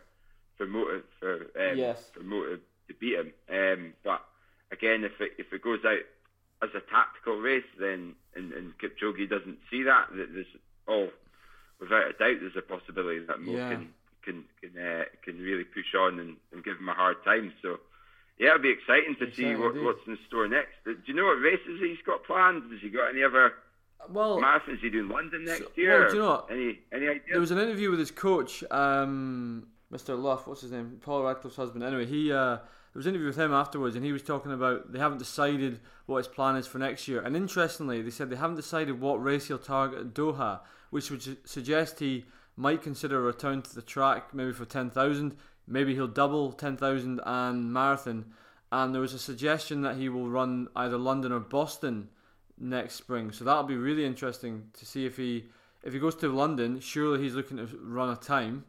for 0.58 0.66
Mo 0.66 1.02
for 1.20 1.34
um, 1.60 1.78
Yes. 1.78 2.02
for 2.14 2.24
Mo 2.24 2.44
to, 2.44 2.56
to 2.88 2.94
beat 3.00 3.16
him. 3.20 3.34
Um, 3.50 3.94
but 4.04 4.22
again, 4.72 5.04
if 5.04 5.20
it 5.20 5.34
if 5.38 5.52
it 5.52 5.62
goes 5.62 5.80
out 5.86 6.00
as 6.64 6.70
a 6.76 6.80
tactical 6.92 7.38
race, 7.40 7.64
then 7.80 8.16
and, 8.36 8.52
and 8.54 8.74
Kipchoge 8.80 9.30
doesn't 9.30 9.58
see 9.70 9.84
that, 9.84 10.08
that 10.16 10.34
there's 10.34 10.48
all 10.88 11.10
without 11.80 12.04
a 12.08 12.14
doubt 12.14 12.40
there's 12.42 12.56
a 12.58 12.62
possibility 12.62 13.20
that 13.26 13.40
Mo 13.42 13.52
Yeah. 13.54 13.70
can 13.70 13.90
can 14.24 14.44
can 14.62 14.82
uh, 14.82 15.04
can 15.24 15.40
really 15.40 15.64
push 15.66 15.94
on 16.00 16.20
and, 16.20 16.38
and 16.54 16.64
give 16.64 16.78
him 16.78 16.90
a 16.90 16.94
hard 16.94 17.24
time. 17.24 17.54
So 17.62 17.80
yeah, 18.40 18.50
it'll 18.50 18.62
be 18.62 18.70
exciting 18.72 19.16
to 19.20 19.34
see 19.34 19.56
what, 19.56 19.76
what's 19.82 20.06
in 20.08 20.18
store 20.28 20.48
next. 20.48 20.74
Do 20.86 20.96
you 21.06 21.14
know 21.14 21.26
what 21.26 21.40
races 21.42 21.80
he's 21.80 21.98
got 22.06 22.24
planned? 22.26 22.64
Has 22.72 22.82
he 22.82 22.90
got 22.90 23.10
any 23.10 23.24
other 23.24 23.54
Well, 24.10 24.38
marathons 24.40 24.80
he 24.82 24.90
doing 24.90 25.08
London 25.10 25.46
next 25.46 25.60
so- 25.60 25.72
year? 25.76 26.00
well, 26.02 26.10
do 26.10 26.16
you 26.16 26.22
know 26.22 26.30
what? 26.30 26.48
Any 26.52 26.80
any 26.92 27.08
idea? 27.08 27.22
There 27.32 27.40
was 27.40 27.52
an 27.52 27.60
interview 27.60 27.90
with 27.92 28.00
his 28.00 28.12
coach, 28.12 28.64
um, 28.72 29.68
Mr. 29.92 30.22
Lough. 30.22 30.42
What's 30.46 30.62
his 30.62 30.72
name? 30.72 31.00
Paul 31.02 31.24
Radcliffe's 31.24 31.56
husband. 31.56 31.84
Anyway, 31.84 32.06
he 32.06 32.32
uh, 32.32 32.58
there 32.96 33.00
was 33.00 33.08
an 33.08 33.16
interview 33.16 33.28
with 33.28 33.38
him 33.38 33.52
afterwards, 33.52 33.98
and 33.98 34.06
he 34.06 34.14
was 34.14 34.24
talking 34.24 34.54
about 34.54 34.94
they 34.94 35.00
haven't 35.00 35.18
decided 35.18 35.82
what 36.06 36.20
his 36.20 36.30
plan 36.30 36.56
is 36.56 36.66
for 36.66 36.78
next 36.78 37.10
year. 37.10 37.20
And 37.20 37.36
interestingly, 37.36 38.02
they 38.02 38.10
said 38.10 38.30
they 38.30 38.38
haven't 38.38 38.56
decided 38.56 39.02
what 39.02 39.22
race 39.22 39.50
he'll 39.50 39.58
target 39.58 40.00
at 40.00 40.14
Doha, 40.14 40.62
which 40.92 41.12
would 41.12 41.46
suggest 41.46 42.00
he 42.00 42.24
might 42.56 42.82
consider 42.82 43.18
a 43.18 43.24
return 43.24 43.62
to 43.64 43.76
the 43.76 43.82
track, 43.82 44.34
maybe 44.34 44.54
for 44.54 44.64
ten 44.64 44.90
thousand. 44.90 45.36
Maybe 45.68 45.94
he'll 45.94 46.08
double 46.08 46.54
ten 46.54 46.78
thousand 46.78 47.20
and 47.26 47.74
marathon. 47.74 48.28
And 48.72 48.94
there 48.94 49.02
was 49.02 49.14
a 49.14 49.20
suggestion 49.20 49.82
that 49.82 49.98
he 49.98 50.08
will 50.08 50.30
run 50.30 50.70
either 50.74 50.98
London 50.98 51.34
or 51.34 51.42
Boston 51.42 52.08
next 52.58 52.96
spring. 52.96 53.34
So 53.34 53.44
that'll 53.44 53.64
be 53.64 53.76
really 53.76 54.06
interesting 54.06 54.70
to 54.72 54.86
see 54.86 55.06
if 55.06 55.18
he 55.18 55.48
if 55.84 55.92
he 55.92 56.00
goes 56.00 56.16
to 56.16 56.30
London. 56.30 56.80
Surely 56.80 57.22
he's 57.22 57.36
looking 57.36 57.58
to 57.58 57.68
run 57.84 58.10
a 58.10 58.16
time 58.16 58.64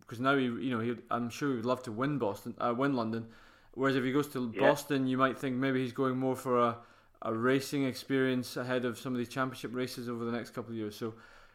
because 0.00 0.18
now 0.18 0.36
he 0.36 0.46
you 0.46 0.70
know 0.70 0.80
he 0.80 0.96
I'm 1.08 1.30
sure 1.30 1.50
he 1.50 1.54
would 1.54 1.66
love 1.66 1.84
to 1.84 1.92
win 1.92 2.18
Boston, 2.18 2.56
uh, 2.58 2.74
win 2.76 2.94
London. 2.94 3.28
Whereas 3.80 3.96
if 3.96 4.04
he 4.04 4.12
goes 4.12 4.28
to 4.28 4.52
Yeah. 4.54 4.60
Boston, 4.60 5.06
you 5.06 5.16
might 5.16 5.38
think 5.38 5.56
maybe 5.56 5.80
he's 5.82 5.94
going 5.94 6.18
more 6.18 6.36
for 6.36 6.58
a 6.58 6.76
a 7.22 7.34
racing 7.34 7.84
experience 7.84 8.56
ahead 8.56 8.84
of 8.86 8.98
some 8.98 9.12
of 9.12 9.18
these 9.18 9.28
championship 9.28 9.74
races 9.74 10.08
over 10.08 10.24
the 10.24 10.32
next 10.32 10.50
couple 10.50 10.70
of 10.72 10.76
years. 10.76 10.96
So 10.96 11.14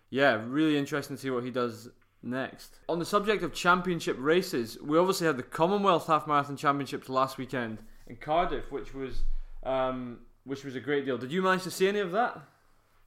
yeah, 0.10 0.44
really 0.48 0.76
interesting 0.78 1.16
to 1.16 1.22
see 1.22 1.30
what 1.32 1.44
he 1.44 1.52
does 1.52 1.90
next. 2.22 2.80
On 2.90 2.98
the 3.00 3.06
subject 3.06 3.44
of 3.44 3.52
championship 3.54 4.16
races, 4.20 4.78
we 4.82 4.98
obviously 4.98 5.26
had 5.28 5.38
the 5.38 5.44
Commonwealth 5.44 6.08
Half 6.08 6.28
Marathon 6.28 6.58
Championships 6.58 7.10
last 7.10 7.38
weekend 7.38 7.80
in 8.08 8.16
Cardiff, 8.16 8.72
which 8.72 8.94
was 8.94 9.24
um, 9.64 10.20
which 10.46 10.64
was 10.64 10.76
a 10.76 10.80
great 10.80 11.06
deal. 11.06 11.18
Did 11.20 11.32
you 11.32 11.42
manage 11.44 11.64
to 11.64 11.72
see 11.72 11.88
any 11.88 12.00
of 12.00 12.12
that? 12.12 12.40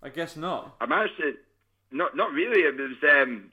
I 0.03 0.11
guess 0.11 0.37
not. 0.37 0.77
I 0.81 0.87
managed 0.87 1.17
to, 1.19 1.35
not 1.91 2.17
not 2.17 2.31
really. 2.33 2.61
It 2.63 2.77
was 2.77 2.97
um, 3.25 3.51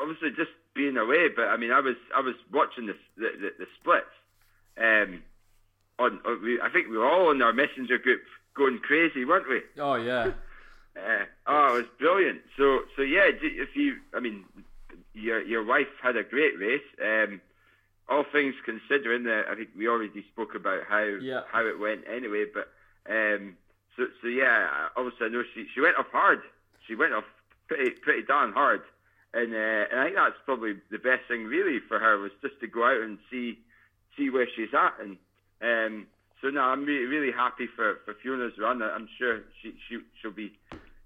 obviously 0.00 0.30
just 0.30 0.50
being 0.74 0.96
away, 0.98 1.28
but 1.34 1.48
I 1.48 1.56
mean, 1.56 1.70
I 1.72 1.80
was 1.80 1.96
I 2.14 2.20
was 2.20 2.34
watching 2.52 2.86
the 2.86 2.96
the, 3.16 3.30
the, 3.40 3.50
the 3.58 3.66
splits. 3.80 4.06
Um, 4.78 5.22
on, 5.98 6.20
on 6.24 6.42
we, 6.42 6.60
I 6.60 6.68
think 6.70 6.88
we 6.88 6.96
were 6.96 7.08
all 7.08 7.30
in 7.30 7.42
our 7.42 7.52
messenger 7.52 7.98
group 7.98 8.20
going 8.54 8.78
crazy, 8.78 9.24
weren't 9.24 9.48
we? 9.48 9.60
Oh 9.80 9.94
yeah, 9.96 10.32
Uh, 10.96 11.24
oh, 11.46 11.68
it 11.76 11.82
was 11.82 11.86
brilliant. 11.98 12.40
So 12.56 12.80
so 12.96 13.02
yeah, 13.02 13.30
if 13.30 13.76
you, 13.76 13.96
I 14.14 14.20
mean, 14.20 14.44
your 15.14 15.40
your 15.42 15.64
wife 15.64 15.86
had 16.02 16.16
a 16.16 16.24
great 16.24 16.58
race. 16.58 16.82
Um, 17.02 17.40
all 18.08 18.24
things 18.32 18.54
considering, 18.64 19.26
uh, 19.26 19.42
I 19.50 19.54
think 19.54 19.68
we 19.76 19.86
already 19.86 20.24
spoke 20.32 20.54
about 20.56 20.84
how 20.88 21.04
Yeah. 21.04 21.42
how 21.52 21.64
it 21.66 21.78
went 21.78 22.02
anyway. 22.08 22.46
But 22.52 22.68
um, 23.08 23.56
so 23.96 24.06
so 24.22 24.26
yeah, 24.28 24.88
obviously 24.96 25.26
I 25.26 25.30
know 25.30 25.42
she 25.54 25.66
she 25.74 25.80
went 25.80 25.96
off 25.98 26.10
hard. 26.10 26.40
She 26.86 26.94
went 26.96 27.12
off 27.12 27.24
pretty 27.68 27.90
pretty 28.02 28.22
darn 28.22 28.52
hard, 28.52 28.82
and 29.34 29.54
uh, 29.54 29.84
and 29.92 30.00
I 30.00 30.04
think 30.04 30.16
that's 30.16 30.40
probably 30.46 30.74
the 30.90 30.98
best 30.98 31.28
thing 31.28 31.44
really 31.44 31.78
for 31.86 31.98
her 32.00 32.18
was 32.18 32.32
just 32.42 32.58
to 32.60 32.66
go 32.66 32.84
out 32.84 33.02
and 33.02 33.18
see 33.30 33.58
see 34.18 34.28
where 34.30 34.46
she's 34.54 34.74
at 34.74 34.94
and. 35.00 35.16
Um, 35.62 36.06
so 36.40 36.50
no, 36.50 36.60
I'm 36.60 36.84
really, 36.84 37.06
really 37.06 37.32
happy 37.32 37.66
for, 37.74 37.98
for 38.04 38.14
Fiona's 38.22 38.52
run. 38.60 38.80
I'm 38.80 39.08
sure 39.18 39.40
she, 39.60 39.74
she 39.88 39.98
she'll 40.22 40.30
be. 40.30 40.52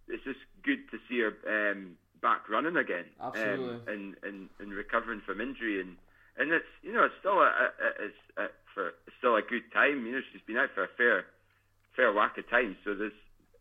It's 0.06 0.22
just 0.24 0.40
good 0.62 0.80
to 0.90 0.98
see 1.08 1.20
her 1.20 1.32
um, 1.72 1.92
back 2.20 2.50
running 2.50 2.76
again, 2.76 3.06
Absolutely. 3.18 3.76
um, 3.76 3.80
and, 3.88 4.14
and 4.24 4.48
and 4.60 4.72
recovering 4.74 5.22
from 5.24 5.40
injury, 5.40 5.80
and 5.80 5.96
and 6.36 6.52
it's 6.52 6.66
you 6.82 6.92
know 6.92 7.04
it's 7.04 7.14
still 7.20 7.38
a, 7.40 7.46
a, 7.48 8.04
it's 8.04 8.14
a, 8.36 8.44
for 8.74 8.88
it's 9.06 9.16
still 9.16 9.36
a 9.36 9.40
good 9.40 9.62
time. 9.72 10.04
You 10.04 10.12
know 10.12 10.20
she's 10.34 10.42
been 10.46 10.58
out 10.58 10.68
for 10.74 10.84
a 10.84 10.88
fair 10.98 11.24
fair 11.96 12.12
whack 12.12 12.36
of 12.36 12.46
time, 12.50 12.76
so 12.84 12.92
there's 12.94 13.12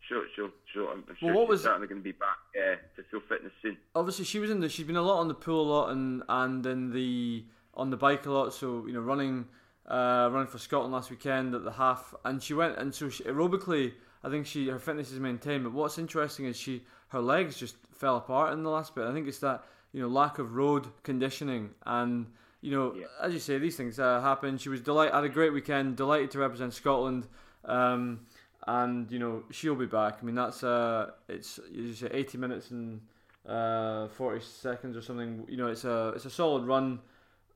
she'll 0.09 0.23
she'll, 0.35 0.49
she'll 0.73 0.89
I'm 0.89 1.05
sure 1.21 1.29
Well, 1.29 1.35
what 1.35 1.43
she's 1.45 1.49
was- 1.51 1.63
certainly 1.63 1.87
going 1.87 2.01
to 2.01 2.03
be 2.03 2.11
back 2.11 2.35
uh, 2.57 2.75
to 2.97 3.03
full 3.09 3.21
fitness 3.29 3.53
soon. 3.61 3.77
obviously 3.95 4.25
she 4.25 4.39
was 4.39 4.49
in 4.51 4.59
the. 4.59 4.67
She's 4.67 4.85
been 4.87 4.97
a 4.97 5.01
lot 5.01 5.21
on 5.21 5.29
the 5.29 5.35
pool 5.35 5.61
a 5.61 5.69
lot 5.71 5.89
and 5.91 6.21
and 6.27 6.65
in 6.65 6.91
the 6.91 7.45
on 7.75 7.89
the 7.89 7.97
bike 7.97 8.25
a 8.25 8.31
lot. 8.31 8.53
So 8.53 8.85
you 8.87 8.93
know 8.93 9.01
running. 9.01 9.45
Uh, 9.87 10.29
running 10.31 10.47
for 10.47 10.59
Scotland 10.59 10.93
last 10.93 11.09
weekend 11.09 11.53
at 11.55 11.63
the 11.65 11.71
half, 11.71 12.13
and 12.23 12.41
she 12.41 12.53
went 12.53 12.77
and 12.77 12.93
so 12.93 13.09
she, 13.09 13.23
aerobically, 13.23 13.91
I 14.23 14.29
think 14.29 14.45
she 14.45 14.69
her 14.69 14.79
fitness 14.79 15.11
is 15.11 15.19
maintained. 15.19 15.63
But 15.63 15.73
what's 15.73 15.97
interesting 15.97 16.45
is 16.45 16.55
she 16.55 16.83
her 17.09 17.19
legs 17.19 17.57
just 17.57 17.75
fell 17.91 18.15
apart 18.15 18.53
in 18.53 18.63
the 18.63 18.69
last 18.69 18.93
bit. 18.95 19.05
I 19.05 19.11
think 19.11 19.27
it's 19.27 19.39
that 19.39 19.65
you 19.91 19.99
know 20.01 20.07
lack 20.07 20.37
of 20.37 20.55
road 20.55 20.87
conditioning, 21.03 21.71
and 21.85 22.27
you 22.61 22.71
know 22.71 22.93
Yeah. 22.93 23.07
as 23.21 23.33
you 23.33 23.39
say 23.39 23.57
these 23.57 23.75
things 23.75 23.99
uh, 23.99 24.21
happen. 24.21 24.57
She 24.59 24.69
was 24.69 24.81
delight 24.81 25.13
had 25.13 25.23
a 25.25 25.29
great 25.29 25.51
weekend, 25.51 25.97
delighted 25.97 26.29
to 26.31 26.39
represent 26.39 26.73
Scotland, 26.73 27.27
um, 27.65 28.21
and 28.67 29.11
you 29.11 29.19
know 29.19 29.43
she'll 29.49 29.75
be 29.75 29.87
back. 29.87 30.19
I 30.21 30.25
mean 30.25 30.35
that's 30.35 30.63
uh 30.63 31.09
it's 31.27 31.59
you 31.69 31.93
say 31.95 32.07
eighty 32.11 32.37
minutes 32.37 32.69
and 32.69 33.01
uh, 33.47 34.07
forty 34.09 34.41
seconds 34.41 34.95
or 34.95 35.01
something. 35.01 35.43
You 35.49 35.57
know 35.57 35.67
it's 35.67 35.83
a 35.85 36.13
it's 36.15 36.25
a 36.25 36.29
solid 36.29 36.65
run, 36.65 36.99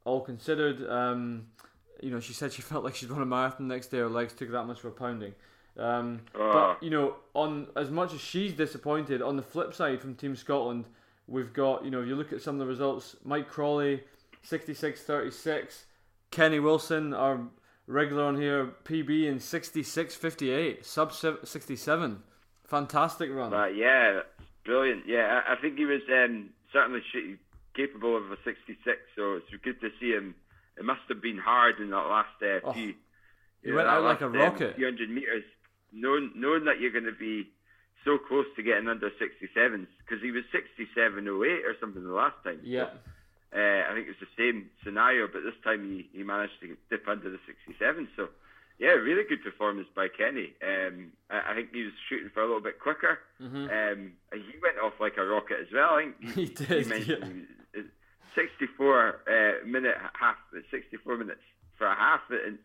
all 0.06 0.22
considered. 0.22 0.90
Um, 0.90 1.48
you 2.02 2.12
know, 2.12 2.20
she 2.20 2.34
said 2.34 2.54
she 2.54 2.62
felt 2.62 2.84
like 2.84 2.96
she'd 2.96 3.10
run 3.10 3.22
a 3.22 3.26
marathon 3.26 3.68
the 3.68 3.74
next 3.74 3.88
day. 3.88 3.98
Her 3.98 4.10
legs 4.10 4.34
took 4.34 4.52
that 4.52 4.64
much 4.66 4.80
of 4.80 4.86
a 4.86 4.92
pounding. 4.92 5.34
Um. 5.78 6.22
But 6.34 6.82
you 6.82 6.90
know, 6.90 7.16
on 7.34 7.68
as 7.76 7.90
much 7.92 8.14
as 8.14 8.22
she's 8.22 8.54
disappointed, 8.54 9.22
on 9.22 9.36
the 9.36 9.44
flip 9.44 9.74
side 9.74 10.00
from 10.00 10.16
Team 10.16 10.36
Scotland, 10.36 10.86
we've 11.28 11.52
got 11.52 11.84
you 11.84 11.92
know, 11.92 12.02
if 12.02 12.08
you 12.08 12.16
look 12.16 12.32
at 12.32 12.42
some 12.42 12.56
of 12.56 12.60
the 12.60 12.66
results, 12.66 13.18
Mike 13.26 13.50
Crawley, 13.50 14.04
66-36, 14.48 15.84
Kenny 16.32 16.60
Wilson, 16.60 17.14
our 17.14 17.42
regular 17.88 18.24
on 18.24 18.40
here, 18.40 18.72
PB 18.84 19.26
in 19.26 19.40
66-58, 19.40 20.86
sub 20.86 21.14
67. 21.14 22.24
Fantastic 22.68 23.30
run. 23.32 23.52
But 23.52 23.76
yeah, 23.76 24.22
brilliant. 24.66 25.04
Yeah, 25.08 25.42
I, 25.48 25.54
I 25.54 25.56
think 25.62 25.78
he 25.78 25.86
was 25.86 26.02
um, 26.12 26.50
certainly 26.74 27.02
sh- 27.12 27.38
capable 27.76 28.16
of 28.18 28.32
a 28.32 28.38
66. 28.44 28.80
So 29.16 29.36
it's 29.36 29.50
good 29.64 29.80
to 29.82 29.90
see 30.00 30.12
him. 30.12 30.36
It 30.78 30.86
must 30.86 31.02
have 31.10 31.22
been 31.22 31.38
hard 31.38 31.80
in 31.80 31.90
that 31.92 32.08
last 32.08 32.36
uh, 32.42 32.60
Oh, 32.64 32.74
few. 32.74 32.94
he 33.64 33.72
went 33.72 33.88
that 33.88 33.96
out 33.98 34.04
like 34.04 34.22
a 34.22 34.26
um, 34.26 34.34
rocket. 34.34 34.76
few 34.76 34.86
hundred 34.86 35.10
meters, 35.10 35.44
knowing 35.94 36.32
knowing 36.36 36.66
that 36.66 36.80
you're 36.80 36.92
going 36.92 37.06
to 37.06 37.16
be 37.18 37.48
so 38.04 38.18
close 38.18 38.46
to 38.56 38.62
getting 38.64 38.88
under 38.88 39.10
67s 39.10 39.88
because 40.04 40.22
he 40.22 40.32
was 40.32 40.44
67.08 40.54 41.26
or 41.66 41.76
something 41.80 42.04
the 42.04 42.14
last 42.14 42.36
time. 42.44 42.60
Yeah. 42.64 42.90
Uh, 43.56 43.88
I 43.90 43.94
think 43.96 44.08
it 44.08 44.16
was 44.20 44.28
the 44.28 44.36
same 44.38 44.70
scenario, 44.84 45.28
but 45.28 45.42
this 45.44 45.56
time 45.64 45.82
he, 45.90 46.10
he 46.18 46.24
managed 46.24 46.60
to 46.62 46.76
dip 46.90 47.08
under 47.08 47.30
the 47.32 47.40
67. 47.48 48.10
So, 48.18 48.28
yeah, 48.80 48.90
really 48.90 49.24
good 49.28 49.42
performance 49.44 49.88
by 49.96 50.08
Kenny. 50.10 50.52
Um, 50.62 51.14
I, 51.32 51.52
I 51.52 51.56
think 51.56 51.70
he 51.74 51.84
was 51.84 51.94
shooting 52.10 52.30
for 52.34 52.42
a 52.42 52.46
little 52.46 52.62
bit 52.62 52.80
quicker. 52.82 53.20
Mhm. 53.42 53.66
Um, 53.72 54.12
and 54.34 54.42
he 54.44 54.60
went 54.62 54.78
off 54.84 54.94
like 55.00 55.16
a 55.18 55.26
rocket 55.26 55.58
as 55.62 55.68
well. 55.74 55.92
I 55.96 56.12
think 56.20 56.34
He 56.36 56.46
did, 56.66 56.88
mentioned 56.88 57.24
he 57.24 57.30
was- 57.40 57.48
64 58.36 59.16
uh, 59.64 59.68
minute 59.68 59.96
half, 60.20 60.36
64 60.72 61.18
minutes 61.18 61.42
for 61.78 61.88
a 61.88 61.96
half 61.96 62.22
in 62.30 62.58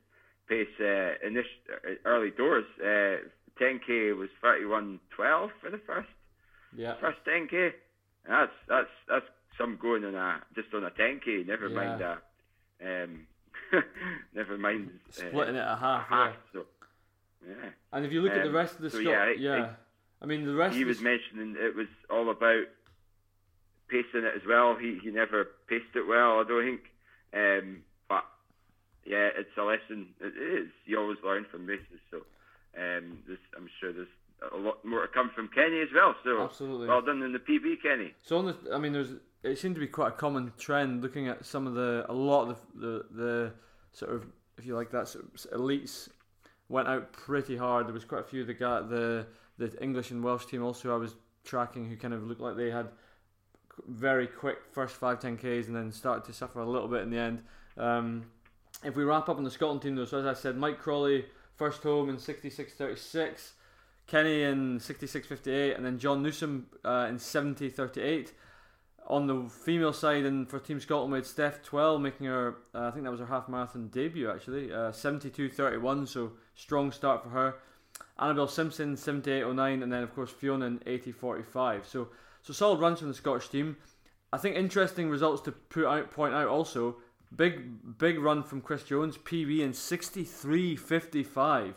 pace 0.48 0.66
uh, 0.80 1.26
initial, 1.26 1.98
early 2.04 2.30
doors. 2.30 2.64
Uh, 2.80 3.28
10k 3.60 4.16
was 4.16 4.28
31.12 4.42 4.98
for 5.60 5.70
the 5.70 5.78
first 5.86 6.08
Yeah. 6.76 6.94
first 7.00 7.18
10k. 7.26 7.72
That's 8.28 8.52
that's 8.68 8.88
that's 9.08 9.26
some 9.58 9.78
going 9.80 10.04
on 10.04 10.14
a 10.14 10.40
just 10.54 10.72
on 10.74 10.84
a 10.84 10.90
10k. 10.90 11.46
Never 11.46 11.68
mind 11.68 12.00
that. 12.00 12.22
um, 13.04 13.26
never 14.34 14.56
mind 14.58 14.90
uh, 15.18 15.28
Splitting 15.28 15.54
it 15.56 15.58
at 15.58 15.78
half, 15.78 16.06
yeah. 16.10 16.16
half. 16.26 16.34
So 16.52 16.66
yeah, 17.46 17.70
And 17.92 18.04
if 18.04 18.12
you 18.12 18.22
look 18.22 18.32
at 18.32 18.42
the 18.42 18.48
Um, 18.48 18.54
rest 18.54 18.76
of 18.76 18.82
the 18.82 18.90
so 18.90 18.98
yeah, 18.98 19.22
I- 19.24 19.36
yeah. 19.38 19.74
I 20.22 20.26
mean 20.26 20.44
the 20.46 20.54
rest 20.54 20.76
he 20.76 20.84
was 20.84 21.00
mentioning 21.00 21.56
it 21.58 21.74
was 21.74 21.88
all 22.10 22.30
about 22.30 22.64
pacing 23.90 24.24
it 24.24 24.34
as 24.34 24.42
well. 24.46 24.76
He 24.76 24.98
he 25.02 25.10
never 25.10 25.48
paced 25.68 25.94
it 25.94 26.06
well. 26.06 26.40
I 26.40 26.44
don't 26.46 26.64
think. 26.64 26.80
Um, 27.32 27.82
but 28.08 28.24
yeah, 29.04 29.28
it's 29.36 29.56
a 29.58 29.62
lesson. 29.62 30.08
It 30.20 30.34
is. 30.36 30.68
You 30.86 30.98
always 30.98 31.18
learn 31.24 31.46
from 31.50 31.66
races. 31.66 32.00
So 32.10 32.18
um, 32.78 33.18
this, 33.28 33.38
I'm 33.56 33.68
sure 33.80 33.92
there's 33.92 34.08
a 34.52 34.56
lot 34.56 34.84
more 34.84 35.02
to 35.02 35.08
come 35.08 35.30
from 35.34 35.48
Kenny 35.48 35.80
as 35.80 35.88
well. 35.94 36.14
So 36.24 36.42
Absolutely. 36.42 36.88
well 36.88 37.02
done 37.02 37.22
in 37.22 37.32
the 37.32 37.38
PB, 37.38 37.82
Kenny. 37.82 38.14
So 38.22 38.38
on 38.38 38.46
the, 38.46 38.56
I 38.72 38.78
mean, 38.78 38.92
there's 38.92 39.12
it 39.42 39.58
seemed 39.58 39.74
to 39.74 39.80
be 39.80 39.86
quite 39.86 40.08
a 40.08 40.16
common 40.16 40.52
trend 40.58 41.02
looking 41.02 41.28
at 41.28 41.44
some 41.44 41.66
of 41.66 41.74
the 41.74 42.04
a 42.08 42.14
lot 42.14 42.48
of 42.48 42.58
the 42.74 42.86
the, 43.10 43.22
the 43.22 43.52
sort 43.92 44.12
of 44.12 44.26
if 44.58 44.66
you 44.66 44.74
like 44.74 44.90
that 44.92 45.08
sort 45.08 45.24
of 45.24 45.60
elites 45.60 46.08
went 46.68 46.88
out 46.88 47.12
pretty 47.12 47.56
hard. 47.56 47.86
There 47.86 47.94
was 47.94 48.04
quite 48.04 48.20
a 48.20 48.24
few 48.24 48.42
of 48.42 48.46
the 48.46 48.54
guy 48.54 48.80
the 48.80 49.26
the 49.58 49.82
English 49.82 50.10
and 50.10 50.22
Welsh 50.22 50.46
team 50.46 50.62
also 50.62 50.92
I 50.92 50.96
was 50.96 51.14
tracking 51.44 51.88
who 51.88 51.96
kind 51.96 52.14
of 52.14 52.24
looked 52.24 52.40
like 52.40 52.56
they 52.56 52.70
had 52.70 52.88
very 53.88 54.26
quick 54.26 54.58
first 54.72 54.96
five 54.96 55.20
ten 55.20 55.36
k's 55.36 55.68
and 55.68 55.76
then 55.76 55.92
started 55.92 56.24
to 56.24 56.32
suffer 56.32 56.60
a 56.60 56.68
little 56.68 56.88
bit 56.88 57.02
in 57.02 57.10
the 57.10 57.18
end. 57.18 57.42
Um, 57.76 58.26
if 58.84 58.96
we 58.96 59.04
wrap 59.04 59.28
up 59.28 59.36
on 59.36 59.44
the 59.44 59.50
Scotland 59.50 59.82
team 59.82 59.96
though, 59.96 60.04
so 60.04 60.18
as 60.18 60.26
I 60.26 60.34
said, 60.34 60.56
Mike 60.56 60.78
Crawley 60.78 61.26
first 61.56 61.82
home 61.82 62.08
in 62.08 62.16
66.36, 62.16 63.50
Kenny 64.06 64.42
in 64.42 64.78
66.58, 64.78 65.76
and 65.76 65.84
then 65.84 65.98
John 65.98 66.22
Newsom 66.22 66.66
uh, 66.84 67.06
in 67.08 67.16
70.38. 67.16 68.30
On 69.06 69.26
the 69.26 69.48
female 69.48 69.92
side, 69.92 70.24
and 70.24 70.48
for 70.48 70.58
Team 70.58 70.80
Scotland, 70.80 71.12
we 71.12 71.18
had 71.18 71.26
Steph 71.26 71.62
Twell 71.62 71.98
making 71.98 72.26
her, 72.26 72.56
uh, 72.74 72.86
I 72.86 72.90
think 72.92 73.04
that 73.04 73.10
was 73.10 73.20
her 73.20 73.26
half 73.26 73.48
marathon 73.48 73.88
debut 73.88 74.30
actually, 74.30 74.72
uh, 74.72 74.90
72.31, 74.90 76.08
so 76.08 76.32
strong 76.54 76.92
start 76.92 77.22
for 77.22 77.30
her. 77.30 77.56
Annabelle 78.18 78.48
Simpson 78.48 78.94
78.09, 78.94 79.82
and 79.82 79.92
then 79.92 80.02
of 80.02 80.14
course 80.14 80.30
Fiona 80.30 80.66
in 80.66 80.78
80.45. 80.80 81.84
So 81.84 82.08
so 82.42 82.52
solid 82.52 82.80
runs 82.80 82.98
from 83.00 83.08
the 83.08 83.14
Scottish 83.14 83.48
team. 83.48 83.76
I 84.32 84.38
think 84.38 84.56
interesting 84.56 85.10
results 85.10 85.42
to 85.42 85.52
put 85.52 85.86
out, 85.86 86.10
point 86.10 86.34
out 86.34 86.48
also. 86.48 86.96
Big 87.34 87.98
big 87.98 88.18
run 88.18 88.42
from 88.42 88.60
Chris 88.60 88.82
Jones, 88.82 89.16
PB 89.16 89.60
in 89.60 89.70
63.55. 89.72 91.74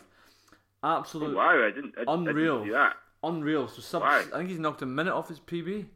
Absolute 0.82 1.34
Oh, 1.34 1.36
wow, 1.36 1.64
I 1.66 1.70
didn't. 1.70 1.94
I, 1.96 2.04
Unreal. 2.12 2.56
I 2.56 2.58
didn't 2.64 2.72
that. 2.72 2.96
unreal. 3.22 3.68
So 3.68 3.80
sub, 3.80 4.02
Wow. 4.02 4.18
I 4.18 4.22
think 4.38 4.50
he's 4.50 4.58
knocked 4.58 4.82
a 4.82 4.86
minute 4.86 5.14
off 5.14 5.28
his 5.28 5.38
PB. 5.40 5.86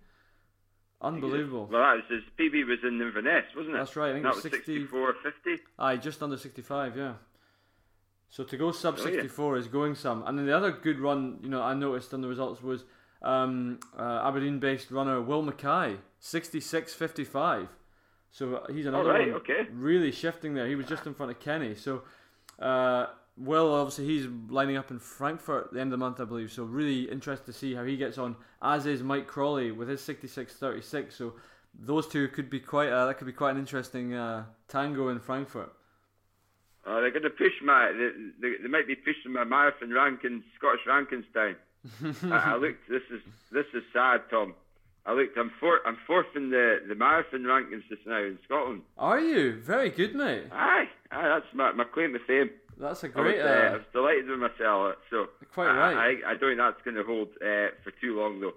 Unbelievable. 1.00 1.68
Well, 1.70 1.80
that 1.82 1.94
was 1.96 2.04
his 2.08 2.22
PB 2.38 2.66
was 2.66 2.78
in 2.82 3.00
Inverness, 3.00 3.44
wasn't 3.54 3.76
it? 3.76 3.78
That's 3.78 3.94
right. 3.96 4.10
I 4.10 4.12
think 4.14 4.24
that 4.24 4.30
it 4.30 4.34
was 4.36 4.44
was 4.44 4.52
60. 4.52 4.86
64.50. 4.86 5.58
Aye, 5.78 5.96
just 5.96 6.22
under 6.22 6.36
65, 6.36 6.96
yeah. 6.96 7.14
So 8.30 8.42
to 8.44 8.56
go 8.56 8.72
sub 8.72 8.94
Oh, 8.98 9.04
yeah. 9.06 9.12
64 9.22 9.56
is 9.58 9.68
going 9.68 9.94
some. 9.94 10.22
And 10.26 10.38
then 10.38 10.46
the 10.46 10.56
other 10.56 10.70
good 10.72 10.98
run, 11.00 11.38
you 11.42 11.48
know, 11.48 11.62
I 11.62 11.74
noticed 11.74 12.12
on 12.14 12.20
the 12.20 12.28
results 12.28 12.62
was 12.62 12.84
um, 13.22 13.80
uh, 13.98 14.22
Aberdeen-based 14.24 14.90
runner 14.90 15.20
Will 15.20 15.42
Mackay, 15.42 15.96
66.55. 16.22 17.68
So 18.30 18.56
uh, 18.56 18.72
he's 18.72 18.86
another 18.86 19.10
right, 19.10 19.32
one 19.32 19.36
okay. 19.40 19.66
really 19.72 20.12
shifting 20.12 20.54
there. 20.54 20.66
He 20.66 20.74
was 20.74 20.86
just 20.86 21.06
in 21.06 21.14
front 21.14 21.32
of 21.32 21.40
Kenny. 21.40 21.74
So 21.74 22.02
uh, 22.58 23.06
Will, 23.36 23.72
obviously, 23.72 24.06
he's 24.06 24.26
lining 24.48 24.76
up 24.76 24.90
in 24.90 24.98
Frankfurt 24.98 25.66
at 25.66 25.72
the 25.72 25.80
end 25.80 25.88
of 25.88 25.98
the 25.98 26.04
month, 26.04 26.20
I 26.20 26.24
believe. 26.24 26.52
So 26.52 26.64
really 26.64 27.10
interested 27.10 27.46
to 27.46 27.52
see 27.52 27.74
how 27.74 27.84
he 27.84 27.96
gets 27.96 28.18
on, 28.18 28.36
as 28.62 28.86
is 28.86 29.02
Mike 29.02 29.26
Crawley 29.26 29.70
with 29.70 29.88
his 29.88 30.00
66.36. 30.00 31.12
So 31.12 31.34
those 31.78 32.08
two 32.08 32.28
could 32.28 32.50
be 32.50 32.60
quite, 32.60 32.90
uh, 32.90 33.06
that 33.06 33.18
could 33.18 33.26
be 33.26 33.32
quite 33.32 33.52
an 33.52 33.58
interesting 33.58 34.14
uh, 34.14 34.44
tango 34.68 35.08
in 35.08 35.20
Frankfurt. 35.20 35.72
Oh, 36.86 37.00
they're 37.00 37.10
going 37.10 37.22
to 37.22 37.30
push 37.30 37.52
my. 37.62 37.92
They, 37.92 38.10
they, 38.40 38.54
they 38.62 38.68
might 38.68 38.86
be 38.86 38.94
pushing 38.94 39.32
my 39.32 39.44
marathon 39.44 39.90
rankings, 39.90 40.42
Scottish 40.56 40.80
rankings 40.88 41.30
down. 41.34 41.56
I, 42.24 42.52
I 42.52 42.56
looked. 42.60 42.88
This 42.88 43.02
is 43.12 43.20
this 43.52 43.66
is 43.74 43.82
sad, 43.92 44.22
Tom. 44.30 44.54
I 45.06 45.12
looked. 45.12 45.36
I'm 45.38 45.50
fourth. 45.60 45.80
I'm 45.86 45.96
fourth 46.06 46.26
in 46.36 46.50
the, 46.50 46.80
the 46.88 46.94
marathon 46.94 47.40
rankings 47.44 47.82
just 47.88 48.06
now 48.06 48.18
in 48.18 48.38
Scotland. 48.44 48.82
Are 48.98 49.18
you? 49.20 49.58
Very 49.60 49.90
good, 49.90 50.14
mate. 50.14 50.44
Aye, 50.52 50.88
aye. 51.12 51.28
That's 51.28 51.46
my, 51.54 51.72
my 51.72 51.84
claim 51.84 52.12
to 52.12 52.18
fame. 52.26 52.50
That's 52.78 53.02
a 53.02 53.06
I 53.06 53.08
was, 53.08 53.14
great. 53.14 53.40
uh, 53.40 53.44
I 53.44 53.66
Uh, 53.68 53.72
was 53.72 53.82
delighted 53.92 54.28
with 54.28 54.38
myself. 54.38 54.94
So 55.10 55.26
Quite 55.54 55.68
I, 55.70 55.94
right. 55.94 56.18
I, 56.26 56.30
I 56.30 56.34
don't 56.34 56.50
think 56.50 56.58
that's 56.58 56.82
going 56.84 56.96
to 56.96 57.04
hold 57.04 57.28
uh, 57.42 57.74
for 57.82 57.90
too 58.00 58.18
long 58.20 58.40
though. 58.40 58.52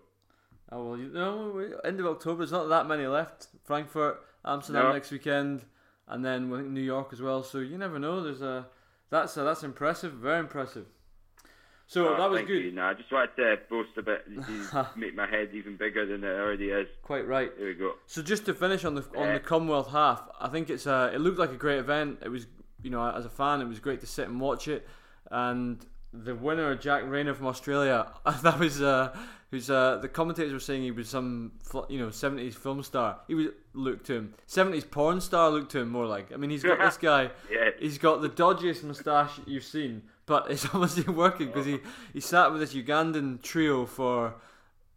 oh 0.72 0.90
well, 0.90 0.98
you 1.00 1.08
know, 1.10 1.80
end 1.86 2.00
of 2.00 2.06
October. 2.08 2.40
There's 2.40 2.52
not 2.52 2.68
that 2.70 2.86
many 2.88 3.08
left. 3.08 3.48
Frankfurt, 3.64 4.20
Amsterdam 4.46 4.88
No. 4.88 4.94
next 4.94 5.12
weekend, 5.12 5.64
and 6.08 6.24
then 6.26 6.50
New 6.74 6.82
York 6.82 7.10
as 7.14 7.22
well. 7.22 7.44
So 7.44 7.60
you 7.60 7.78
never 7.78 7.98
know. 7.98 8.22
There's 8.22 8.42
a 8.42 8.68
that's 9.10 9.38
a, 9.38 9.44
that's 9.44 9.64
impressive. 9.64 10.14
Very 10.14 10.40
impressive. 10.40 10.86
So 11.92 12.08
Oh, 12.08 12.18
that 12.18 12.30
was 12.30 12.38
thank 12.38 12.48
good. 12.48 12.64
You. 12.64 12.72
Nah, 12.72 12.92
I 12.92 12.94
just 12.94 13.12
wanted 13.12 13.36
to 13.36 13.58
boast 13.70 13.90
a 13.98 14.02
bit, 14.02 14.26
make 14.96 15.14
my 15.14 15.28
head 15.28 15.50
even 15.54 15.76
bigger 15.76 16.06
than 16.06 16.24
it 16.24 16.28
already 16.40 16.70
is. 16.70 16.88
Quite 17.04 17.28
right. 17.28 17.52
There 17.58 17.68
we 17.68 17.74
go. 17.74 17.96
So 18.08 18.22
just 18.22 18.46
to 18.46 18.54
finish 18.54 18.86
on 18.86 18.96
the 18.96 19.02
on 19.18 19.28
Yeah. 19.28 19.34
the 19.34 19.40
Commonwealth 19.42 19.90
half, 19.92 20.22
I 20.40 20.48
think 20.48 20.70
it's 20.70 20.88
uh, 20.88 21.12
it 21.14 21.20
looked 21.20 21.38
like 21.38 21.52
a 21.52 21.58
great 21.58 21.80
event. 21.80 22.20
It 22.24 22.30
was 22.30 22.48
you 22.82 22.92
know 22.92 23.06
as 23.12 23.26
a 23.26 23.30
fan, 23.30 23.60
it 23.60 23.66
was 23.68 23.80
great 23.80 24.00
to 24.02 24.08
sit 24.08 24.30
and 24.30 24.40
watch 24.40 24.70
it. 24.70 24.88
And 25.30 25.86
the 26.14 26.34
winner, 26.34 26.76
Jack 26.76 27.04
Rayner 27.06 27.34
from 27.34 27.48
Australia, 27.48 28.08
that 28.44 28.58
was 28.58 28.82
uh, 28.82 29.14
who's 29.50 29.70
uh, 29.70 29.98
the 29.98 30.08
commentators 30.08 30.54
were 30.54 30.60
saying 30.60 30.84
he 30.84 30.92
was 30.92 31.10
some 31.10 31.52
you 31.90 32.00
know 32.00 32.10
seventies 32.10 32.56
film 32.56 32.84
star. 32.84 33.20
He 33.28 33.36
was 33.36 33.48
looked 33.74 34.06
to 34.06 34.14
him 34.14 34.34
seventies 34.46 34.86
porn 34.86 35.20
star 35.20 35.50
looked 35.52 35.72
to 35.74 35.80
him 35.80 35.90
more 35.90 36.06
like. 36.06 36.32
I 36.32 36.38
mean 36.38 36.52
he's 36.52 36.64
got 36.64 36.80
this 36.80 36.96
guy. 37.12 37.32
Yeah. 37.52 37.72
He's 37.80 37.98
got 37.98 38.22
the 38.22 38.30
dodgiest 38.30 38.84
moustache 38.84 39.42
you've 39.46 39.64
seen, 39.66 40.04
but 40.26 40.50
it's 40.50 40.66
obviously 40.74 41.12
working 41.14 41.48
because 41.48 41.66
he, 41.66 41.80
he 42.14 42.20
sat 42.20 42.52
with 42.52 42.62
this 42.62 42.74
Ugandan 42.74 43.42
trio 43.42 43.86
for, 43.86 44.36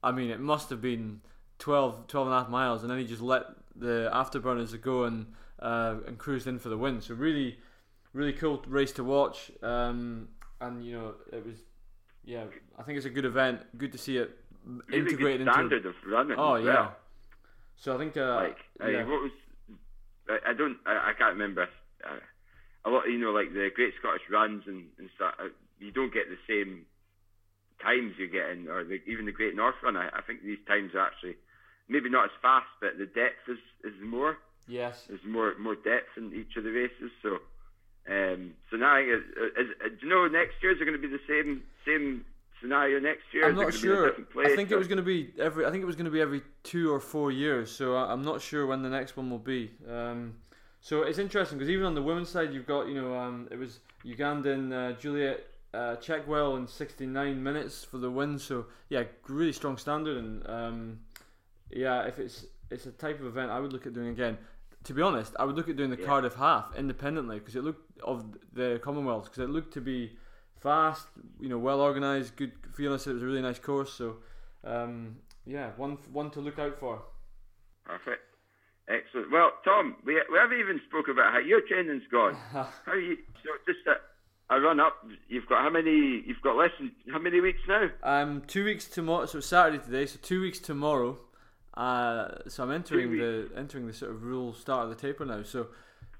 I 0.02 0.12
mean, 0.12 0.30
it 0.30 0.40
must 0.40 0.70
have 0.70 0.80
been 0.80 1.20
12, 1.58 2.06
12 2.06 2.26
and 2.26 2.34
a 2.34 2.38
half 2.38 2.48
miles, 2.48 2.82
and 2.82 2.90
then 2.90 2.98
he 2.98 3.04
just 3.04 3.22
let 3.22 3.44
the 3.76 4.10
afterburners 4.12 4.80
go 4.80 5.04
and 5.04 5.26
uh, 5.60 5.96
and 6.06 6.18
cruised 6.18 6.46
in 6.46 6.58
for 6.58 6.68
the 6.68 6.76
win. 6.76 7.00
So 7.00 7.14
really, 7.14 7.58
really 8.12 8.32
cool 8.32 8.62
race 8.66 8.92
to 8.92 9.04
watch. 9.04 9.50
Um, 9.62 10.28
and 10.60 10.84
you 10.84 10.92
know, 10.92 11.14
it 11.32 11.44
was, 11.44 11.56
yeah, 12.24 12.44
I 12.78 12.82
think 12.82 12.96
it's 12.96 13.06
a 13.06 13.10
good 13.10 13.24
event. 13.24 13.60
Good 13.78 13.92
to 13.92 13.98
see 13.98 14.18
it 14.18 14.38
Really 14.66 15.00
integrated 15.00 15.18
good 15.18 15.40
into. 15.40 15.52
standard 15.52 15.86
of 15.86 15.94
running. 16.06 16.36
Oh 16.38 16.54
yeah. 16.56 16.64
well. 16.64 16.96
So 17.76 17.94
I 17.94 17.98
think 17.98 18.16
uh, 18.16 18.34
like 18.36 18.58
yeah. 18.80 19.04
what 19.04 19.22
was 19.22 19.30
I, 20.28 20.50
I 20.50 20.54
don't 20.54 20.78
I, 20.86 21.10
I 21.10 21.12
can't 21.18 21.34
remember 21.34 21.68
uh, 22.02 22.16
a 22.84 22.90
lot 22.90 23.08
you 23.08 23.18
know 23.18 23.30
like 23.30 23.52
the 23.52 23.70
Great 23.74 23.94
Scottish 23.98 24.22
runs 24.30 24.64
and, 24.66 24.86
and 24.98 25.08
stuff 25.14 25.34
uh, 25.38 25.48
you 25.78 25.90
don't 25.90 26.12
get 26.12 26.28
the 26.28 26.40
same 26.48 26.86
times 27.82 28.14
you 28.18 28.28
get 28.28 28.50
in 28.50 28.68
or 28.68 28.84
the, 28.84 29.00
even 29.06 29.26
the 29.26 29.32
Great 29.32 29.56
North 29.56 29.76
Run 29.82 29.96
I, 29.96 30.08
I 30.08 30.22
think 30.26 30.42
these 30.42 30.62
times 30.66 30.94
are 30.94 31.06
actually 31.06 31.36
maybe 31.88 32.08
not 32.08 32.26
as 32.26 32.36
fast 32.40 32.68
but 32.80 32.98
the 32.98 33.06
depth 33.06 33.48
is, 33.48 33.58
is 33.84 33.94
more 34.02 34.38
yes, 34.68 35.04
there's 35.08 35.24
more 35.26 35.54
more 35.58 35.74
depth 35.74 36.16
in 36.16 36.32
each 36.34 36.56
of 36.56 36.64
the 36.64 36.70
races 36.70 37.10
so 37.22 37.38
um, 38.06 38.52
so 38.70 38.76
now 38.76 38.96
think 38.96 39.08
is, 39.08 39.24
is, 39.56 39.68
uh, 39.80 39.88
do 39.88 40.06
you 40.06 40.08
know 40.08 40.28
next 40.28 40.62
year 40.62 40.72
is 40.72 40.80
it 40.80 40.84
going 40.84 41.00
to 41.00 41.02
be 41.02 41.08
the 41.08 41.24
same 41.26 41.62
same 41.86 42.24
scenario 42.60 42.98
next 42.98 43.22
year 43.32 43.48
I'm 43.48 43.54
not 43.54 43.70
gonna 43.70 43.72
be 43.72 43.88
in 43.88 43.92
a 43.92 43.96
sure. 43.96 44.10
place, 44.32 44.48
I 44.50 44.56
think 44.56 44.70
it 44.70 44.76
was 44.76 44.88
going 44.88 44.96
to 44.96 45.02
be 45.02 45.32
every. 45.38 45.66
I 45.66 45.70
think 45.70 45.82
it 45.82 45.86
was 45.86 45.96
going 45.96 46.06
to 46.06 46.10
be 46.10 46.20
every 46.20 46.42
two 46.62 46.92
or 46.92 46.98
four 46.98 47.30
years. 47.30 47.70
So 47.70 47.96
I, 47.96 48.10
I'm 48.10 48.22
not 48.22 48.40
sure 48.40 48.66
when 48.66 48.82
the 48.82 48.88
next 48.88 49.16
one 49.16 49.30
will 49.30 49.38
be. 49.38 49.70
Um, 49.88 50.34
so 50.84 51.00
it's 51.02 51.18
interesting 51.18 51.56
because 51.56 51.70
even 51.70 51.86
on 51.86 51.94
the 51.94 52.02
women's 52.02 52.28
side, 52.28 52.52
you've 52.52 52.66
got 52.66 52.88
you 52.88 52.94
know 53.00 53.14
um, 53.16 53.48
it 53.50 53.56
was 53.58 53.80
Ugandan 54.04 54.70
uh, 54.70 54.92
Juliet 55.00 55.46
uh, 55.72 55.96
Chekwel 55.96 56.58
in 56.58 56.66
69 56.66 57.42
minutes 57.42 57.82
for 57.84 57.96
the 57.96 58.10
win. 58.10 58.38
So 58.38 58.66
yeah, 58.90 59.04
really 59.26 59.54
strong 59.54 59.78
standard 59.78 60.18
and 60.18 60.46
um, 60.46 60.98
yeah, 61.70 62.02
if 62.02 62.18
it's 62.18 62.44
it's 62.70 62.84
a 62.84 62.90
type 62.92 63.18
of 63.18 63.24
event 63.24 63.50
I 63.50 63.60
would 63.60 63.72
look 63.72 63.86
at 63.86 63.94
doing 63.94 64.08
again. 64.08 64.36
To 64.84 64.92
be 64.92 65.00
honest, 65.00 65.32
I 65.38 65.46
would 65.46 65.56
look 65.56 65.70
at 65.70 65.76
doing 65.76 65.88
the 65.88 65.98
Yeah. 65.98 66.04
Cardiff 66.04 66.34
half 66.34 66.76
independently 66.76 67.38
because 67.38 67.56
it 67.56 67.64
looked 67.64 67.98
of 68.02 68.36
the 68.52 68.78
Commonwealth 68.84 69.24
because 69.24 69.38
it 69.38 69.48
looked 69.48 69.72
to 69.72 69.80
be 69.80 70.18
fast, 70.60 71.06
you 71.40 71.48
know, 71.48 71.56
well 71.56 71.80
organised, 71.80 72.36
good. 72.36 72.52
Said 72.76 72.84
it 72.84 73.14
was 73.14 73.22
a 73.22 73.26
really 73.26 73.40
nice 73.40 73.58
course, 73.58 73.90
so 73.90 74.16
um, 74.64 75.16
yeah, 75.46 75.70
one 75.78 75.96
one 76.12 76.30
to 76.32 76.40
look 76.40 76.58
out 76.58 76.78
for. 76.78 77.00
Perfect. 77.86 78.23
Excellent. 78.88 79.32
Well, 79.32 79.52
Tom, 79.64 79.96
we, 80.04 80.14
we 80.30 80.38
haven't 80.38 80.60
even 80.60 80.80
spoke 80.88 81.08
about 81.08 81.32
how 81.32 81.38
your 81.38 81.62
training's 81.66 82.02
gone. 82.10 82.34
how 82.52 82.68
are 82.86 83.00
you? 83.00 83.16
So 83.42 83.50
just 83.66 83.86
a, 83.86 84.54
a 84.54 84.60
run 84.60 84.78
up. 84.78 85.06
You've 85.28 85.46
got 85.46 85.62
how 85.62 85.70
many? 85.70 86.22
You've 86.26 86.42
got 86.42 86.56
less 86.56 86.70
than 86.78 86.92
how 87.10 87.18
many 87.18 87.40
weeks 87.40 87.60
now? 87.66 87.88
Um, 88.02 88.42
two 88.46 88.64
weeks 88.64 88.86
tomorrow, 88.86 89.26
so 89.26 89.40
Saturday 89.40 89.82
today, 89.82 90.06
so 90.06 90.18
two 90.20 90.40
weeks 90.42 90.58
tomorrow. 90.58 91.18
Uh, 91.74 92.28
so 92.46 92.62
I'm 92.62 92.70
entering 92.70 93.12
the 93.12 93.50
entering 93.56 93.86
the 93.86 93.92
sort 93.92 94.12
of 94.12 94.22
real 94.22 94.52
start 94.52 94.84
of 94.84 94.90
the 94.90 94.96
taper 94.96 95.24
now. 95.24 95.42
So 95.42 95.68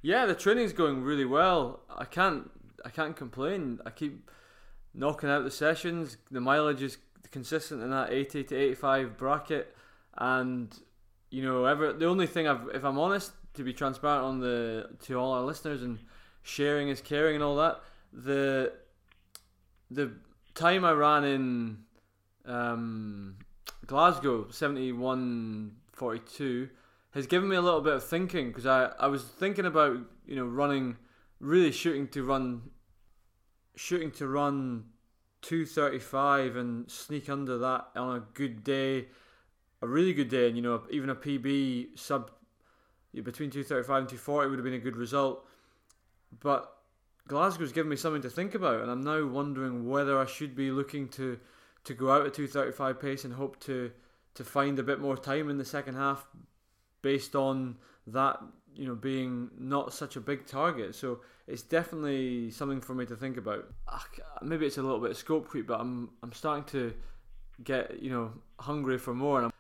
yeah, 0.03 0.27
the 0.27 0.35
training's 0.35 0.73
going 0.73 1.03
really 1.03 1.25
well. 1.25 1.81
I 1.95 2.07
can't 2.07 2.51
I 2.85 2.89
can't 2.89 3.15
complain. 3.15 3.81
I 3.87 3.91
keep 3.91 4.31
knocking 4.95 5.29
out 5.29 5.45
the 5.45 5.51
sessions. 5.51 6.17
The 6.31 6.41
mileage 6.41 6.83
is 6.83 6.99
consistent 7.31 7.83
in 7.83 7.91
that 7.91 8.11
80 8.11 8.45
to 8.45 8.57
85 8.57 9.17
bracket, 9.17 9.77
and 10.17 10.77
you 11.35 11.43
know, 11.43 11.65
ever 11.65 11.93
the 11.93 12.07
only 12.07 12.29
thing 12.29 12.47
I've, 12.47 12.69
if 12.73 12.85
I'm 12.85 12.97
honest, 12.97 13.33
to 13.55 13.65
be 13.65 13.73
transparent 13.73 14.25
on 14.25 14.39
the 14.39 14.89
to 15.07 15.19
all 15.19 15.33
our 15.33 15.43
listeners 15.43 15.83
and 15.83 15.99
sharing 16.43 16.89
is 16.89 17.01
caring 17.01 17.35
and 17.35 17.43
all 17.43 17.57
that, 17.57 17.81
the 18.13 18.73
the 19.91 20.13
time 20.55 20.85
I 20.85 20.93
ran 20.93 21.25
in 21.25 21.79
um, 22.47 23.35
Glasgow, 23.85 24.49
seventy 24.51 24.93
one 24.93 25.73
forty 25.93 26.21
two, 26.21 26.69
has 27.11 27.27
given 27.27 27.49
me 27.49 27.57
a 27.57 27.63
little 27.63 27.81
bit 27.81 27.95
of 27.95 28.05
thinking 28.05 28.49
because 28.49 28.67
I, 28.67 28.93
I 29.01 29.09
was 29.09 29.25
thinking 29.25 29.67
about 29.67 29.99
you 30.29 30.37
know 30.37 30.45
running, 30.45 30.97
really 31.41 31.73
shooting 31.73 32.07
to 32.09 32.23
run, 32.23 32.71
shooting 33.75 34.13
to 34.13 34.29
run 34.29 34.85
two 35.43 35.67
thirty 35.67 35.99
five 35.99 36.55
and 36.55 36.89
sneak 36.89 37.29
under 37.29 37.59
that 37.59 37.89
on 37.97 38.19
a 38.19 38.21
good 38.35 38.63
day, 38.63 39.07
a 39.85 39.89
really 39.89 40.13
good 40.13 40.29
day, 40.29 40.47
and 40.49 40.57
you 40.57 40.63
know 40.63 40.83
even 40.91 41.11
a 41.11 41.15
PB 41.15 41.99
sub 41.99 42.31
between 43.23 43.51
two 43.51 43.63
thirty 43.63 43.87
five 43.87 44.01
and 44.01 44.09
two 44.09 44.17
forty 44.17 44.49
would 44.49 44.59
have 44.59 44.65
been 44.65 44.75
a 44.75 44.79
good 44.79 44.97
result, 44.97 45.47
but 46.41 46.77
Glasgow's 47.29 47.73
given 47.73 47.89
me 47.89 47.97
something 47.97 48.23
to 48.23 48.31
think 48.31 48.55
about, 48.55 48.81
and 48.83 48.91
I'm 48.91 49.03
now 49.03 49.27
wondering 49.27 49.89
whether 49.89 50.19
I 50.19 50.27
should 50.27 50.55
be 50.55 50.71
looking 50.71 51.09
to 51.11 51.39
to 51.85 51.95
go 51.95 52.11
out 52.11 52.27
at 52.27 52.35
2:35 52.35 53.01
pace 53.01 53.25
and 53.25 53.35
hope 53.35 53.61
to 53.61 53.93
to 54.35 54.45
find 54.45 54.79
a 54.79 54.83
bit 54.83 55.01
more 55.01 55.17
time 55.17 55.49
in 55.49 55.59
the 55.59 55.65
second 55.65 55.95
half, 55.95 56.27
based 57.03 57.37
on 57.37 57.77
that 58.07 58.41
you 58.75 58.87
know 58.87 58.95
being 58.95 59.51
not 59.59 59.93
such 59.93 60.17
a 60.17 60.21
big 60.21 60.47
target. 60.47 60.95
So 60.95 61.21
it's 61.47 61.63
definitely 61.63 62.51
something 62.51 62.81
for 62.81 62.95
me 62.95 63.07
to 63.07 63.17
think 63.17 63.37
about. 63.37 63.67
Ah, 63.89 64.07
Maybe 64.43 64.67
it's 64.67 64.79
a 64.79 64.83
little 64.83 65.01
bit 65.01 65.13
of 65.13 65.17
scope 65.17 65.49
creep, 65.49 65.67
but 65.67 65.81
I'm 65.81 66.11
I'm 66.23 66.33
starting 66.33 66.65
to 66.65 66.95
get 67.63 68.03
you 68.03 68.11
know 68.11 68.33
hungry 68.59 68.99
for 68.99 69.15
more, 69.15 69.39
and 69.39 69.47
I'm, 69.47 69.53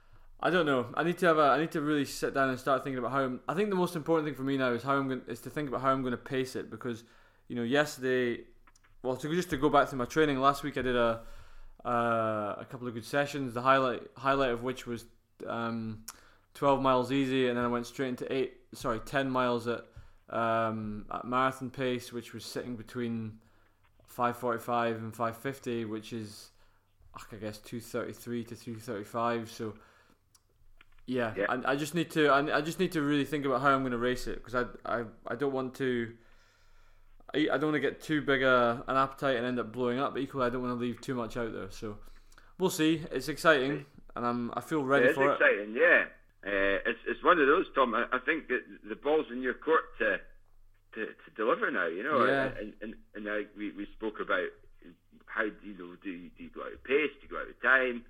I 0.45 0.51
don't 0.51 0.67
know. 0.67 0.87
I 0.95 1.03
need 1.03 1.19
to 1.19 1.27
have 1.27 1.39
a. 1.39 1.43
I 1.43 1.59
need 1.59 1.73
to 1.73 1.81
really 1.81 2.05
sit 2.05 2.35
down 2.35 2.51
and 2.51 2.61
start 2.61 2.85
thinking 2.85 2.99
about 2.99 3.13
how. 3.13 3.25
I'm, 3.25 3.41
I 3.49 3.55
think 3.55 3.71
the 3.71 3.77
most 3.77 3.97
important 3.97 4.29
thing 4.29 4.37
for 4.37 4.43
me 4.43 4.57
now 4.59 4.73
is 4.73 4.83
how 4.83 4.95
I'm 4.95 5.09
going 5.09 5.23
is 5.27 5.41
to 5.41 5.51
think 5.51 5.69
about 5.69 5.81
how 5.81 5.91
I'm 5.91 6.03
going 6.03 6.13
to 6.13 6.19
pace 6.19 6.55
it 6.55 6.71
because 6.71 7.03
you 7.49 7.57
know 7.57 7.63
yesterday 7.63 8.45
well, 9.05 9.17
to 9.17 9.35
just 9.35 9.51
to 9.51 9.59
go 9.59 9.69
back 9.69 9.91
to 9.91 9.97
my 9.97 10.07
training 10.07 10.41
last 10.41 10.63
week, 10.63 10.79
I 10.79 10.83
did 10.83 10.97
a 10.97 11.21
uh, 11.85 12.57
a 12.59 12.67
couple 12.71 12.89
of 12.89 12.95
good 12.95 13.05
sessions. 13.05 13.53
The 13.53 13.61
highlight 13.61 14.03
highlight 14.17 14.51
of 14.51 14.63
which 14.63 14.87
was 14.87 15.05
um, 15.47 16.05
12 16.55 16.81
miles 16.81 17.13
easy, 17.13 17.49
and 17.49 17.59
then 17.59 17.67
I 17.67 17.69
went 17.69 17.87
straight 17.87 18.09
into 18.09 18.33
eight, 18.33 18.55
sorry, 18.73 19.01
10 19.01 19.29
miles 19.29 19.69
at 19.69 19.85
um, 20.31 21.05
at 21.13 21.27
marathon 21.27 21.69
pace, 21.69 22.15
which 22.15 22.33
was 22.33 22.47
sitting 22.47 22.77
between 22.77 23.41
5:45 24.11 24.97
and 24.97 25.13
5:50, 25.13 25.87
which 25.87 26.15
is 26.15 26.51
I 27.31 27.37
guess 27.37 27.59
2:33 27.59 28.49
to 28.49 28.55
3:35. 28.55 29.49
So 29.51 29.75
yeah, 31.07 31.35
Yeah. 31.37 31.47
I, 31.49 31.73
I 31.73 31.77
just 31.77 31.95
need 31.95 32.11
to 32.13 32.29
I, 32.29 32.59
I 32.59 32.61
just 32.61 32.79
need 32.79 32.93
to 32.93 33.03
really 33.03 33.25
think 33.25 33.45
about 33.45 33.61
how 33.61 33.71
I'm 33.71 33.81
going 33.83 33.93
to 33.93 33.99
race 33.99 34.27
it 34.27 34.43
because 34.43 34.55
I, 34.55 34.65
I 35.01 35.05
I 35.27 35.35
don't 35.37 35.53
want 35.53 35.75
to. 35.77 36.13
I, 37.35 37.49
I 37.53 37.59
don't 37.59 37.73
want 37.73 37.75
to 37.75 37.81
get 37.81 38.01
too 38.01 38.23
big 38.23 38.43
a, 38.43 38.85
an 38.87 38.97
appetite 38.97 39.37
and 39.37 39.45
end 39.47 39.59
up 39.59 39.73
blowing 39.73 39.99
up, 39.99 40.15
but 40.15 40.21
equally 40.23 40.47
I 40.47 40.51
don't 40.51 40.63
want 40.63 40.79
to 40.79 40.83
leave 40.85 41.01
too 41.01 41.15
much 41.15 41.37
out 41.37 41.53
there. 41.53 41.71
So 41.71 41.99
we'll 42.59 42.71
see. 42.71 43.03
It's 43.11 43.29
exciting, 43.29 43.85
and 44.17 44.25
I'm 44.27 44.51
I 44.55 44.61
feel 44.61 44.85
ready 44.85 45.13
for 45.13 45.31
it. 45.31 45.35
exciting, 45.35 45.75
yeah. 45.77 46.05
Uh, 46.47 46.79
it's 46.87 47.01
it's 47.09 47.25
one 47.25 47.39
of 47.41 47.47
those, 47.47 47.67
Tom. 47.75 47.95
I, 47.95 48.05
I 48.13 48.19
think 48.25 48.49
that 48.49 48.61
the 48.89 48.97
ball's 48.97 49.27
in 49.33 49.43
your 49.43 49.55
court 49.55 49.83
to 49.99 50.19
to, 50.95 51.07
to 51.07 51.29
deliver 51.37 51.71
now. 51.71 51.87
You 51.87 52.03
know, 52.03 52.25
Yeah. 52.25 52.51
and 52.61 52.73
and 52.83 52.95
and 53.15 53.25
like 53.25 53.51
we, 53.57 53.73
we 53.73 53.87
spoke 53.97 54.21
about 54.21 54.49
how 55.27 55.43
do 55.45 55.67
you 55.67 55.75
know 55.77 55.97
do 56.03 56.11
you, 56.11 56.31
do 56.37 56.45
you 56.45 56.51
go 56.55 56.63
out 56.63 56.73
of 56.73 56.85
pace? 56.85 57.11
Do 57.21 57.27
you 57.27 57.29
go 57.29 57.41
out 57.41 57.49
of 57.49 57.61
time? 57.63 58.05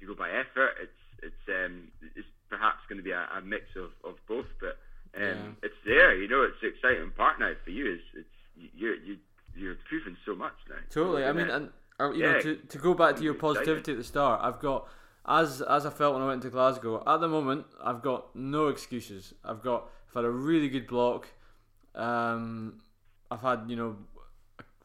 Do 0.00 0.06
you 0.06 0.08
go 0.08 0.18
by 0.18 0.30
effort? 0.30 0.72
It's 0.82 0.95
it's 1.22 1.48
um 1.48 1.88
it's 2.14 2.28
perhaps 2.48 2.78
going 2.88 2.98
to 2.98 3.04
be 3.04 3.10
a, 3.10 3.26
a 3.36 3.40
mix 3.40 3.64
of, 3.76 3.90
of 4.04 4.16
both, 4.28 4.46
but 4.60 4.78
um, 5.16 5.22
Yeah. 5.22 5.36
it's 5.62 5.74
there. 5.84 6.14
You 6.16 6.28
know, 6.28 6.42
it's 6.42 6.60
the 6.60 6.68
exciting 6.68 7.10
part 7.16 7.40
now 7.40 7.52
for 7.64 7.70
you. 7.70 7.94
Is 7.94 8.00
it's 8.14 8.72
you're 8.76 8.96
you 8.96 9.16
you're 9.54 9.76
proving 9.88 10.16
so 10.24 10.34
much 10.34 10.54
now. 10.68 10.76
Totally. 10.90 11.24
I 11.24 11.32
mean, 11.32 11.48
and 11.48 11.70
uh, 11.98 12.12
you 12.12 12.22
know, 12.22 12.40
to, 12.40 12.56
to 12.56 12.78
go 12.78 12.94
back 12.94 13.16
to 13.16 13.22
your 13.22 13.34
positivity 13.34 13.92
at 13.92 13.98
the 13.98 14.04
start, 14.04 14.40
I've 14.42 14.60
got 14.60 14.86
as 15.26 15.62
as 15.62 15.86
I 15.86 15.90
felt 15.90 16.14
when 16.14 16.22
I 16.22 16.26
went 16.26 16.42
to 16.42 16.50
Glasgow. 16.50 17.02
At 17.06 17.20
the 17.20 17.28
moment, 17.28 17.66
I've 17.82 18.02
got 18.02 18.34
no 18.36 18.68
excuses. 18.68 19.34
I've 19.44 19.62
got 19.62 19.88
I've 20.08 20.14
had 20.14 20.24
a 20.24 20.30
really 20.30 20.68
good 20.68 20.86
block. 20.86 21.28
Um, 21.94 22.80
I've 23.30 23.40
had 23.40 23.64
you 23.68 23.76
know 23.76 23.96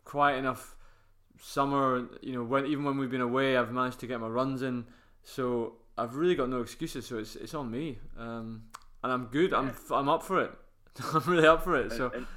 quite 0.05 0.35
enough 0.35 0.75
summer. 1.41 2.07
You 2.21 2.33
know, 2.33 2.43
when 2.43 2.65
even 2.65 2.83
when 2.85 2.97
we've 2.97 3.11
been 3.11 3.21
away, 3.21 3.57
I've 3.57 3.71
managed 3.71 3.99
to 3.99 4.07
get 4.07 4.19
my 4.19 4.27
runs 4.27 4.61
in. 4.61 4.85
So 5.23 5.73
I've 5.97 6.15
really 6.15 6.35
got 6.35 6.49
no 6.49 6.61
excuses. 6.61 7.05
So 7.07 7.17
it's 7.17 7.35
it's 7.35 7.53
on 7.53 7.69
me. 7.69 7.99
Um, 8.17 8.63
and 9.03 9.11
I'm 9.11 9.25
good. 9.25 9.53
I'm 9.53 9.69
f- 9.69 9.91
I'm 9.91 10.09
up 10.09 10.23
for 10.23 10.41
it. 10.41 10.51
I'm 11.13 11.21
really 11.25 11.47
up 11.47 11.63
for 11.63 11.75
it. 11.75 11.91
So 11.91 12.05
And, 12.07 12.15
and 12.15 12.27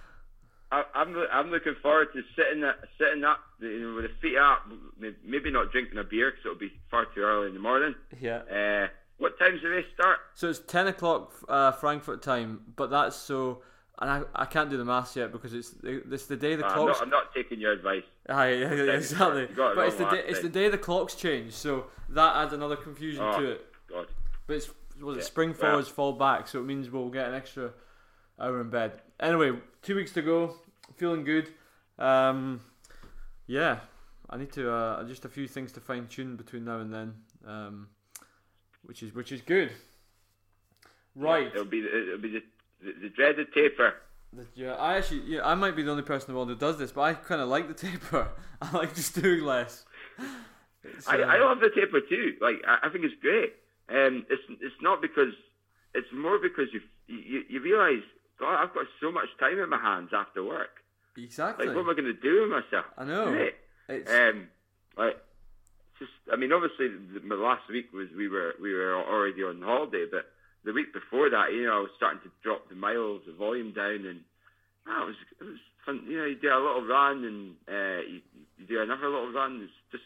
I, 0.72 0.82
I'm 0.94 1.16
I'm 1.32 1.50
looking 1.50 1.74
forward 1.82 2.08
to 2.14 2.22
sitting 2.36 2.64
sitting 2.98 3.24
up, 3.24 3.38
you 3.60 3.80
know, 3.80 3.94
with 3.96 4.04
the 4.06 4.10
feet 4.20 4.36
up. 4.38 4.62
Maybe 5.24 5.50
not 5.50 5.70
drinking 5.72 5.98
a 5.98 6.04
beer 6.04 6.30
because 6.30 6.44
it'll 6.46 6.58
be 6.58 6.72
far 6.90 7.06
too 7.14 7.20
early 7.20 7.48
in 7.48 7.54
the 7.54 7.60
morning. 7.60 7.94
yeah. 8.20 8.38
Uh, 8.38 8.88
what 9.18 9.38
time's 9.38 9.62
the 9.62 9.68
race 9.68 9.86
start? 9.94 10.18
So 10.34 10.48
it's 10.50 10.58
ten 10.58 10.88
o'clock 10.88 11.32
uh, 11.48 11.70
Frankfurt 11.72 12.22
time, 12.22 12.60
but 12.74 12.90
that's 12.90 13.14
so, 13.14 13.62
and 14.00 14.10
I, 14.10 14.22
I 14.34 14.44
can't 14.46 14.70
do 14.70 14.76
the 14.76 14.84
maths 14.84 15.14
yet 15.16 15.30
because 15.32 15.54
it's 15.54 15.74
it's 15.84 16.26
the 16.26 16.36
day 16.36 16.56
the 16.56 16.66
I'm, 16.66 16.74
clocks. 16.74 16.98
not, 16.98 17.02
I'm 17.02 17.10
not 17.10 17.34
taking 17.34 17.60
your 17.60 17.72
advice. 17.72 18.02
Aye, 18.28 18.48
yeah, 18.54 18.72
yeah, 18.74 18.92
exactly. 18.92 19.42
it 19.42 19.56
But 19.56 19.78
it's 19.86 19.96
the 19.96 20.10
day, 20.10 20.22
it's 20.26 20.40
the 20.40 20.48
day 20.48 20.68
the 20.68 20.78
clocks 20.78 21.14
change, 21.14 21.52
so 21.52 21.86
that 22.10 22.36
adds 22.36 22.52
another 22.52 22.76
confusion 22.76 23.22
Oh. 23.24 23.40
to 23.40 23.50
it. 23.52 23.66
God. 23.88 24.06
But 24.46 24.56
it's 24.56 24.70
was 25.00 25.16
it 25.16 25.20
Yeah, 25.20 25.24
spring 25.26 25.48
well- 25.50 25.58
forwards, 25.70 25.88
fall 25.88 26.12
back, 26.12 26.48
so 26.48 26.58
it 26.60 26.64
means 26.64 26.90
we'll 26.90 27.08
get 27.08 27.28
an 27.28 27.34
extra 27.34 27.70
hour 28.40 28.60
in 28.60 28.70
bed. 28.70 29.00
Anyway, 29.20 29.52
two 29.82 29.94
weeks 29.96 30.12
to 30.12 30.22
go, 30.22 30.56
feeling 30.96 31.24
good. 31.24 31.48
Um, 31.98 32.60
yeah, 33.46 33.78
I 34.28 34.36
need 34.36 34.50
to 34.52 34.70
uh, 34.72 35.04
just 35.04 35.24
a 35.24 35.28
few 35.28 35.46
things 35.46 35.70
to 35.72 35.80
fine 35.80 36.08
tune 36.08 36.34
between 36.36 36.64
now 36.64 36.78
and 36.80 36.92
then, 36.92 37.14
um, 37.46 37.88
which 38.82 39.02
is 39.02 39.14
which 39.14 39.30
is 39.30 39.40
good. 39.40 39.70
Right. 41.14 41.46
It'll 41.46 41.64
be 41.64 41.78
it'll 41.86 42.18
be 42.18 42.30
the, 42.30 42.42
the, 42.84 42.92
the 43.02 43.08
dreaded 43.08 43.52
taper. 43.54 43.94
Yeah, 44.54 44.74
I 44.74 44.96
actually, 44.96 45.20
yeah, 45.26 45.46
I 45.46 45.54
might 45.54 45.76
be 45.76 45.82
the 45.82 45.90
only 45.92 46.02
person 46.02 46.28
in 46.30 46.34
the 46.34 46.36
world 46.36 46.48
who 46.48 46.56
does 46.56 46.76
this, 46.76 46.90
but 46.90 47.02
I 47.02 47.14
kind 47.14 47.40
of 47.40 47.48
like 47.48 47.68
the 47.68 47.74
taper. 47.74 48.28
I 48.62 48.76
like 48.76 48.94
just 48.94 49.14
doing 49.20 49.42
less. 49.44 49.84
It's, 50.82 51.06
I, 51.08 51.20
uh, 51.22 51.26
I 51.26 51.38
love 51.38 51.60
the 51.60 51.70
taper 51.74 52.00
too. 52.00 52.34
Like 52.40 52.56
I, 52.66 52.86
I 52.86 52.88
think 52.90 53.04
it's 53.04 53.14
great. 53.20 53.54
Um, 53.88 54.26
it's 54.30 54.42
it's 54.60 54.74
not 54.82 55.00
because 55.00 55.34
it's 55.94 56.08
more 56.12 56.38
because 56.38 56.68
you 56.72 56.80
you 57.06 57.42
you 57.48 57.60
realise 57.60 58.02
God, 58.38 58.62
I've 58.62 58.74
got 58.74 58.86
so 59.00 59.12
much 59.12 59.28
time 59.38 59.58
in 59.58 59.68
my 59.70 59.78
hands 59.78 60.10
after 60.12 60.42
work. 60.42 60.82
exactly. 61.16 61.66
Like, 61.66 61.76
what 61.76 61.82
am 61.82 61.90
I 61.90 61.94
going 61.94 62.12
to 62.12 62.20
do 62.20 62.42
with 62.42 62.50
myself? 62.50 62.86
I 62.98 63.04
know. 63.04 63.30
Great. 63.30 63.54
It's, 63.88 64.10
Um, 64.10 64.48
like, 64.96 65.16
just 65.98 66.10
I 66.32 66.36
mean, 66.36 66.52
obviously, 66.52 66.88
the, 66.88 67.20
the 67.20 67.36
last 67.36 67.68
week 67.70 67.92
was 67.92 68.08
we 68.16 68.28
were 68.28 68.54
we 68.60 68.74
were 68.74 68.94
already 68.96 69.42
on 69.44 69.62
holiday, 69.62 70.06
but 70.10 70.26
the 70.64 70.72
week 70.72 70.92
before 70.92 71.30
that, 71.30 71.52
you 71.52 71.64
know, 71.66 71.78
I 71.78 71.80
was 71.80 71.90
starting 71.96 72.20
to 72.22 72.30
drop 72.42 72.68
the 72.68 72.74
miles, 72.74 73.22
the 73.26 73.32
volume 73.32 73.72
down, 73.72 74.06
and 74.06 74.20
oh, 74.88 75.02
it 75.02 75.06
was 75.06 75.16
it 75.40 75.44
was 75.44 75.58
fun. 75.84 76.04
You 76.08 76.18
know, 76.18 76.24
you 76.24 76.36
do 76.36 76.48
a 76.48 76.56
little 76.56 76.86
run, 76.86 77.24
and 77.24 77.54
uh, 77.68 78.02
you, 78.08 78.20
you 78.58 78.66
do 78.66 78.82
another 78.82 79.08
little 79.08 79.32
run. 79.32 79.60
It's 79.62 79.72
just 79.92 80.04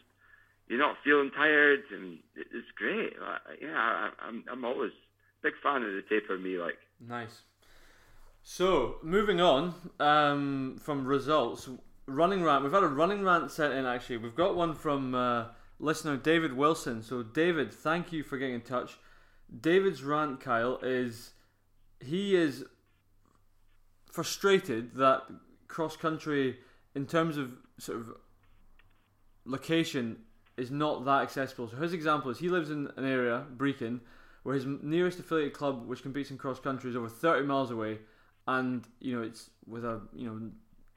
you're 0.68 0.78
not 0.78 0.96
feeling 1.04 1.30
tired, 1.30 1.84
and 1.92 2.18
it's 2.36 2.70
great. 2.76 3.12
Like, 3.20 3.60
yeah, 3.62 3.76
I, 3.76 4.10
I'm 4.20 4.44
I'm 4.50 4.64
always 4.64 4.92
big 5.42 5.54
fan 5.62 5.82
of 5.82 5.92
the 5.92 6.02
taper. 6.08 6.36
Me, 6.38 6.58
like, 6.58 6.78
Nice. 7.00 7.42
So 8.42 8.96
moving 9.02 9.40
on 9.40 9.74
um, 10.00 10.80
from 10.82 11.06
results, 11.06 11.68
running 12.06 12.42
rant. 12.42 12.64
We've 12.64 12.72
had 12.72 12.82
a 12.82 12.88
running 12.88 13.22
rant 13.22 13.50
sent 13.50 13.74
in. 13.74 13.86
Actually, 13.86 14.18
we've 14.18 14.34
got 14.34 14.56
one 14.56 14.74
from 14.74 15.14
uh, 15.14 15.46
listener 15.78 16.16
David 16.16 16.54
Wilson. 16.54 17.02
So 17.02 17.22
David, 17.22 17.72
thank 17.72 18.12
you 18.12 18.22
for 18.22 18.38
getting 18.38 18.56
in 18.56 18.62
touch. 18.62 18.98
David's 19.60 20.02
rant, 20.02 20.40
Kyle, 20.40 20.78
is 20.82 21.32
he 22.00 22.36
is 22.36 22.64
frustrated 24.10 24.94
that 24.96 25.22
cross 25.68 25.96
country, 25.96 26.58
in 26.94 27.06
terms 27.06 27.36
of 27.36 27.52
sort 27.78 28.00
of 28.00 28.12
location, 29.44 30.18
is 30.56 30.70
not 30.70 31.04
that 31.04 31.22
accessible. 31.22 31.68
So 31.68 31.76
his 31.76 31.92
example 31.92 32.30
is 32.30 32.38
he 32.38 32.48
lives 32.48 32.70
in 32.70 32.90
an 32.96 33.04
area, 33.04 33.44
Brecon, 33.56 34.00
where 34.42 34.54
his 34.54 34.66
nearest 34.66 35.18
affiliate 35.18 35.54
club, 35.54 35.86
which 35.86 36.02
competes 36.02 36.30
in 36.30 36.38
cross 36.38 36.60
country, 36.60 36.90
is 36.90 36.96
over 36.96 37.08
30 37.08 37.46
miles 37.46 37.70
away, 37.70 37.98
and 38.46 38.86
you 39.00 39.16
know 39.16 39.22
it's 39.22 39.50
with 39.66 39.84
a 39.84 40.00
you 40.14 40.26
know 40.26 40.50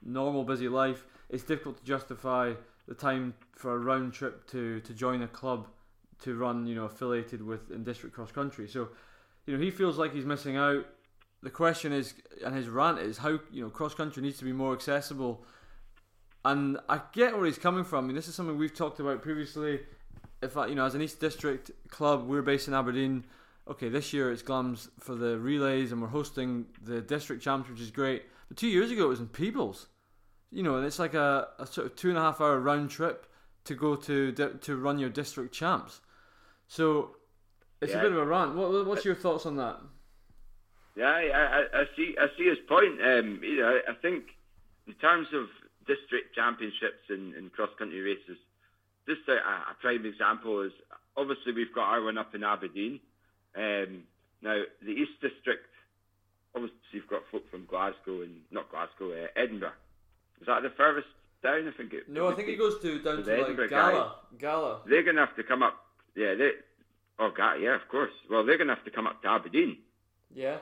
normal 0.04 0.44
busy 0.44 0.68
life, 0.68 1.04
it's 1.28 1.44
difficult 1.44 1.78
to 1.78 1.84
justify 1.84 2.52
the 2.88 2.94
time 2.94 3.34
for 3.54 3.74
a 3.74 3.78
round 3.78 4.12
trip 4.12 4.46
to 4.48 4.80
to 4.80 4.92
join 4.92 5.22
a 5.22 5.28
club 5.28 5.68
to 6.22 6.36
run 6.36 6.66
you 6.66 6.74
know 6.74 6.84
affiliated 6.84 7.42
with 7.42 7.70
in 7.70 7.84
district 7.84 8.14
cross 8.14 8.32
country. 8.32 8.68
So 8.68 8.88
you 9.46 9.56
know 9.56 9.62
he 9.62 9.70
feels 9.70 9.98
like 9.98 10.12
he's 10.12 10.24
missing 10.24 10.56
out. 10.56 10.86
The 11.42 11.50
question 11.50 11.92
is, 11.92 12.14
and 12.44 12.54
his 12.54 12.68
rant 12.68 12.98
is 12.98 13.18
how 13.18 13.40
you 13.50 13.62
know 13.62 13.70
cross 13.70 13.94
country 13.94 14.22
needs 14.22 14.38
to 14.38 14.44
be 14.44 14.52
more 14.52 14.72
accessible. 14.72 15.44
And 16.44 16.78
I 16.88 17.00
get 17.12 17.36
where 17.36 17.46
he's 17.46 17.58
coming 17.58 17.84
from. 17.84 18.04
I 18.04 18.06
mean, 18.08 18.16
this 18.16 18.26
is 18.26 18.34
something 18.34 18.58
we've 18.58 18.74
talked 18.74 18.98
about 18.98 19.22
previously. 19.22 19.80
If 20.42 20.56
I, 20.56 20.66
you 20.66 20.74
know, 20.74 20.84
as 20.84 20.96
an 20.96 21.02
East 21.02 21.20
District 21.20 21.70
club, 21.88 22.26
we're 22.26 22.42
based 22.42 22.66
in 22.66 22.74
Aberdeen. 22.74 23.24
Okay, 23.68 23.88
this 23.88 24.12
year 24.12 24.32
it's 24.32 24.42
Glams 24.42 24.88
for 24.98 25.14
the 25.14 25.38
relays, 25.38 25.92
and 25.92 26.02
we're 26.02 26.08
hosting 26.08 26.66
the 26.82 27.00
district 27.00 27.44
champs, 27.44 27.70
which 27.70 27.80
is 27.80 27.92
great. 27.92 28.24
But 28.48 28.56
two 28.56 28.66
years 28.66 28.90
ago 28.90 29.04
it 29.04 29.08
was 29.08 29.20
in 29.20 29.28
Peebles. 29.28 29.86
You 30.50 30.64
know, 30.64 30.76
and 30.76 30.84
it's 30.84 30.98
like 30.98 31.14
a, 31.14 31.48
a 31.58 31.66
sort 31.66 31.86
of 31.86 31.96
two 31.96 32.08
and 32.08 32.18
a 32.18 32.20
half 32.20 32.40
hour 32.40 32.58
round 32.58 32.90
trip 32.90 33.26
to 33.64 33.74
go 33.74 33.94
to 33.96 34.32
to 34.32 34.76
run 34.76 34.98
your 34.98 35.10
district 35.10 35.54
champs. 35.54 36.00
So 36.72 37.16
it's 37.82 37.92
a 37.92 37.98
bit 37.98 38.12
of 38.12 38.16
a 38.16 38.24
rant. 38.24 38.54
What, 38.54 38.86
what's 38.86 39.04
your 39.04 39.14
thoughts 39.14 39.44
on 39.44 39.56
that? 39.56 39.78
Yeah, 40.96 41.04
I, 41.04 41.28
I, 41.28 41.80
I 41.80 41.84
see. 41.94 42.16
I 42.18 42.28
see 42.38 42.48
his 42.48 42.58
point. 42.66 42.96
Um, 43.02 43.40
you 43.42 43.60
know, 43.60 43.78
I 43.86 43.92
think 44.00 44.24
in 44.86 44.94
terms 44.94 45.28
of 45.34 45.48
district 45.86 46.34
championships 46.34 47.10
and, 47.10 47.34
and 47.34 47.52
cross 47.52 47.68
country 47.78 48.00
races, 48.00 48.38
just 49.06 49.20
a, 49.28 49.32
a 49.32 49.76
prime 49.82 50.06
example 50.06 50.62
is 50.62 50.72
obviously 51.14 51.52
we've 51.52 51.74
got 51.74 51.92
our 51.92 52.04
one 52.04 52.16
up 52.16 52.34
in 52.34 52.42
Aberdeen. 52.42 53.00
Um, 53.54 54.04
now 54.40 54.62
the 54.80 54.92
East 54.92 55.20
District, 55.20 55.68
obviously 56.54 56.78
you've 56.92 57.08
got 57.08 57.20
folk 57.30 57.50
from 57.50 57.66
Glasgow 57.66 58.22
and 58.22 58.40
not 58.50 58.70
Glasgow, 58.70 59.12
uh, 59.12 59.26
Edinburgh. 59.36 59.76
Is 60.40 60.46
that 60.46 60.62
the 60.62 60.70
furthest 60.70 61.08
down? 61.42 61.68
I 61.68 61.76
think 61.76 61.92
it. 61.92 62.08
No, 62.08 62.28
I 62.28 62.34
think 62.34 62.48
it 62.48 62.56
goes 62.56 62.80
to 62.80 63.02
down 63.02 63.16
The 63.16 63.22
to 63.24 63.30
like 63.30 63.40
Edinburgh 63.42 63.68
Gala. 63.68 64.16
Gala. 64.38 64.80
They're 64.86 65.02
going 65.02 65.16
to 65.16 65.26
have 65.26 65.36
to 65.36 65.42
come 65.42 65.62
up. 65.62 65.81
Yeah, 66.14 66.34
they. 66.34 66.50
Oh, 67.18 67.30
God, 67.36 67.56
yeah, 67.56 67.74
of 67.74 67.88
course. 67.88 68.12
Well, 68.30 68.44
they're 68.44 68.58
going 68.58 68.68
to 68.68 68.74
have 68.74 68.84
to 68.84 68.90
come 68.90 69.06
up 69.06 69.22
to 69.22 69.28
Aberdeen. 69.28 69.76
Yeah. 70.34 70.58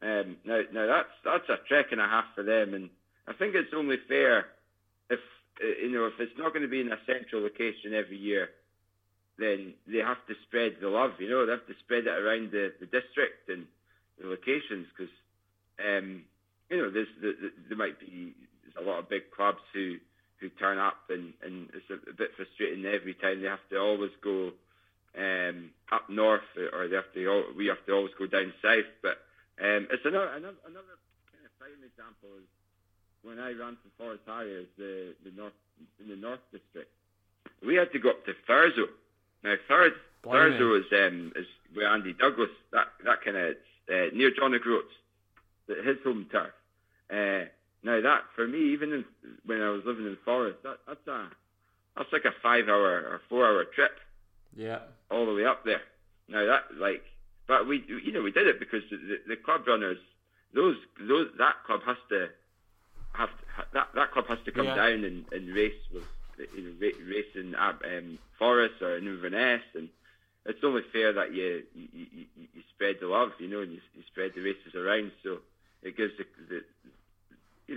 Um, 0.00 0.36
now, 0.44 0.60
now 0.72 0.86
that's 0.86 1.14
that's 1.24 1.48
a 1.48 1.66
trek 1.66 1.86
and 1.90 2.00
a 2.00 2.06
half 2.06 2.26
for 2.34 2.44
them, 2.44 2.74
and 2.74 2.88
I 3.26 3.32
think 3.32 3.54
it's 3.56 3.74
only 3.74 3.96
fair 4.06 4.46
if 5.10 5.18
uh, 5.60 5.66
you 5.82 5.90
know 5.90 6.06
if 6.06 6.14
it's 6.20 6.38
not 6.38 6.52
going 6.52 6.62
to 6.62 6.68
be 6.68 6.80
in 6.80 6.92
a 6.92 6.98
central 7.04 7.42
location 7.42 7.94
every 7.94 8.16
year, 8.16 8.50
then 9.38 9.74
they 9.88 9.98
have 9.98 10.24
to 10.28 10.34
spread 10.46 10.76
the 10.80 10.88
love. 10.88 11.12
You 11.18 11.28
know, 11.28 11.46
they 11.46 11.52
have 11.52 11.66
to 11.66 11.74
spread 11.80 12.06
it 12.06 12.14
around 12.14 12.52
the, 12.52 12.72
the 12.78 12.86
district 12.86 13.48
and 13.48 13.66
the 14.20 14.28
locations 14.28 14.86
because 14.94 15.12
um, 15.82 16.22
you 16.70 16.76
know 16.76 16.90
there's 16.90 17.10
the, 17.20 17.34
the, 17.40 17.50
there 17.68 17.78
might 17.78 17.98
be 17.98 18.34
there's 18.62 18.86
a 18.86 18.88
lot 18.88 19.00
of 19.00 19.08
big 19.08 19.32
clubs 19.34 19.62
who 19.74 19.96
who 20.40 20.48
turn 20.50 20.78
up, 20.78 21.10
and, 21.10 21.34
and 21.42 21.68
it's 21.74 21.90
a, 21.90 22.10
a 22.10 22.14
bit 22.14 22.30
frustrating 22.36 22.86
every 22.86 23.14
time 23.14 23.42
they 23.42 23.48
have 23.48 23.66
to 23.70 23.78
always 23.78 24.12
go 24.22 24.50
um, 25.18 25.70
up 25.90 26.08
north, 26.08 26.46
or 26.72 26.88
they 26.88 26.96
have 26.96 27.12
to 27.14 27.54
we 27.56 27.66
have 27.66 27.84
to 27.86 27.92
always 27.92 28.14
go 28.18 28.26
down 28.26 28.52
south. 28.62 28.86
But 29.02 29.18
um, 29.58 29.88
it's 29.90 30.04
another 30.04 30.30
another, 30.34 30.62
another 30.66 30.96
kind 31.32 31.44
of 31.44 31.52
prime 31.58 31.82
example 31.82 32.30
is 32.38 32.46
when 33.22 33.38
I 33.38 33.52
ran 33.52 33.76
for 33.82 33.90
Forres 33.98 34.22
Harriers, 34.26 34.68
the 34.76 35.14
the 35.24 35.32
north 35.36 35.58
in 36.00 36.08
the 36.08 36.16
North 36.16 36.42
District, 36.52 36.90
we 37.64 37.74
had 37.74 37.92
to 37.92 37.98
go 37.98 38.10
up 38.10 38.24
to 38.26 38.32
Thurso. 38.48 38.86
Now 39.42 39.54
Thurs, 39.66 39.92
Thurso 40.24 40.78
is 40.78 40.86
um, 40.92 41.32
is 41.34 41.46
where 41.74 41.88
Andy 41.88 42.12
Douglas 42.12 42.50
that 42.72 42.88
that 43.04 43.24
kind 43.24 43.36
of 43.36 43.56
uh, 43.90 44.14
near 44.14 44.30
John 44.30 44.54
O'Groats, 44.54 44.94
his 45.66 45.98
home 46.04 46.26
turf. 46.30 46.52
Uh, 47.10 47.48
now 47.82 48.00
that 48.00 48.22
for 48.34 48.46
me, 48.46 48.72
even 48.72 48.92
in, 48.92 49.04
when 49.46 49.60
I 49.60 49.70
was 49.70 49.82
living 49.84 50.06
in 50.06 50.16
Forres, 50.24 50.54
that, 50.64 50.78
that's 50.86 51.06
a 51.06 51.28
that's 51.96 52.12
like 52.12 52.24
a 52.24 52.34
five 52.42 52.68
hour 52.68 53.00
or 53.00 53.20
four 53.28 53.46
hour 53.46 53.64
trip. 53.64 53.92
Yeah. 54.56 54.80
All 55.10 55.26
the 55.26 55.34
way 55.34 55.44
up 55.44 55.64
there. 55.64 55.82
Now 56.28 56.46
that 56.46 56.78
like, 56.78 57.02
but 57.46 57.66
we 57.66 57.84
you 57.86 58.12
know 58.12 58.22
we 58.22 58.32
did 58.32 58.46
it 58.46 58.58
because 58.58 58.82
the, 58.90 59.18
the 59.28 59.36
club 59.36 59.62
runners, 59.66 59.98
those 60.54 60.76
those 61.00 61.28
that 61.38 61.54
club 61.66 61.80
has 61.86 61.96
to 62.10 62.28
have 63.12 63.28
to, 63.28 63.64
that 63.74 63.88
that 63.94 64.12
club 64.12 64.26
has 64.28 64.38
to 64.44 64.52
come 64.52 64.66
yeah. 64.66 64.74
down 64.74 65.04
and, 65.04 65.24
and 65.32 65.54
race 65.54 65.80
with 65.92 66.04
you 66.56 66.62
know 66.62 66.72
race 66.80 67.32
in 67.34 67.54
um, 67.54 68.18
Forres 68.38 68.70
or 68.80 68.96
in 68.96 69.06
Inverness 69.06 69.62
and 69.74 69.88
it's 70.48 70.64
only 70.64 70.82
fair 70.92 71.12
that 71.12 71.34
you 71.34 71.62
you, 71.74 71.88
you, 71.92 72.24
you 72.34 72.62
spread 72.74 72.96
the 73.00 73.06
love, 73.06 73.30
you 73.38 73.48
know, 73.48 73.60
and 73.60 73.72
you, 73.72 73.80
you 73.94 74.02
spread 74.10 74.32
the 74.34 74.40
races 74.40 74.74
around. 74.74 75.12
So 75.22 75.38
it 75.82 75.96
gives 75.96 76.12
the, 76.16 76.24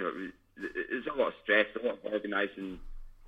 know, 0.04 0.12
there's 0.90 1.08
a 1.08 1.18
lot 1.18 1.30
of 1.30 1.34
stress, 1.44 1.66
a 1.82 1.86
lot 1.86 1.98
of 2.04 2.14
organising 2.14 2.80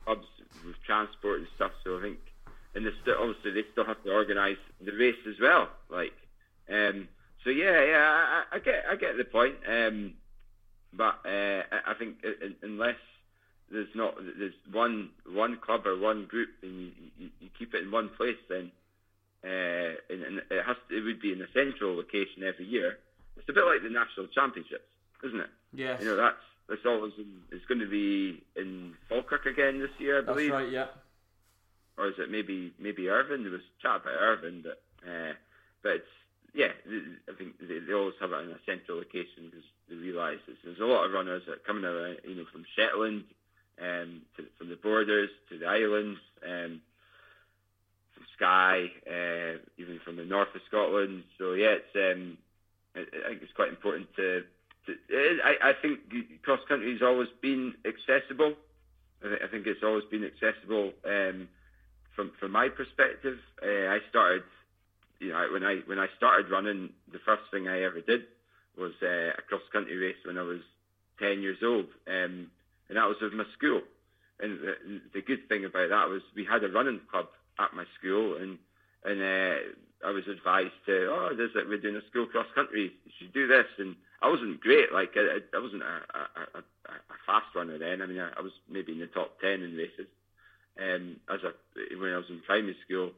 clubs 0.06 0.28
with 0.66 0.76
transport 0.86 1.40
and 1.40 1.48
stuff. 1.56 1.72
So 1.84 1.98
I 1.98 2.02
think, 2.02 2.20
and 2.76 2.86
st- 3.02 3.18
obviously 3.18 3.52
they 3.52 3.64
still 3.72 3.86
have 3.86 4.04
to 4.04 4.12
organise 4.12 4.58
the 4.82 4.92
race 4.92 5.16
as 5.28 5.36
well. 5.42 5.70
Like, 5.90 6.14
um, 6.70 7.08
so 7.44 7.50
yeah, 7.50 7.84
yeah, 7.84 8.44
I, 8.52 8.56
I, 8.56 8.60
get, 8.60 8.86
I 8.90 8.96
get 8.96 9.18
the 9.18 9.26
point. 9.26 9.56
Um, 9.68 10.14
but 10.96 11.20
uh, 11.26 11.64
I 11.86 11.94
think 11.98 12.24
unless 12.62 12.98
there's 13.72 13.94
not 13.96 14.16
there's 14.38 14.54
one 14.72 15.10
one 15.26 15.58
club 15.58 15.88
or 15.88 15.98
one 15.98 16.26
group 16.26 16.50
and 16.62 16.72
you, 16.72 16.92
you, 17.18 17.30
you 17.40 17.50
keep 17.58 17.74
it 17.74 17.84
in 17.84 17.92
one 17.92 18.10
place, 18.10 18.38
then 18.48 18.72
uh, 19.44 19.98
and, 20.10 20.24
and 20.24 20.38
it 20.50 20.64
has 20.66 20.78
to, 20.90 20.98
it 20.98 21.02
would 21.02 21.20
be 21.20 21.34
in 21.34 21.42
a 21.42 21.52
central 21.54 21.96
location 21.96 22.44
every 22.44 22.66
year. 22.66 23.00
It's 23.38 23.50
a 23.50 23.54
bit 23.54 23.66
like 23.66 23.82
the 23.82 23.90
national 23.90 24.28
championships, 24.28 24.88
isn't 25.26 25.40
it? 25.40 25.50
Yes. 25.74 26.00
You 26.00 26.08
know 26.08 26.16
that's 26.16 26.38
it's 26.70 26.86
always 26.86 27.14
in, 27.18 27.42
it's 27.52 27.66
going 27.66 27.80
to 27.80 27.90
be 27.90 28.42
in 28.56 28.94
Falkirk 29.10 29.46
again 29.46 29.80
this 29.80 29.92
year, 30.00 30.20
I 30.20 30.26
believe. 30.26 30.52
That's 30.52 30.64
right. 30.64 30.72
Yeah. 30.72 30.88
Or 31.98 32.08
is 32.08 32.16
it 32.18 32.32
maybe 32.32 32.74
maybe 32.80 33.10
Irvine? 33.10 33.44
There 33.44 33.52
was 33.52 33.62
chat 33.82 34.02
about 34.02 34.18
Irvine, 34.20 34.64
but 34.64 34.82
uh, 35.08 35.34
but 35.84 35.92
it's 36.02 36.14
yeah. 36.54 36.72
I 37.30 37.38
think 37.38 37.60
they, 37.60 37.80
they 37.80 37.94
always 37.94 38.16
have 38.20 38.32
it 38.32 38.46
in 38.46 38.52
a 38.52 38.60
central 38.66 38.98
location 38.98 39.52
because 39.52 39.66
they 39.90 39.96
realise 39.96 40.40
there's 40.64 40.80
a 40.80 40.86
lot 40.86 41.06
of 41.06 41.12
runners 41.12 41.44
that 41.46 41.54
are 41.54 41.68
coming 41.68 41.86
around, 41.86 42.18
you 42.24 42.36
know, 42.36 42.46
from 42.52 42.66
Shetland, 42.76 43.26
um, 43.80 44.22
to, 44.38 44.46
from 44.58 44.70
the 44.70 44.76
borders 44.76 45.30
to 45.50 45.60
the 45.60 45.68
islands, 45.68 46.20
um, 46.44 46.82
from 48.16 48.26
Skye, 48.36 48.90
uh, 49.06 49.60
even 49.78 50.00
from 50.04 50.16
the 50.16 50.26
north 50.26 50.56
of 50.56 50.62
Scotland. 50.68 51.24
So 51.38 51.54
yeah, 51.54 51.78
it's 51.78 51.96
um, 51.96 52.38
I, 52.96 53.02
I 53.02 53.30
think 53.30 53.44
it's 53.44 53.54
quite 53.54 53.70
important 53.70 54.08
to 54.16 54.44
I, 54.88 55.70
I 55.70 55.74
think 55.82 56.00
cross 56.44 56.60
country 56.68 56.92
has 56.94 57.02
always 57.02 57.30
been 57.42 57.74
accessible. 57.86 58.54
I 59.24 59.48
think 59.48 59.68
it's 59.68 59.84
always 59.84 60.04
been 60.12 60.26
accessible 60.26 60.92
um, 61.06 61.48
from 62.16 62.32
from 62.40 62.52
my 62.52 62.68
perspective. 62.70 63.40
Uh, 63.62 63.88
I 63.88 64.00
started, 64.10 64.44
you 65.20 65.30
know, 65.30 65.48
when 65.52 65.64
I 65.64 65.78
when 65.86 66.00
I 66.00 66.08
started 66.18 66.52
running, 66.52 66.90
the 67.12 67.20
first 67.26 67.44
thing 67.52 67.68
I 67.68 67.84
ever 67.84 68.02
did 68.02 68.24
was 68.78 68.92
uh, 69.02 69.32
a 69.38 69.42
cross 69.48 69.62
country 69.72 69.96
race 69.96 70.20
when 70.26 70.38
I 70.38 70.42
was 70.42 70.60
ten 71.20 71.42
years 71.42 71.60
old, 71.64 71.88
um, 72.08 72.52
and 72.90 72.98
that 72.98 73.08
was 73.08 73.18
with 73.22 73.34
my 73.34 73.46
school. 73.58 73.82
And 74.40 74.60
the, 74.60 75.02
the 75.14 75.22
good 75.22 75.48
thing 75.48 75.64
about 75.64 75.90
that 75.90 76.10
was 76.10 76.22
we 76.36 76.44
had 76.44 76.64
a 76.64 76.70
running 76.70 77.00
club 77.10 77.28
at 77.60 77.74
my 77.74 77.86
school, 77.98 78.36
and 78.36 78.58
and 79.06 79.22
uh, 79.22 80.08
I 80.08 80.12
was 80.12 80.28
advised 80.28 80.76
to, 80.88 81.08
oh, 81.12 81.30
there's 81.36 81.52
like 81.56 81.68
we're 81.68 81.78
doing 81.78 81.96
a 81.96 82.08
school 82.10 82.26
cross 82.26 82.48
country, 82.56 82.92
you 83.06 83.12
should 83.18 83.34
do 83.34 83.48
this, 83.48 83.68
and 83.78 83.96
I 84.24 84.30
wasn't 84.30 84.62
great. 84.62 84.94
Like 84.94 85.12
I, 85.16 85.44
I 85.56 85.60
wasn't 85.60 85.84
a, 85.84 86.00
a, 86.16 86.24
a, 86.56 86.62
a 86.96 87.18
fast 87.28 87.52
runner 87.56 87.78
then. 87.78 88.02
I 88.02 88.06
mean, 88.08 88.20
I, 88.20 88.32
I 88.38 88.42
was 88.42 88.54
maybe 88.72 88.94
in 88.94 89.00
the 89.00 89.08
top 89.08 89.40
ten 89.42 89.62
in 89.62 89.76
races. 89.76 90.08
Um, 90.80 91.18
as 91.30 91.44
a 91.44 91.52
when 92.00 92.14
I 92.14 92.18
was 92.18 92.32
in 92.32 92.42
primary 92.48 92.76
school, 92.88 93.12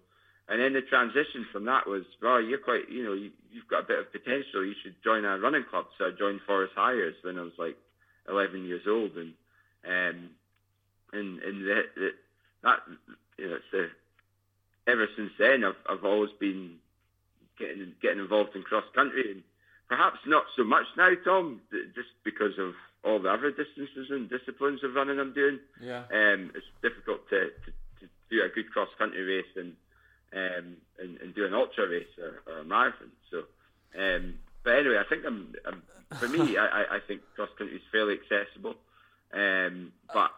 and 0.49 0.59
then 0.59 0.73
the 0.73 0.81
transition 0.81 1.45
from 1.53 1.65
that 1.65 1.87
was, 1.87 2.03
well, 2.21 2.41
you're 2.41 2.59
quite, 2.59 2.89
you 2.89 3.03
know, 3.03 3.13
you, 3.13 3.31
you've 3.51 3.67
got 3.67 3.85
a 3.85 3.87
bit 3.87 3.99
of 3.99 4.11
potential. 4.11 4.65
You 4.65 4.75
should 4.83 4.95
join 5.03 5.25
a 5.25 5.39
running 5.39 5.63
club. 5.69 5.85
So 5.97 6.05
I 6.05 6.11
joined 6.17 6.41
Forres 6.45 6.69
Harriers 6.75 7.15
when 7.23 7.39
I 7.39 7.43
was 7.43 7.57
like 7.57 7.77
11 8.27 8.65
years 8.65 8.83
old, 8.87 9.11
and 9.15 9.33
um, 9.85 10.29
and 11.13 11.39
and 11.41 11.65
the, 11.65 11.81
the, 11.95 12.09
that 12.63 12.79
you 13.37 13.49
know, 13.49 13.55
it's 13.55 13.71
the 13.71 13.87
ever 14.91 15.07
since 15.15 15.31
then 15.39 15.63
I've 15.63 15.79
I've 15.89 16.05
always 16.05 16.31
been 16.39 16.77
getting 17.57 17.93
getting 18.01 18.19
involved 18.19 18.55
in 18.55 18.63
cross 18.63 18.85
country 18.93 19.31
and 19.31 19.43
Perhaps 19.87 20.19
not 20.25 20.45
so 20.55 20.63
much 20.63 20.85
now, 20.97 21.11
Tom, 21.23 21.61
just 21.93 22.09
because 22.23 22.57
of 22.57 22.73
all 23.03 23.19
the 23.19 23.29
other 23.29 23.51
distances 23.51 24.07
and 24.09 24.29
disciplines 24.29 24.83
of 24.83 24.95
running 24.95 25.19
I'm 25.19 25.33
doing. 25.33 25.59
Yeah. 25.81 26.03
Um, 26.11 26.51
it's 26.55 26.65
difficult 26.81 27.29
to, 27.29 27.49
to, 27.49 27.71
to 27.99 28.09
do 28.31 28.41
a 28.43 28.49
good 28.49 28.71
cross 28.71 28.89
country 28.97 29.21
race 29.21 29.45
and, 29.55 29.73
um, 30.33 30.77
and 30.99 31.17
and 31.21 31.35
do 31.35 31.45
an 31.45 31.53
ultra 31.53 31.87
race 31.87 32.07
or, 32.17 32.41
or 32.51 32.59
a 32.59 32.65
marathon. 32.65 33.11
So, 33.29 33.43
um, 33.97 34.39
but 34.63 34.75
anyway, 34.79 34.97
I 34.97 35.07
think 35.07 35.23
I'm, 35.25 35.53
I'm 35.67 35.83
for 36.17 36.27
me, 36.27 36.57
I, 36.57 36.95
I 36.95 36.99
think 37.07 37.21
cross 37.35 37.49
country 37.57 37.77
is 37.77 37.83
fairly 37.91 38.15
accessible. 38.15 38.75
Um, 39.33 39.91
but 40.13 40.31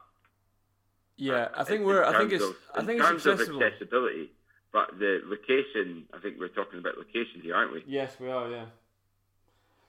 yeah, 1.15 1.47
I 1.55 1.63
think 1.63 1.85
we're. 1.85 2.03
I 2.03 2.17
think 2.17 2.33
it's. 2.33 2.43
Of, 2.43 2.55
I 2.75 2.83
think 2.83 2.99
it's 2.99 3.09
accessible. 3.09 3.57
Of 3.57 3.63
accessibility, 3.63 4.31
but 4.71 4.97
the 4.99 5.21
location. 5.25 6.05
I 6.13 6.19
think 6.19 6.35
we're 6.39 6.47
talking 6.49 6.79
about 6.79 6.97
location 6.97 7.41
here, 7.41 7.55
aren't 7.55 7.73
we? 7.73 7.83
Yes, 7.87 8.17
we 8.19 8.29
are. 8.29 8.49
Yeah. 8.49 8.65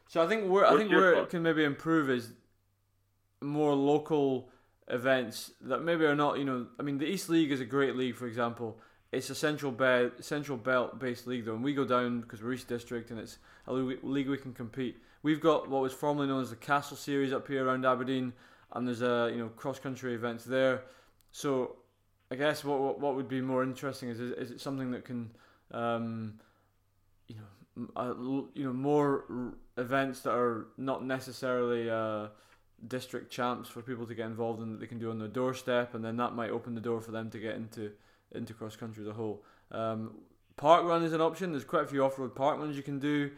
So 0.09 0.22
I 0.22 0.26
think 0.26 0.50
where 0.50 0.66
I 0.66 0.76
think 0.76 0.90
where 0.90 1.12
it 1.14 1.28
can 1.28 1.42
maybe 1.42 1.64
improve 1.64 2.11
is 2.11 2.32
more 3.40 3.74
local 3.74 4.48
events 4.88 5.52
that 5.61 5.82
maybe 5.82 6.04
are 6.06 6.16
not. 6.16 6.38
You 6.38 6.44
know, 6.44 6.66
I 6.80 6.82
mean, 6.82 6.98
the 6.98 7.06
East 7.06 7.28
League 7.28 7.52
is 7.52 7.61
a 7.61 7.66
great 7.66 7.94
league, 7.94 8.16
for 8.16 8.26
example. 8.26 8.78
It's 9.12 9.30
a 9.30 9.34
central 9.34 9.70
belt, 9.70 10.24
central 10.24 10.59
belt 10.59 10.98
based 10.98 11.26
league 11.26 11.44
though, 11.44 11.54
and 11.54 11.62
we 11.62 11.74
go 11.74 11.84
down 11.84 12.22
because 12.22 12.42
we're 12.42 12.54
East 12.54 12.68
District, 12.68 13.11
and 13.11 13.20
it's 13.20 13.38
a 13.66 13.72
league 13.72 14.28
we 14.28 14.38
can 14.38 14.54
compete. 14.54 14.96
We've 15.22 15.40
got 15.40 15.68
what 15.68 15.82
was 15.82 15.92
formerly 15.92 16.28
known 16.28 16.42
as 16.42 16.50
the 16.50 16.56
Castle 16.56 16.96
Series 16.96 17.32
up 17.32 17.46
here 17.46 17.66
around 17.66 17.84
Aberdeen, 17.84 18.32
and 18.72 18.88
there's 18.88 19.02
a 19.02 19.30
you 19.30 19.38
know 19.38 19.48
cross 19.48 19.78
country 19.78 20.14
events 20.14 20.44
there. 20.44 20.84
So 21.32 21.76
I 22.30 22.36
guess 22.36 22.64
what 22.64 22.98
what 22.98 23.14
would 23.14 23.28
be 23.28 23.42
more 23.42 23.62
interesting 23.62 24.09
is 24.09 24.20
is, 24.20 24.32
is 24.32 24.50
it 24.52 24.61
something 24.61 24.90
that 24.92 25.04
can 25.04 25.30
um, 25.70 26.40
you 27.26 27.36
know 27.36 27.88
uh, 27.96 28.14
you 28.54 28.64
know 28.64 28.72
more 28.72 29.54
events 29.79 30.20
that 30.20 30.33
are 30.33 30.66
not 30.76 31.05
necessarily 31.05 31.89
uh, 31.89 32.29
district 32.87 33.31
champs 33.31 33.68
for 33.68 33.83
people 33.83 34.07
to 34.07 34.14
get 34.14 34.26
involved 34.26 34.61
in 34.62 34.72
that 34.72 34.81
they 34.81 34.87
can 34.87 34.99
do 34.99 35.11
on 35.11 35.18
their 35.18 35.29
doorstep, 35.29 35.95
and 35.95 36.05
then 36.05 36.16
that 36.16 36.35
might 36.35 36.51
open 36.51 36.74
the 36.74 36.81
door 36.81 37.01
for 37.01 37.12
them 37.12 37.31
to 37.31 37.39
get 37.39 37.55
into 37.55 37.93
into 38.33 38.53
cross 38.53 38.76
country 38.76 39.03
as 39.03 39.09
a 39.09 39.12
whole. 39.12 39.43
Um, 39.70 40.18
park 40.57 40.85
run 40.85 41.03
is 41.03 41.12
an 41.12 41.20
option. 41.20 41.53
There's 41.53 41.64
quite 41.64 41.85
a 41.85 41.87
few 41.87 42.05
off 42.05 42.18
road 42.18 42.35
park 42.35 42.59
runs 42.59 42.76
you 42.76 42.83
can 42.83 42.99
do. 42.99 43.31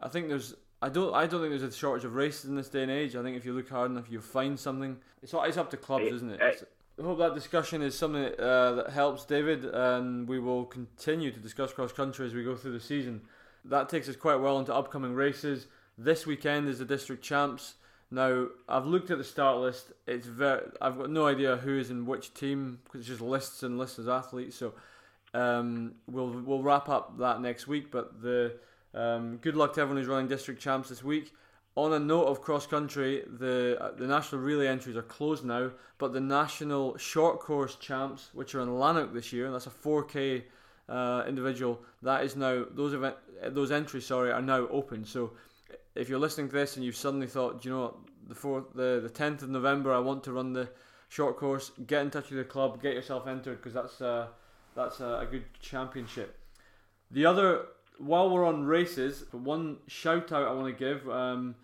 I 0.00 0.08
think 0.08 0.28
there's 0.28 0.54
I 0.82 0.88
don't 0.88 1.14
I 1.14 1.26
don't 1.26 1.40
think 1.40 1.50
there's 1.50 1.62
a 1.62 1.72
shortage 1.72 2.04
of 2.04 2.14
races 2.14 2.46
in 2.46 2.56
this 2.56 2.68
day 2.68 2.82
and 2.82 2.90
age. 2.90 3.14
I 3.16 3.22
think 3.22 3.36
if 3.36 3.44
you 3.44 3.52
look 3.52 3.68
hard 3.68 3.90
enough, 3.90 4.06
you'll 4.10 4.22
find 4.22 4.58
something. 4.58 4.96
It's 5.22 5.32
it's 5.34 5.56
up 5.56 5.70
to 5.70 5.76
clubs, 5.76 6.06
isn't 6.06 6.30
it? 6.30 6.40
It's, 6.42 6.64
I 6.98 7.02
hope 7.02 7.18
that 7.18 7.34
discussion 7.34 7.82
is 7.82 7.98
something 7.98 8.24
uh, 8.38 8.72
that 8.72 8.90
helps 8.90 9.24
David, 9.24 9.64
and 9.64 10.28
we 10.28 10.38
will 10.38 10.64
continue 10.64 11.32
to 11.32 11.40
discuss 11.40 11.72
cross 11.72 11.92
country 11.92 12.24
as 12.24 12.34
we 12.34 12.44
go 12.44 12.54
through 12.54 12.72
the 12.72 12.80
season 12.80 13.22
that 13.64 13.88
takes 13.88 14.08
us 14.08 14.16
quite 14.16 14.36
well 14.36 14.58
into 14.58 14.74
upcoming 14.74 15.14
races. 15.14 15.66
This 15.96 16.26
weekend 16.26 16.68
is 16.68 16.78
the 16.78 16.84
district 16.84 17.22
champs. 17.22 17.74
Now 18.10 18.48
I've 18.68 18.86
looked 18.86 19.10
at 19.10 19.18
the 19.18 19.24
start 19.24 19.58
list. 19.58 19.92
It's 20.06 20.26
very. 20.26 20.62
I've 20.80 20.98
got 20.98 21.10
no 21.10 21.26
idea 21.26 21.56
who 21.56 21.78
is 21.78 21.90
in 21.90 22.06
which 22.06 22.34
team 22.34 22.78
because 22.84 23.00
it's 23.00 23.08
just 23.08 23.20
lists 23.20 23.62
and 23.62 23.78
lists 23.78 23.98
of 23.98 24.08
athletes. 24.08 24.56
So 24.56 24.74
um, 25.32 25.94
we'll 26.06 26.28
we'll 26.28 26.62
wrap 26.62 26.88
up 26.88 27.18
that 27.18 27.40
next 27.40 27.66
week. 27.66 27.90
But 27.90 28.22
the 28.22 28.56
um, 28.92 29.38
good 29.38 29.56
luck 29.56 29.74
to 29.74 29.80
everyone 29.80 30.00
who's 30.00 30.08
running 30.08 30.28
district 30.28 30.60
champs 30.60 30.88
this 30.88 31.02
week. 31.02 31.32
On 31.76 31.92
a 31.92 31.98
note 31.98 32.26
of 32.26 32.40
cross 32.40 32.68
country, 32.68 33.24
the 33.26 33.76
uh, 33.80 33.92
the 33.92 34.06
national 34.06 34.42
relay 34.42 34.68
entries 34.68 34.96
are 34.96 35.02
closed 35.02 35.44
now, 35.44 35.72
but 35.98 36.12
the 36.12 36.20
national 36.20 36.96
short 36.98 37.40
course 37.40 37.74
champs, 37.76 38.28
which 38.32 38.54
are 38.54 38.60
in 38.60 38.78
Lanark 38.78 39.12
this 39.12 39.32
year, 39.32 39.46
and 39.46 39.54
that's 39.54 39.66
a 39.66 39.70
4K 39.70 40.44
uh, 40.88 41.24
individual, 41.26 41.80
that 42.02 42.24
is 42.24 42.36
now 42.36 42.64
those 42.70 42.92
event 42.92 43.16
those 43.48 43.70
entries 43.70 44.06
sorry 44.06 44.30
are 44.30 44.42
now 44.42 44.68
open. 44.68 45.04
So 45.04 45.32
if 45.94 46.08
you're 46.08 46.18
listening 46.18 46.48
to 46.48 46.54
this 46.54 46.76
and 46.76 46.84
you've 46.84 46.96
suddenly 46.96 47.26
thought, 47.26 47.64
you 47.64 47.70
know 47.70 47.82
what, 47.82 47.94
the 48.28 48.34
fourth, 48.34 48.72
the 48.74 49.00
the 49.02 49.10
tenth 49.10 49.42
of 49.42 49.50
November, 49.50 49.92
I 49.92 49.98
want 49.98 50.24
to 50.24 50.32
run 50.32 50.52
the 50.52 50.68
short 51.08 51.36
course, 51.36 51.70
get 51.86 52.02
in 52.02 52.10
touch 52.10 52.30
with 52.30 52.38
the 52.38 52.44
club, 52.44 52.82
get 52.82 52.94
yourself 52.94 53.26
entered 53.26 53.58
because 53.58 53.74
that's 53.74 54.00
uh, 54.00 54.28
that's 54.74 55.00
a, 55.00 55.20
a 55.20 55.26
good 55.30 55.44
championship. 55.60 56.38
The 57.10 57.26
other, 57.26 57.66
while 57.98 58.30
we're 58.30 58.44
on 58.44 58.64
races, 58.64 59.24
one 59.30 59.78
shout 59.86 60.32
out 60.32 60.48
I 60.48 60.52
want 60.52 60.76
to 60.76 60.78
give. 60.78 61.08
Um, 61.08 61.54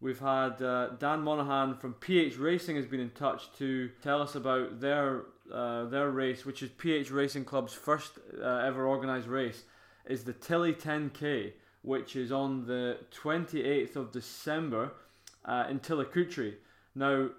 we've 0.00 0.20
had 0.20 0.60
uh, 0.60 0.90
Dan 0.98 1.22
Monahan 1.22 1.74
from 1.74 1.94
PH 1.94 2.36
Racing 2.36 2.76
has 2.76 2.86
been 2.86 3.00
in 3.00 3.10
touch 3.10 3.52
to 3.58 3.90
tell 4.02 4.20
us 4.20 4.34
about 4.34 4.80
their 4.80 5.22
uh, 5.52 5.84
their 5.84 6.10
race, 6.10 6.44
which 6.44 6.62
is 6.62 6.70
PH 6.70 7.10
Racing 7.10 7.44
Club's 7.44 7.72
first 7.72 8.18
uh, 8.40 8.46
ever 8.46 8.86
organised 8.86 9.28
race, 9.28 9.64
is 10.06 10.24
the 10.24 10.32
Tilly 10.32 10.72
10K, 10.72 11.52
which 11.82 12.16
is 12.16 12.32
on 12.32 12.66
the 12.66 12.98
28th 13.22 13.96
of 13.96 14.12
December 14.12 14.92
uh, 15.44 15.66
in 15.68 15.80
Tillicoultry. 15.80 16.54
Now, 16.94 17.30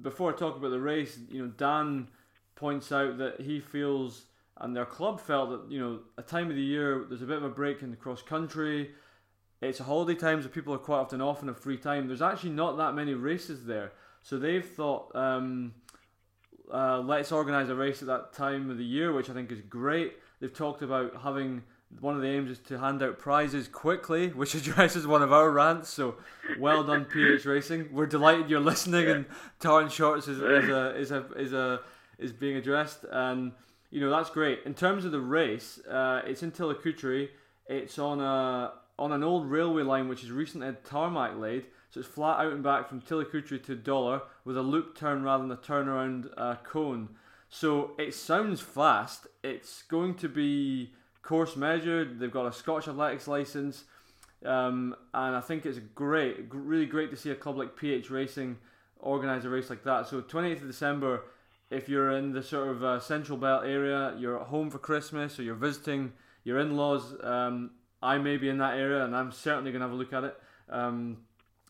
before 0.00 0.32
I 0.32 0.36
talk 0.36 0.56
about 0.56 0.70
the 0.70 0.80
race, 0.80 1.18
you 1.30 1.42
know, 1.42 1.52
Dan 1.56 2.08
points 2.54 2.90
out 2.92 3.18
that 3.18 3.40
he 3.40 3.60
feels 3.60 4.26
and 4.60 4.74
their 4.74 4.84
club 4.84 5.20
felt 5.20 5.50
that 5.50 5.72
you 5.72 5.78
know 5.80 6.00
a 6.16 6.22
time 6.22 6.50
of 6.50 6.56
the 6.56 6.62
year 6.62 7.04
there's 7.08 7.22
a 7.22 7.26
bit 7.26 7.36
of 7.36 7.44
a 7.44 7.48
break 7.48 7.82
in 7.82 7.90
the 7.90 7.96
cross 7.96 8.22
country. 8.22 8.90
It's 9.60 9.80
a 9.80 9.84
holiday 9.84 10.18
times, 10.18 10.44
so 10.44 10.50
people 10.50 10.72
are 10.74 10.78
quite 10.78 10.98
often 10.98 11.20
off 11.20 11.42
in 11.42 11.48
a 11.48 11.54
free 11.54 11.78
time. 11.78 12.06
There's 12.06 12.22
actually 12.22 12.50
not 12.50 12.76
that 12.76 12.94
many 12.94 13.14
races 13.14 13.64
there, 13.64 13.92
so 14.22 14.38
they've 14.38 14.64
thought 14.64 15.14
um, 15.16 15.74
uh, 16.72 17.00
let's 17.00 17.32
organise 17.32 17.68
a 17.68 17.74
race 17.74 18.02
at 18.02 18.08
that 18.08 18.32
time 18.32 18.70
of 18.70 18.78
the 18.78 18.84
year, 18.84 19.12
which 19.12 19.30
I 19.30 19.32
think 19.32 19.50
is 19.50 19.60
great. 19.60 20.14
They've 20.40 20.52
talked 20.52 20.82
about 20.82 21.22
having 21.22 21.62
one 22.00 22.14
of 22.14 22.22
the 22.22 22.28
aims 22.28 22.50
is 22.50 22.58
to 22.58 22.78
hand 22.78 23.02
out 23.02 23.18
prizes 23.18 23.66
quickly, 23.66 24.28
which 24.34 24.54
addresses 24.54 25.06
one 25.06 25.22
of 25.22 25.32
our 25.32 25.50
rants. 25.50 25.88
So, 25.88 26.16
well 26.58 26.84
done, 26.84 27.04
PH 27.12 27.44
Racing. 27.44 27.88
We're 27.92 28.06
delighted 28.06 28.50
you're 28.50 28.60
listening, 28.60 29.08
and 29.08 29.26
Tartan 29.60 29.90
Shorts 29.90 30.28
is, 30.28 30.38
is 30.38 30.68
a 30.68 30.96
is 30.96 31.10
a 31.10 31.26
is 31.36 31.52
a 31.52 31.80
is 32.18 32.32
being 32.32 32.56
addressed, 32.56 33.04
and 33.10 33.52
you 33.90 34.00
know 34.00 34.10
that's 34.10 34.30
great. 34.30 34.60
In 34.64 34.74
terms 34.74 35.04
of 35.04 35.12
the 35.12 35.20
race, 35.20 35.78
uh, 35.86 36.22
it's 36.24 36.42
in 36.42 36.52
Tillicoultry. 36.52 37.30
It's 37.66 37.98
on 37.98 38.20
a 38.20 38.72
on 38.98 39.12
an 39.12 39.22
old 39.22 39.46
railway 39.46 39.82
line 39.82 40.08
which 40.08 40.24
is 40.24 40.30
recently 40.30 40.66
had 40.66 40.84
tarmac 40.84 41.36
laid, 41.36 41.66
so 41.90 42.00
it's 42.00 42.08
flat 42.08 42.40
out 42.40 42.52
and 42.52 42.62
back 42.62 42.88
from 42.88 43.00
Tillicoultry 43.00 43.62
to 43.64 43.74
Dollar 43.74 44.22
with 44.44 44.56
a 44.56 44.62
loop 44.62 44.96
turn 44.96 45.22
rather 45.22 45.42
than 45.42 45.52
a 45.52 45.56
turnaround 45.56 46.30
uh, 46.36 46.56
cone. 46.56 47.08
So 47.48 47.92
it 47.98 48.14
sounds 48.14 48.60
fast. 48.60 49.26
It's 49.42 49.82
going 49.82 50.14
to 50.16 50.28
be 50.28 50.92
course 51.22 51.56
measured. 51.56 52.18
They've 52.18 52.30
got 52.30 52.46
a 52.46 52.52
Scotch 52.52 52.88
Athletics 52.88 53.28
license, 53.28 53.84
um, 54.44 54.96
and 55.12 55.36
I 55.36 55.40
think 55.40 55.66
it's 55.66 55.78
great, 55.94 56.46
really 56.50 56.86
great 56.86 57.10
to 57.10 57.16
see 57.16 57.30
a 57.30 57.34
club 57.34 57.58
like 57.58 57.76
PH 57.76 58.10
Racing 58.10 58.56
organise 59.00 59.44
a 59.44 59.50
race 59.50 59.70
like 59.70 59.84
that. 59.84 60.08
So 60.08 60.20
28th 60.22 60.62
of 60.62 60.66
December, 60.66 61.24
if 61.70 61.88
you're 61.88 62.12
in 62.12 62.32
the 62.32 62.42
sort 62.42 62.68
of 62.68 62.82
uh, 62.82 63.00
Central 63.00 63.36
Belt 63.36 63.64
area, 63.64 64.14
you're 64.18 64.40
at 64.40 64.46
home 64.46 64.70
for 64.70 64.78
Christmas, 64.78 65.38
or 65.38 65.42
you're 65.42 65.54
visiting 65.54 66.12
your 66.44 66.58
in-laws. 66.58 67.14
Um, 67.22 67.72
I 68.02 68.18
may 68.18 68.36
be 68.36 68.48
in 68.48 68.58
that 68.58 68.78
area, 68.78 69.04
and 69.04 69.14
I'm 69.14 69.32
certainly 69.32 69.70
going 69.70 69.80
to 69.80 69.86
have 69.86 69.94
a 69.94 69.98
look 69.98 70.12
at 70.12 70.24
it. 70.24 70.36
Um, 70.70 71.18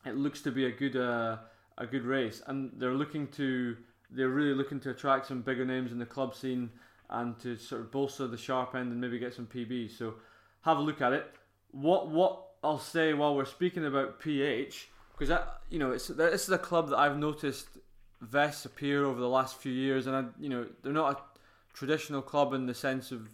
it 0.09 0.17
looks 0.17 0.41
to 0.43 0.51
be 0.51 0.67
a 0.67 0.73
good 0.73 0.97
uh, 0.97 1.37
a 1.77 1.87
good 1.87 2.05
race, 2.05 2.43
and 2.47 2.73
they're 2.77 2.95
looking 2.95 3.29
to 3.29 3.77
they're 4.11 4.29
really 4.29 4.55
looking 4.55 4.81
to 4.81 4.91
attract 4.91 5.27
some 5.27 5.43
bigger 5.43 5.65
names 5.65 5.93
in 5.93 5.99
the 5.99 6.07
club 6.07 6.35
scene 6.35 6.71
and 7.11 7.39
to 7.41 7.57
sort 7.57 7.81
of 7.83 7.91
bolster 7.91 8.27
the 8.27 8.37
sharp 8.37 8.75
end 8.75 8.93
and 8.93 9.01
maybe 9.01 9.19
get 9.19 9.35
some 9.35 9.47
PBs. 9.47 9.97
So 9.97 10.15
have 10.63 10.79
a 10.79 10.81
look 10.81 11.01
at 11.01 11.13
it. 11.13 11.27
What 11.71 12.09
what 12.09 12.45
I'll 12.63 12.79
say 12.79 13.15
while 13.15 13.35
we're 13.35 13.45
speaking 13.45 13.87
about 13.87 14.21
PH, 14.21 14.89
because 15.13 15.29
that 15.29 15.61
you 15.71 15.79
know 15.79 15.93
it's 15.93 16.09
this 16.09 16.45
is 16.45 16.51
a 16.51 16.59
club 16.59 16.91
that 16.91 16.99
I've 16.99 17.19
noticed 17.19 17.69
vests 18.21 18.65
appear 18.65 19.05
over 19.05 19.21
the 19.21 19.29
last 19.29 19.57
few 19.57 19.73
years, 19.73 20.07
and 20.07 20.17
I 20.17 20.25
you 20.41 20.49
know 20.49 20.67
they're 20.83 20.93
not 20.93 21.19
a 21.19 21.23
traditional 21.75 22.23
club 22.23 22.53
in 22.53 22.67
the 22.67 22.75
sense 22.75 23.13
of 23.13 23.29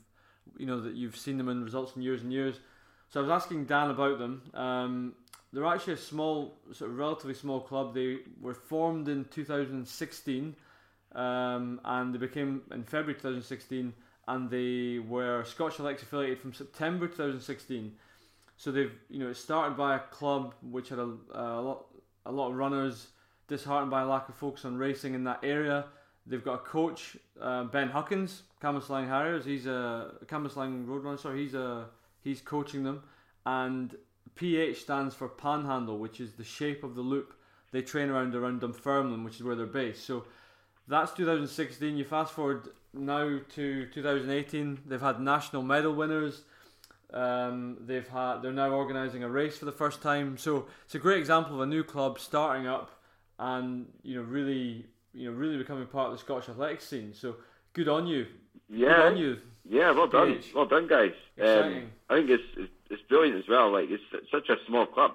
you 0.59 0.67
know 0.67 0.81
that 0.81 0.95
you've 0.95 1.17
seen 1.17 1.39
them 1.39 1.49
in 1.49 1.65
results 1.65 1.97
in 1.97 2.03
years 2.03 2.23
and 2.23 2.33
years. 2.33 2.61
So 3.09 3.21
I 3.21 3.23
was 3.23 3.31
asking 3.31 3.67
Dan 3.67 3.91
about 3.91 4.19
them. 4.19 4.43
Um, 4.55 5.15
they're 5.55 5.67
actually 5.67 5.93
a 5.93 5.99
small, 5.99 6.59
sort 6.73 6.91
of 6.91 6.99
relatively 6.99 7.35
small 7.35 7.61
club. 7.61 7.95
They 7.95 8.19
were 8.41 8.55
formed 8.55 9.09
in 9.09 9.25
2016, 9.27 10.57
um, 11.15 11.81
and 11.85 12.13
they 12.13 12.19
became 12.19 12.63
in 12.73 12.83
February 12.83 13.15
2016, 13.15 13.93
and 14.27 14.51
they 14.51 14.99
were 14.99 15.45
Scotch 15.45 15.75
Athletics 15.75 16.03
affiliated 16.03 16.41
from 16.41 16.53
September 16.53 17.07
2016. 17.07 17.93
So 18.57 18.73
they've, 18.73 18.93
you 19.09 19.21
know, 19.21 19.29
it 19.29 19.37
started 19.37 19.77
by 19.77 19.95
a 19.95 20.01
club 20.01 20.55
which 20.61 20.89
had 20.89 20.99
a, 20.99 21.13
a 21.33 21.61
lot, 21.61 21.87
a 22.27 22.33
lot 22.33 22.51
of 22.51 22.57
runners, 22.57 23.09
disheartened 23.47 23.93
by 23.93 24.03
a 24.03 24.07
lack 24.07 24.29
of 24.29 24.35
focus 24.35 24.65
on 24.65 24.77
racing 24.77 25.15
in 25.15 25.23
that 25.25 25.41
area. 25.45 25.85
They've 26.27 26.45
got 26.45 26.55
a 26.55 26.59
coach, 26.59 27.17
uh, 27.41 27.65
Ben 27.65 27.89
Huckins, 27.89 28.43
Cambuslang 28.61 29.07
Harriers. 29.07 29.45
He's 29.45 29.67
a 29.67 30.15
Cambuslang 30.27 30.87
Roadrunner. 30.87 31.19
Sorry, 31.19 31.43
he's 31.43 31.55
a 31.55 31.87
he's 32.23 32.41
coaching 32.41 32.83
them, 32.83 33.03
and 33.45 33.95
PH 34.35 34.81
stands 34.81 35.15
for 35.15 35.29
Panhandle, 35.29 35.99
which 35.99 36.21
is 36.21 36.33
the 36.33 36.45
shape 36.45 36.83
of 36.85 36.95
the 36.95 37.01
loop 37.01 37.35
they 37.73 37.83
train 37.83 38.09
around 38.09 38.35
around 38.35 38.61
Dunfermline, 38.61 39.25
which 39.25 39.37
is 39.37 39.43
where 39.43 39.57
they're 39.57 39.67
based. 39.67 40.05
So 40.05 40.25
that's 40.87 41.13
2016. 41.13 41.97
You 41.97 42.05
fast 42.05 42.33
forward 42.33 42.69
now 42.93 43.41
to 43.55 43.87
2018. 43.87 44.83
They've 44.87 45.01
had 45.01 45.21
national 45.21 45.63
medal 45.63 45.95
winners. 45.95 46.43
Um, 47.13 47.79
they've 47.81 48.07
had 48.09 48.43
they're 48.43 48.53
now 48.53 48.71
organising 48.71 49.23
a 49.23 49.29
race 49.29 49.59
for 49.59 49.65
the 49.65 49.73
first 49.73 50.03
time. 50.03 50.37
So 50.37 50.67
it's 50.85 50.95
a 50.95 50.99
great 50.99 51.19
example 51.19 51.57
of 51.57 51.61
a 51.63 51.67
new 51.67 51.83
club 51.83 52.19
starting 52.19 52.67
up 52.67 52.91
and 53.39 53.87
you 54.03 54.17
know 54.17 54.23
really 54.23 54.87
you 55.13 55.31
know 55.31 55.37
really 55.37 55.57
becoming 55.57 55.87
part 55.87 56.11
of 56.11 56.13
the 56.13 56.19
Scottish 56.19 56.49
athletics 56.49 56.87
scene. 56.87 57.13
So 57.13 57.37
good 57.73 57.89
on 57.89 58.07
you. 58.07 58.27
Yeah. 58.69 58.97
Good 58.97 59.07
on 59.07 59.17
you. 59.17 59.39
Yeah, 59.69 59.93
well 59.93 60.07
done, 60.09 60.35
PH. 60.35 60.55
well 60.55 60.67
done, 60.67 60.87
guys. 60.87 61.13
Um, 61.41 61.91
I 62.11 62.17
think 62.17 62.31
it's, 62.31 62.43
it's 62.57 62.73
it's 62.91 63.03
brilliant 63.09 63.39
as 63.39 63.49
well. 63.49 63.73
Like 63.73 63.89
it's 63.91 64.03
such 64.31 64.49
a 64.51 64.57
small 64.67 64.87
club. 64.87 65.13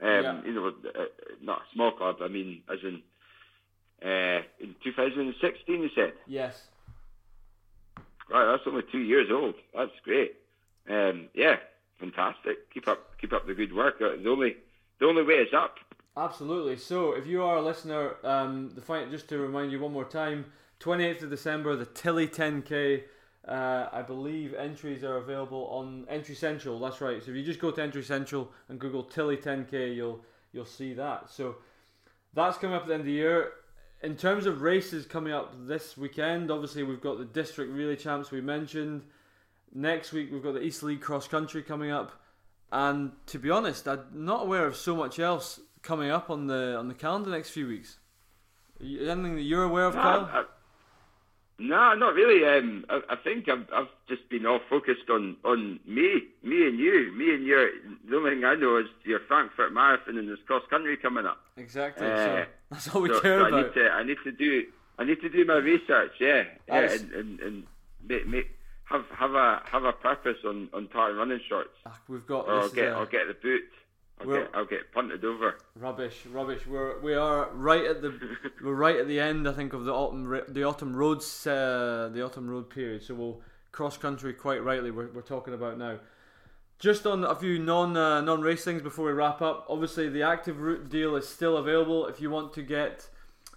Um, 0.00 0.08
Yeah. 0.08 0.42
You 0.44 0.52
know, 0.52 0.66
uh, 0.68 1.04
not 1.40 1.58
a 1.60 1.74
small 1.74 1.92
club. 1.92 2.16
I 2.20 2.28
mean, 2.28 2.62
as 2.72 2.80
in 2.82 3.02
uh, 4.04 4.42
in 4.60 4.74
2016, 4.82 5.82
you 5.82 5.88
said. 5.94 6.12
Yes. 6.26 6.66
Right, 8.28 8.46
that's 8.50 8.62
only 8.66 8.82
two 8.90 8.98
years 9.00 9.28
old. 9.30 9.54
That's 9.74 9.92
great. 10.04 10.34
Um, 10.88 11.28
yeah, 11.34 11.56
fantastic. 12.00 12.72
Keep 12.72 12.88
up, 12.88 13.18
keep 13.20 13.32
up 13.32 13.46
the 13.46 13.54
good 13.54 13.72
work. 13.74 13.96
Uh, 14.00 14.16
The 14.22 14.30
only, 14.30 14.56
the 14.98 15.06
only 15.06 15.22
way 15.22 15.34
is 15.34 15.52
up. 15.54 15.76
Absolutely. 16.16 16.76
So, 16.76 17.12
if 17.12 17.26
you 17.26 17.42
are 17.42 17.56
a 17.56 17.62
listener, 17.62 18.16
um, 18.24 18.70
the 18.74 18.80
fight 18.80 19.10
just 19.10 19.28
to 19.28 19.38
remind 19.38 19.70
you 19.70 19.80
one 19.80 19.92
more 19.92 20.04
time, 20.04 20.46
28th 20.80 21.22
of 21.24 21.30
December, 21.30 21.76
the 21.76 21.84
Tilly 21.86 22.26
10K. 22.26 23.04
Uh, 23.46 23.88
I 23.92 24.02
believe 24.02 24.54
entries 24.54 25.02
are 25.02 25.16
available 25.16 25.66
on 25.72 26.06
Entry 26.08 26.34
Central. 26.34 26.78
That's 26.78 27.00
right. 27.00 27.22
So 27.22 27.32
if 27.32 27.36
you 27.36 27.42
just 27.42 27.58
go 27.58 27.72
to 27.72 27.82
Entry 27.82 28.04
Central 28.04 28.52
and 28.68 28.78
Google 28.78 29.02
Tilly 29.02 29.36
10K, 29.36 29.96
you'll 29.96 30.20
you'll 30.52 30.64
see 30.64 30.94
that. 30.94 31.28
So 31.28 31.56
that's 32.34 32.56
coming 32.58 32.76
up 32.76 32.82
at 32.82 32.88
the 32.88 32.94
end 32.94 33.00
of 33.00 33.06
the 33.06 33.12
year. 33.12 33.52
In 34.02 34.16
terms 34.16 34.46
of 34.46 34.62
races 34.62 35.06
coming 35.06 35.32
up 35.32 35.54
this 35.66 35.96
weekend, 35.96 36.50
obviously 36.50 36.82
we've 36.82 37.00
got 37.00 37.18
the 37.18 37.24
district 37.24 37.72
relay 37.72 37.96
champs 37.96 38.30
we 38.30 38.40
mentioned. 38.40 39.02
Next 39.74 40.12
week 40.12 40.30
we've 40.30 40.42
got 40.42 40.54
the 40.54 40.62
East 40.62 40.82
League 40.82 41.00
cross 41.00 41.26
country 41.26 41.62
coming 41.62 41.90
up, 41.90 42.12
and 42.70 43.12
to 43.26 43.38
be 43.38 43.50
honest, 43.50 43.88
I'm 43.88 44.04
not 44.12 44.42
aware 44.42 44.66
of 44.66 44.76
so 44.76 44.94
much 44.94 45.18
else 45.18 45.60
coming 45.82 46.10
up 46.10 46.30
on 46.30 46.46
the 46.46 46.76
on 46.76 46.88
the 46.88 46.94
calendar 46.94 47.30
next 47.30 47.50
few 47.50 47.66
weeks. 47.66 47.98
Anything 48.80 49.36
that 49.36 49.42
you're 49.42 49.64
aware 49.64 49.86
of, 49.86 49.94
Kyle? 49.94 50.46
No, 51.58 51.94
not 51.94 52.14
really. 52.14 52.44
Um, 52.44 52.84
I, 52.88 53.00
I 53.10 53.16
think 53.16 53.48
I've, 53.48 53.66
I've 53.72 53.88
just 54.08 54.28
been 54.28 54.46
all 54.46 54.60
focused 54.68 55.08
on, 55.10 55.36
on 55.44 55.78
me, 55.86 56.22
me 56.42 56.66
and 56.66 56.78
you, 56.78 57.12
me 57.16 57.34
and 57.34 57.44
your. 57.46 57.68
The 58.08 58.16
only 58.16 58.30
thing 58.32 58.44
I 58.44 58.54
know 58.54 58.78
is 58.78 58.86
your 59.04 59.20
Frankfurt 59.28 59.72
Marathon 59.72 60.18
and 60.18 60.28
this 60.28 60.38
cross 60.46 60.62
country 60.70 60.96
coming 60.96 61.26
up. 61.26 61.38
Exactly. 61.56 62.06
Uh, 62.06 62.16
so 62.16 62.44
that's 62.70 62.88
all 62.94 63.02
we 63.02 63.08
so, 63.10 63.20
care 63.20 63.40
so 63.40 63.46
I 63.56 63.62
need 63.62 63.74
to, 63.74 63.88
I 63.90 64.02
need 64.02 64.16
to 64.24 64.32
do, 64.32 64.64
I 64.98 65.04
need 65.04 65.20
to 65.20 65.28
do 65.28 65.44
my 65.44 65.56
research. 65.56 66.12
Yeah, 66.18 66.44
yeah, 66.68 66.90
and, 66.92 67.12
and, 67.12 67.40
and 67.40 67.62
make, 68.08 68.26
make, 68.26 68.50
have 68.84 69.04
have 69.16 69.34
a 69.34 69.62
have 69.70 69.84
a 69.84 69.92
purpose 69.92 70.38
on 70.44 70.68
on 70.74 70.88
tartan 70.88 71.16
running 71.16 71.40
shorts, 71.48 71.70
Ah, 71.86 71.98
We've 72.08 72.26
got 72.26 72.46
or 72.48 72.54
I'll 72.54 72.68
get 72.70 72.88
a- 72.88 72.92
I'll 72.96 73.06
get 73.06 73.28
the 73.28 73.34
boot. 73.34 73.62
I'll 74.22 74.28
We're- 74.28 74.42
get 74.44 74.50
I'll 74.54 74.64
get 74.66 74.92
punted 74.92 75.24
over. 75.24 75.58
rubbish, 75.76 76.24
rubbish. 76.26 76.66
We're 76.66 76.98
we 77.00 77.14
are 77.14 77.50
right 77.52 77.84
at 77.84 78.02
the 78.02 78.18
we're 78.62 78.74
right 78.74 78.96
at 78.96 79.08
the 79.08 79.20
end. 79.20 79.48
I 79.48 79.52
think 79.52 79.72
of 79.72 79.84
the 79.84 79.92
autumn 79.92 80.40
the 80.48 80.64
autumn 80.64 80.94
roads 80.96 81.46
uh, 81.46 82.08
the 82.12 82.22
autumn 82.24 82.48
road 82.48 82.70
period. 82.70 83.02
So 83.02 83.14
we'll 83.14 83.40
cross 83.72 83.96
country 83.96 84.32
quite 84.34 84.62
rightly. 84.62 84.90
We're, 84.90 85.08
we're 85.12 85.22
talking 85.22 85.54
about 85.54 85.78
now. 85.78 85.98
Just 86.78 87.06
on 87.06 87.22
a 87.24 87.34
few 87.36 87.58
non 87.58 87.96
uh, 87.96 88.20
non 88.20 88.40
race 88.42 88.64
things 88.64 88.82
before 88.82 89.06
we 89.06 89.12
wrap 89.12 89.40
up. 89.42 89.66
Obviously, 89.68 90.08
the 90.08 90.22
Active 90.22 90.60
Root 90.60 90.88
deal 90.88 91.14
is 91.16 91.28
still 91.28 91.56
available. 91.56 92.06
If 92.06 92.20
you 92.20 92.28
want 92.30 92.52
to 92.54 92.62
get 92.62 93.08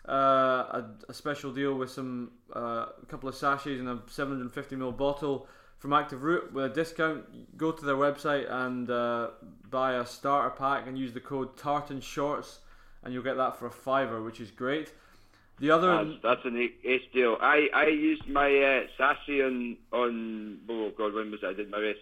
uh, 0.07 0.11
a, 0.11 0.86
a 1.09 1.13
special 1.13 1.51
deal 1.51 1.74
with 1.74 1.89
some 1.89 2.32
uh, 2.55 2.86
a 3.01 3.05
couple 3.07 3.28
of 3.28 3.34
sachets 3.36 3.80
and 3.80 3.89
a 3.89 3.99
750 4.07 4.76
ml 4.76 4.95
bottle 4.95 5.47
from 5.86 5.93
Active 5.93 6.23
Root 6.23 6.51
with 6.51 6.65
a 6.65 6.69
discount, 6.69 7.57
go 7.57 7.71
to 7.71 7.86
their 7.86 7.95
website 7.95 8.51
and 8.51 8.89
uh, 8.89 9.27
buy 9.69 9.93
a 9.93 10.05
starter 10.07 10.49
pack 10.49 10.88
and 10.88 10.97
use 10.97 11.13
the 11.13 11.19
code 11.19 11.55
Tartan 11.57 12.01
Shorts, 12.01 12.57
and 13.03 13.13
you'll 13.13 13.21
get 13.21 13.38
that 13.38 13.59
for 13.59 13.67
a 13.67 13.71
fiver, 13.71 14.23
which 14.23 14.39
is 14.39 14.49
great. 14.49 14.91
The 15.59 15.69
other, 15.69 16.03
That's, 16.03 16.17
that's 16.23 16.45
an 16.45 16.57
ace 16.83 17.03
deal. 17.13 17.38
I, 17.39 17.67
I 17.71 17.86
used 17.86 18.27
my 18.27 18.49
uh, 18.49 18.88
sassy 18.97 19.43
on 19.43 19.77
on 19.91 20.57
oh 20.67 20.91
god 20.97 21.13
when 21.13 21.29
was 21.29 21.41
it? 21.43 21.45
I 21.45 21.53
did 21.53 21.69
my 21.69 21.77
race 21.77 21.97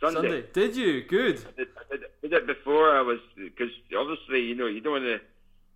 Sunday. 0.00 0.14
Sunday. 0.14 0.44
Did 0.54 0.74
you? 0.74 1.02
Good. 1.02 1.44
I 1.46 1.58
did, 1.58 1.68
I 1.76 1.96
did, 1.96 2.00
did 2.22 2.32
it 2.32 2.46
before 2.46 2.96
I 2.96 3.02
was 3.02 3.18
because 3.36 3.68
obviously 3.94 4.40
you 4.40 4.54
know 4.54 4.68
you 4.68 4.80
don't 4.80 4.94
want 4.94 5.04
to 5.04 5.20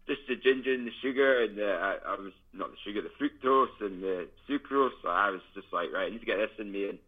just 0.06 0.26
the 0.26 0.36
ginger 0.36 0.72
and 0.72 0.86
the 0.86 0.92
sugar 1.02 1.42
and 1.42 1.58
the, 1.58 1.70
I, 1.70 2.12
I 2.12 2.14
was 2.14 2.32
not 2.54 2.70
the 2.70 2.78
sugar 2.82 3.02
the 3.02 3.10
fructose 3.22 3.78
and 3.82 4.02
the 4.02 4.26
sucrose. 4.48 4.92
So 5.02 5.10
I 5.10 5.28
was 5.28 5.42
just 5.54 5.70
like 5.70 5.92
right 5.92 6.06
I 6.06 6.08
need 6.08 6.20
to 6.20 6.26
get 6.26 6.38
this 6.38 6.58
in 6.58 6.72
me 6.72 6.88
and 6.88 6.98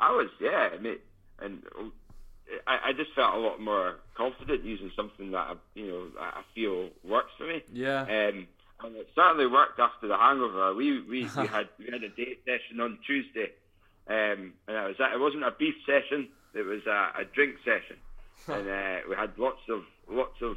I 0.00 0.10
was 0.10 0.28
yeah 0.40 0.70
mate 0.80 1.02
and 1.40 1.62
I, 2.66 2.90
I 2.90 2.92
just 2.92 3.14
felt 3.14 3.34
a 3.34 3.38
lot 3.38 3.60
more 3.60 3.96
confident 4.16 4.64
using 4.64 4.90
something 4.96 5.30
that 5.32 5.38
I, 5.38 5.54
you 5.74 5.86
know 5.86 6.08
I 6.18 6.42
feel 6.54 6.90
works 7.04 7.32
for 7.38 7.46
me. 7.46 7.62
Yeah. 7.72 8.02
Um, 8.02 8.48
and 8.82 8.96
it 8.96 9.08
certainly 9.14 9.46
worked 9.46 9.78
after 9.78 10.08
the 10.08 10.16
hangover. 10.16 10.74
We 10.74 11.02
we, 11.02 11.22
we 11.36 11.46
had 11.46 11.68
we 11.78 11.86
had 11.86 12.02
a 12.02 12.08
date 12.08 12.42
session 12.44 12.80
on 12.80 12.98
Tuesday, 13.06 13.52
um, 14.08 14.54
and 14.66 14.76
it 14.76 14.86
was 14.88 14.96
it 14.98 15.20
wasn't 15.20 15.44
a 15.44 15.52
beef 15.58 15.74
session. 15.86 16.28
It 16.54 16.62
was 16.62 16.82
a, 16.86 17.22
a 17.22 17.24
drink 17.32 17.56
session, 17.64 17.96
and 18.48 18.68
uh, 18.68 19.08
we 19.08 19.16
had 19.16 19.36
lots 19.38 19.62
of 19.68 19.82
lots 20.08 20.40
of. 20.42 20.56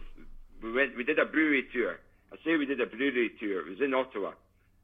We 0.61 0.71
went. 0.71 0.95
We 0.97 1.03
did 1.03 1.19
a 1.19 1.25
brewery 1.25 1.67
tour. 1.73 1.99
I 2.31 2.37
say 2.43 2.57
we 2.57 2.65
did 2.65 2.81
a 2.81 2.87
brewery 2.87 3.31
tour. 3.39 3.67
It 3.67 3.69
was 3.69 3.81
in 3.81 3.93
Ottawa. 3.93 4.31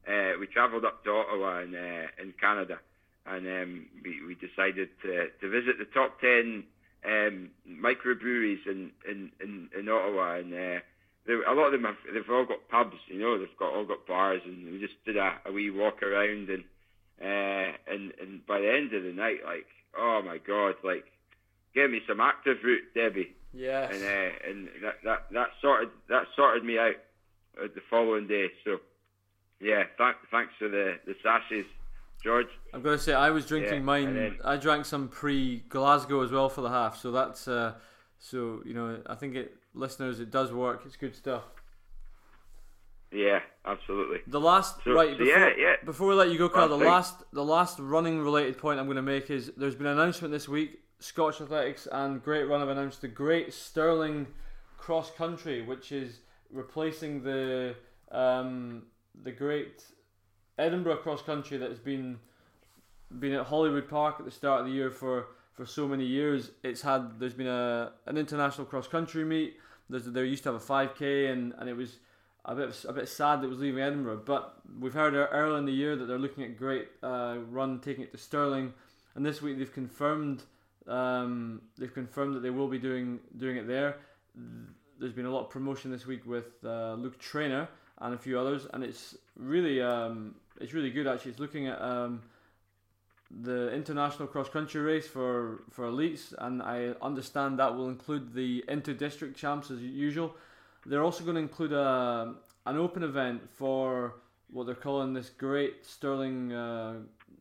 Uh, 0.08 0.38
we 0.40 0.48
travelled 0.48 0.86
up 0.86 1.04
to 1.04 1.12
Ottawa 1.12 1.62
in 1.62 1.76
uh, 1.76 2.08
in 2.22 2.34
Canada, 2.40 2.80
and 3.26 3.48
um, 3.48 3.86
we 4.04 4.26
we 4.26 4.36
decided 4.36 4.90
to 5.04 5.28
to 5.42 5.50
visit 5.50 5.78
the 5.78 5.86
top 5.94 6.20
ten 6.20 6.64
um, 7.06 7.50
microbreweries 7.68 8.66
in 8.68 8.92
in 9.10 9.32
in, 9.42 9.70
in 9.78 9.90
Ottawa 9.90 10.36
and. 10.36 10.54
Uh, 10.54 10.80
a 11.30 11.54
lot 11.54 11.68
of 11.68 11.74
them 11.74 11.84
have 11.84 11.98
they've 12.12 12.30
all 12.32 12.46
got 12.46 12.68
pubs, 12.70 12.98
you 13.08 13.20
know, 13.20 13.38
they've 13.38 13.48
got 13.60 13.74
all 13.74 13.86
got 13.86 14.08
bars, 14.08 14.42
and 14.46 14.66
we 14.72 14.80
just 14.80 14.96
did 15.06 15.16
a, 15.16 15.38
a 15.46 15.52
wee 15.52 15.70
walk 15.70 16.02
around, 16.02 16.50
and 16.50 16.64
uh, 17.22 17.76
and 17.88 18.14
and 18.20 18.46
by 18.48 18.60
the 18.60 18.72
end 18.72 18.94
of 18.94 19.04
the 19.04 19.12
night, 19.12 19.40
like, 19.46 19.68
oh 19.98 20.22
my 20.26 20.38
god, 20.40 20.76
like, 20.84 21.06
get 21.76 21.92
me 21.92 22.02
some 22.08 22.20
active 22.20 22.58
root, 22.64 22.82
Debbie. 22.96 23.36
Yeah. 23.54 23.90
And 23.90 24.04
uh, 24.04 24.50
and 24.50 24.68
that, 24.84 24.96
that 25.04 25.26
that 25.34 25.48
sorted 25.62 25.90
that 26.08 26.24
sorted 26.36 26.64
me 26.64 26.78
out 26.78 26.96
the 27.58 27.82
following 27.90 28.28
day. 28.28 28.48
So 28.64 28.78
yeah, 29.60 29.84
th- 29.98 30.16
thanks 30.32 30.54
for 30.58 30.70
the 30.70 30.96
the 31.06 31.16
sashes. 31.24 31.66
George. 32.24 32.48
I'm 32.74 32.82
gonna 32.82 32.98
say 32.98 33.14
I 33.14 33.30
was 33.30 33.46
drinking 33.46 33.74
Yeah, 33.74 33.80
mine. 33.80 34.14
then- 34.16 34.40
I 34.44 34.58
drank 34.58 34.86
some 34.86 35.08
pre 35.08 35.60
Glasgow 35.70 36.22
as 36.22 36.32
well 36.32 36.50
for 36.50 36.62
the 36.62 36.70
half, 36.70 36.98
so 36.98 37.12
that's 37.12 37.48
uh, 37.48 37.74
so 38.18 38.62
you 38.66 38.74
know 38.74 39.02
I 39.06 39.16
think 39.16 39.36
it 39.36 39.56
listeners 39.74 40.20
it 40.20 40.30
does 40.32 40.52
work. 40.52 40.82
It's 40.86 40.98
good 40.98 41.16
stuff. 41.16 41.44
Yeah, 43.12 43.40
absolutely. 43.66 44.20
The 44.28 44.40
last 44.40 44.84
So- 44.84 44.94
right 44.94 45.12
so 45.12 45.18
before, 45.18 45.40
yeah, 45.40 45.50
yeah. 45.58 45.76
before 45.84 46.08
we 46.10 46.14
let 46.16 46.30
you 46.30 46.38
go, 46.38 46.48
Carl. 46.50 46.68
The 46.68 46.76
Last 46.78 46.84
thing. 46.84 46.88
last 46.92 47.32
the 47.34 47.44
last 47.46 47.80
running 47.80 48.22
related 48.22 48.58
point 48.58 48.80
I'm 48.80 48.86
going 48.86 48.98
to 48.98 49.02
make 49.02 49.30
is 49.32 49.52
there's 49.58 49.76
been 49.76 49.88
an 49.88 49.98
announcement 50.00 50.32
this 50.32 50.48
week. 50.48 50.82
Scottish 51.00 51.42
Athletics 51.42 51.88
and 51.92 52.22
Great 52.22 52.44
Run 52.44 52.60
have 52.60 52.70
announced 52.70 53.02
the 53.02 53.08
Great 53.08 53.54
Stirling 53.54 54.28
Cross 54.78 55.12
Country, 55.12 55.62
which 55.62 55.92
is 55.92 56.20
replacing 56.52 57.24
the 57.24 57.76
um, 58.12 58.84
the 59.24 59.32
Great 59.32 59.86
Edinburgh 60.60 60.98
Cross 60.98 61.24
Country 61.24 61.58
that 61.58 61.70
has 61.70 61.80
been 61.80 62.20
been 63.18 63.34
at 63.34 63.48
Holyrood 63.48 63.90
Park 63.90 64.18
at 64.20 64.26
the 64.26 64.32
start 64.32 64.62
of 64.62 64.68
the 64.68 64.72
year 64.72 64.92
for, 64.92 65.28
for 65.54 65.66
so 65.66 65.88
many 65.88 66.06
years. 66.06 66.52
It's 66.64 66.82
had 66.82 67.20
there's 67.20 67.34
been 67.34 67.48
a 67.48 67.94
an 68.06 68.18
international 68.18 68.66
cross 68.66 68.88
country 68.88 69.24
meet. 69.24 69.58
There's, 69.90 70.06
there 70.06 70.26
used 70.26 70.44
to 70.44 70.54
have 70.54 70.62
a 70.62 70.64
5k 70.64 71.32
and, 71.32 71.54
and 71.58 71.68
it 71.68 71.76
was 71.76 71.98
a 72.46 72.56
bit 72.56 72.86
a 72.88 72.94
bit 72.94 73.08
sad 73.08 73.42
that 73.42 73.48
it 73.48 73.50
was 73.50 73.60
leaving 73.60 73.82
Edinburgh. 73.82 74.24
But 74.26 74.60
we've 74.80 74.94
heard 74.94 75.14
earlier 75.14 75.58
in 75.58 75.66
the 75.66 75.72
year 75.72 75.96
that 75.96 76.06
they're 76.06 76.20
looking 76.20 76.44
at 76.44 76.58
great 76.58 76.90
uh, 77.02 77.38
run 77.50 77.80
taking 77.80 78.04
it 78.04 78.12
to 78.12 78.18
Stirling, 78.18 78.74
and 79.16 79.26
this 79.26 79.42
week 79.42 79.58
they've 79.58 79.74
confirmed 79.74 80.44
um, 80.88 81.62
they've 81.78 81.94
confirmed 81.94 82.36
that 82.36 82.42
they 82.42 82.50
will 82.50 82.68
be 82.68 82.80
doing 82.80 83.20
doing 83.38 83.58
it 83.58 83.68
there. 83.68 83.98
There's 85.00 85.14
been 85.14 85.26
a 85.26 85.32
lot 85.32 85.46
of 85.46 85.50
promotion 85.50 85.92
this 85.92 86.06
week 86.06 86.26
with 86.26 86.64
uh, 86.66 86.94
Luke 86.94 87.18
Traynor 87.18 87.70
and 88.00 88.14
a 88.14 88.18
few 88.18 88.40
others, 88.40 88.68
and 88.74 88.84
it's 88.84 89.18
really 89.36 89.82
um, 89.82 90.36
it's 90.60 90.74
really 90.74 90.92
good 90.92 91.08
actually. 91.08 91.32
It's 91.32 91.40
looking 91.40 91.68
at 91.68 91.82
um, 91.82 92.22
the 93.30 93.72
international 93.74 94.28
cross 94.28 94.50
country 94.50 94.82
race 94.82 95.08
for 95.08 95.64
for 95.70 95.86
elites, 95.86 96.34
and 96.38 96.62
I 96.62 96.94
understand 97.02 97.60
that 97.60 97.76
will 97.76 97.90
include 97.90 98.34
the 98.34 98.64
inter 98.68 98.94
district 98.94 99.38
champs 99.38 99.72
as 99.72 99.82
usual. 99.82 100.36
They're 100.86 101.04
also 101.04 101.24
going 101.24 101.36
to 101.36 101.42
include 101.42 101.74
a 101.74 102.36
an 102.66 102.78
open 102.78 103.04
event 103.04 103.50
for 103.50 104.16
what 104.52 104.66
they're 104.66 104.76
calling 104.76 105.14
this 105.14 105.30
Great 105.30 105.86
Stirling 105.86 106.52
uh, 106.52 106.96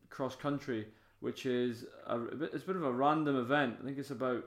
Cross 0.09 0.35
Country, 0.35 0.87
which 1.21 1.45
is 1.45 1.85
a, 2.05 2.19
a 2.19 2.35
bit, 2.35 2.51
it's 2.53 2.63
a 2.63 2.67
bit 2.67 2.75
of 2.75 2.83
a 2.83 2.91
random 2.91 3.35
event. 3.35 3.77
I 3.81 3.85
think 3.85 3.97
it's 3.97 4.11
about 4.11 4.45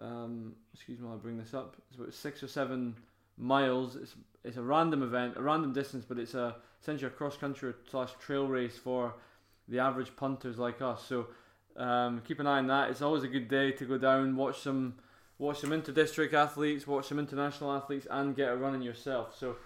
um, 0.00 0.54
excuse 0.72 0.98
me 0.98 1.06
while 1.06 1.16
I 1.16 1.18
bring 1.18 1.38
this 1.38 1.54
up. 1.54 1.76
It's 1.88 1.98
about 1.98 2.14
six 2.14 2.42
or 2.42 2.48
seven 2.48 2.94
miles. 3.36 3.96
It's 3.96 4.14
it's 4.46 4.56
a 4.56 4.62
random 4.62 5.02
event, 5.02 5.34
a 5.36 5.42
random 5.42 5.72
distance, 5.72 6.04
but 6.08 6.18
it's 6.18 6.34
a 6.34 6.56
essentially 6.80 7.08
a 7.08 7.10
cross 7.10 7.36
country 7.36 7.74
slash 7.90 8.12
trail 8.20 8.46
race 8.46 8.78
for 8.78 9.14
the 9.68 9.80
average 9.80 10.14
punters 10.16 10.58
like 10.58 10.80
us. 10.80 11.04
So 11.04 11.26
um, 11.76 12.22
keep 12.26 12.38
an 12.40 12.46
eye 12.46 12.58
on 12.58 12.68
that. 12.68 12.90
It's 12.90 13.02
always 13.02 13.24
a 13.24 13.28
good 13.28 13.48
day 13.48 13.72
to 13.72 13.84
go 13.84 13.98
down, 13.98 14.36
watch 14.36 14.60
some 14.60 14.94
watch 15.38 15.58
some 15.58 15.72
inter 15.72 15.92
district 15.92 16.32
athletes, 16.32 16.86
watch 16.86 17.08
some 17.08 17.18
international 17.18 17.72
athletes, 17.72 18.06
and 18.10 18.36
get 18.36 18.50
a 18.50 18.56
run 18.56 18.74
in 18.74 18.82
yourself. 18.82 19.36
So 19.36 19.56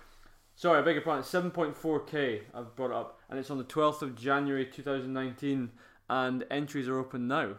sorry, 0.57 0.79
I 0.79 0.83
beg 0.83 0.95
your 0.95 1.05
pardon. 1.05 1.25
Seven 1.25 1.51
point 1.51 1.77
four 1.77 2.01
k. 2.01 2.43
I've 2.55 2.75
brought 2.75 2.93
up, 2.93 3.21
and 3.29 3.39
it's 3.39 3.51
on 3.51 3.59
the 3.59 3.65
twelfth 3.65 4.03
of 4.03 4.17
January, 4.17 4.65
two 4.65 4.83
thousand 4.83 5.13
nineteen, 5.13 5.73
and 6.09 6.45
entries 6.51 6.89
are 6.89 6.99
open 6.99 7.29
now. 7.29 7.51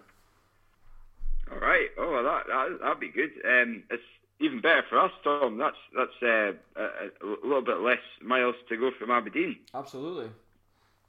All 1.52 1.60
right. 1.60 1.90
Oh, 2.00 2.24
that 2.24 2.48
that 2.48 2.80
that'd 2.82 3.00
be 3.00 3.10
good. 3.10 3.32
Um, 3.46 3.84
it's 3.90 4.04
even 4.42 4.60
better 4.62 4.84
for 4.90 5.00
us, 5.00 5.12
Tom. 5.24 5.58
That's 5.58 5.76
that's 5.96 6.24
uh, 6.24 6.54
a, 6.76 7.26
a 7.26 7.28
little 7.44 7.62
bit 7.62 7.80
less 7.80 8.00
miles 8.22 8.56
to 8.70 8.78
go 8.78 8.92
from 9.00 9.12
Aberdeen. 9.12 9.58
Absolutely. 9.74 10.30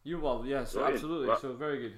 You 0.04 0.20
well, 0.20 0.44
yes, 0.46 0.72
Brilliant. 0.72 0.94
absolutely. 0.94 1.28
Well- 1.28 1.40
so 1.40 1.52
very 1.54 1.80
good. 1.80 1.94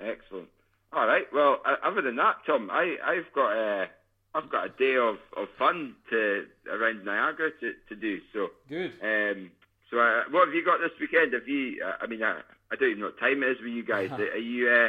Excellent. 0.00 0.48
All 0.92 1.06
right. 1.06 1.24
Well, 1.32 1.58
other 1.84 2.02
than 2.02 2.16
that, 2.16 2.36
Tom, 2.46 2.68
I 2.70 2.96
I've 3.04 3.32
got 3.34 3.52
a 3.52 3.88
I've 4.34 4.50
got 4.50 4.66
a 4.66 4.68
day 4.70 4.96
of, 4.96 5.16
of 5.36 5.48
fun 5.58 5.94
to 6.10 6.44
around 6.70 7.04
Niagara 7.04 7.50
to, 7.60 7.72
to 7.88 7.96
do. 7.96 8.18
So 8.32 8.48
Good. 8.68 8.92
um 9.02 9.50
so 9.90 9.98
uh, 9.98 10.22
what 10.30 10.46
have 10.48 10.54
you 10.54 10.64
got 10.64 10.80
this 10.80 10.98
weekend? 11.00 11.32
Have 11.34 11.48
you? 11.48 11.82
Uh, 11.84 11.92
I 12.02 12.06
mean, 12.06 12.22
I, 12.22 12.40
I 12.70 12.76
don't 12.76 12.90
even 12.90 13.00
know 13.00 13.06
what 13.06 13.20
time 13.20 13.42
it 13.42 13.46
is 13.50 13.58
with 13.62 13.72
you 13.72 13.84
guys. 13.84 14.10
Are 14.18 14.36
you? 14.36 14.68
Uh, 14.68 14.88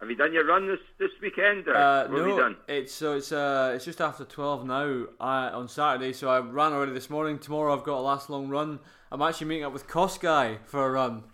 have 0.00 0.10
you 0.10 0.16
done 0.16 0.32
your 0.32 0.44
run 0.46 0.66
this 0.66 0.80
this 0.98 1.10
weekend? 1.22 1.66
Uh, 1.68 2.06
what 2.08 2.18
have 2.18 2.26
you 2.28 2.36
no, 2.36 2.38
done? 2.38 2.56
it's 2.68 2.92
so 2.92 3.16
it's 3.16 3.32
uh 3.32 3.72
it's 3.74 3.84
just 3.84 4.00
after 4.00 4.24
twelve 4.24 4.64
now 4.66 5.04
uh, 5.20 5.50
on 5.54 5.68
Saturday. 5.68 6.12
So 6.12 6.28
I 6.28 6.40
ran 6.40 6.72
already 6.72 6.92
this 6.92 7.10
morning. 7.10 7.38
Tomorrow 7.38 7.72
I've 7.76 7.84
got 7.84 7.98
a 7.98 8.00
last 8.00 8.28
long 8.30 8.48
run. 8.48 8.78
I'm 9.10 9.22
actually 9.22 9.46
meeting 9.48 9.64
up 9.64 9.72
with 9.72 9.86
Guy 10.20 10.58
for 10.64 10.86
a 10.86 10.90
run. 10.90 11.24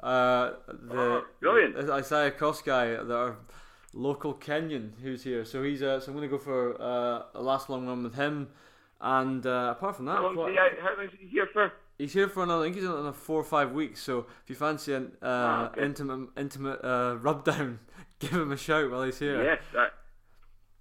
Uh, 0.00 0.52
the 0.68 0.96
Oh, 1.00 1.22
brilliant. 1.40 1.90
Isaiah 1.90 2.30
Guy, 2.30 2.86
the 2.94 3.36
local 3.92 4.34
Kenyan 4.34 4.90
who's 5.02 5.22
here. 5.24 5.44
So 5.44 5.62
he's 5.62 5.82
uh, 5.82 6.00
so 6.00 6.08
I'm 6.12 6.16
going 6.16 6.28
to 6.28 6.36
go 6.36 6.42
for 6.42 6.80
uh, 6.80 7.22
a 7.34 7.42
last 7.42 7.70
long 7.70 7.86
run 7.86 8.02
with 8.02 8.14
him. 8.14 8.48
And 9.00 9.44
uh, 9.46 9.74
apart 9.76 9.96
from 9.96 10.06
that, 10.06 10.16
How 10.16 10.22
long 10.24 10.34
quite- 10.34 10.52
he 10.52 10.56
how 10.80 10.96
long 10.96 11.06
is 11.06 11.12
he 11.18 11.26
here 11.26 11.48
for? 11.52 11.72
He's 11.98 12.12
here 12.12 12.28
for 12.28 12.42
another. 12.42 12.62
I 12.62 12.66
think 12.66 12.76
he's 12.76 12.84
another 12.84 13.12
four 13.12 13.38
or 13.40 13.44
five 13.44 13.70
weeks. 13.72 14.00
So 14.02 14.26
if 14.42 14.50
you 14.50 14.56
fancy 14.56 14.94
an 14.94 15.12
uh, 15.22 15.26
Ah, 15.26 15.66
okay. 15.70 15.84
intimate, 15.84 16.28
intimate 16.36 16.80
uh, 16.84 17.16
rub 17.22 17.44
down, 17.44 17.78
give 18.18 18.32
him 18.32 18.52
a 18.52 18.56
shout 18.56 18.90
while 18.90 19.02
he's 19.04 19.18
here. 19.18 19.42
Yes, 19.42 19.62
I, 19.76 19.88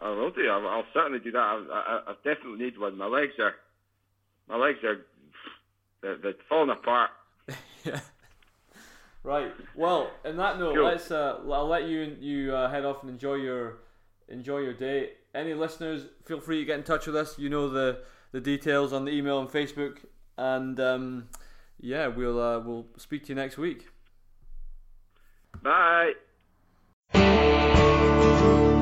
I 0.05 0.09
will 0.09 0.31
do. 0.31 0.47
I'll, 0.49 0.67
I'll 0.67 0.85
certainly 0.93 1.19
do 1.19 1.31
that. 1.31 1.39
I, 1.39 1.63
I, 1.71 2.11
I 2.11 2.13
definitely 2.23 2.63
need 2.63 2.77
one. 2.77 2.97
My 2.97 3.07
legs 3.07 3.33
are, 3.39 3.55
my 4.49 4.57
legs 4.57 4.79
are, 4.83 5.05
they're, 6.01 6.17
they're 6.17 6.33
falling 6.49 6.69
apart. 6.71 7.11
yeah. 7.85 7.99
Right. 9.25 9.53
Well, 9.73 10.11
in 10.25 10.35
that 10.35 10.59
note, 10.59 10.75
Cool. 10.75 10.83
let's. 10.83 11.09
Uh, 11.09 11.39
I'll 11.49 11.65
let 11.69 11.87
you 11.87 12.17
you 12.19 12.53
uh, 12.53 12.69
head 12.69 12.83
off 12.83 13.03
and 13.03 13.09
enjoy 13.09 13.35
your 13.35 13.77
enjoy 14.27 14.57
your 14.57 14.73
day. 14.73 15.11
Any 15.33 15.53
listeners, 15.53 16.07
feel 16.25 16.41
free 16.41 16.59
to 16.59 16.65
get 16.65 16.77
in 16.77 16.83
touch 16.83 17.07
with 17.07 17.15
us. 17.15 17.39
You 17.39 17.49
know 17.49 17.69
the 17.69 17.99
the 18.33 18.41
details 18.41 18.91
on 18.91 19.05
the 19.05 19.11
email 19.13 19.39
and 19.39 19.47
Facebook, 19.47 19.99
and 20.37 20.77
um, 20.77 21.29
yeah, 21.79 22.07
we'll 22.07 22.37
uh, 22.37 22.59
we'll 22.59 22.85
speak 22.97 23.23
to 23.23 23.29
you 23.29 23.35
next 23.35 23.57
week. 23.57 23.87
Bye. 25.61 26.11
Thank 28.21 28.67
you. 28.67 28.72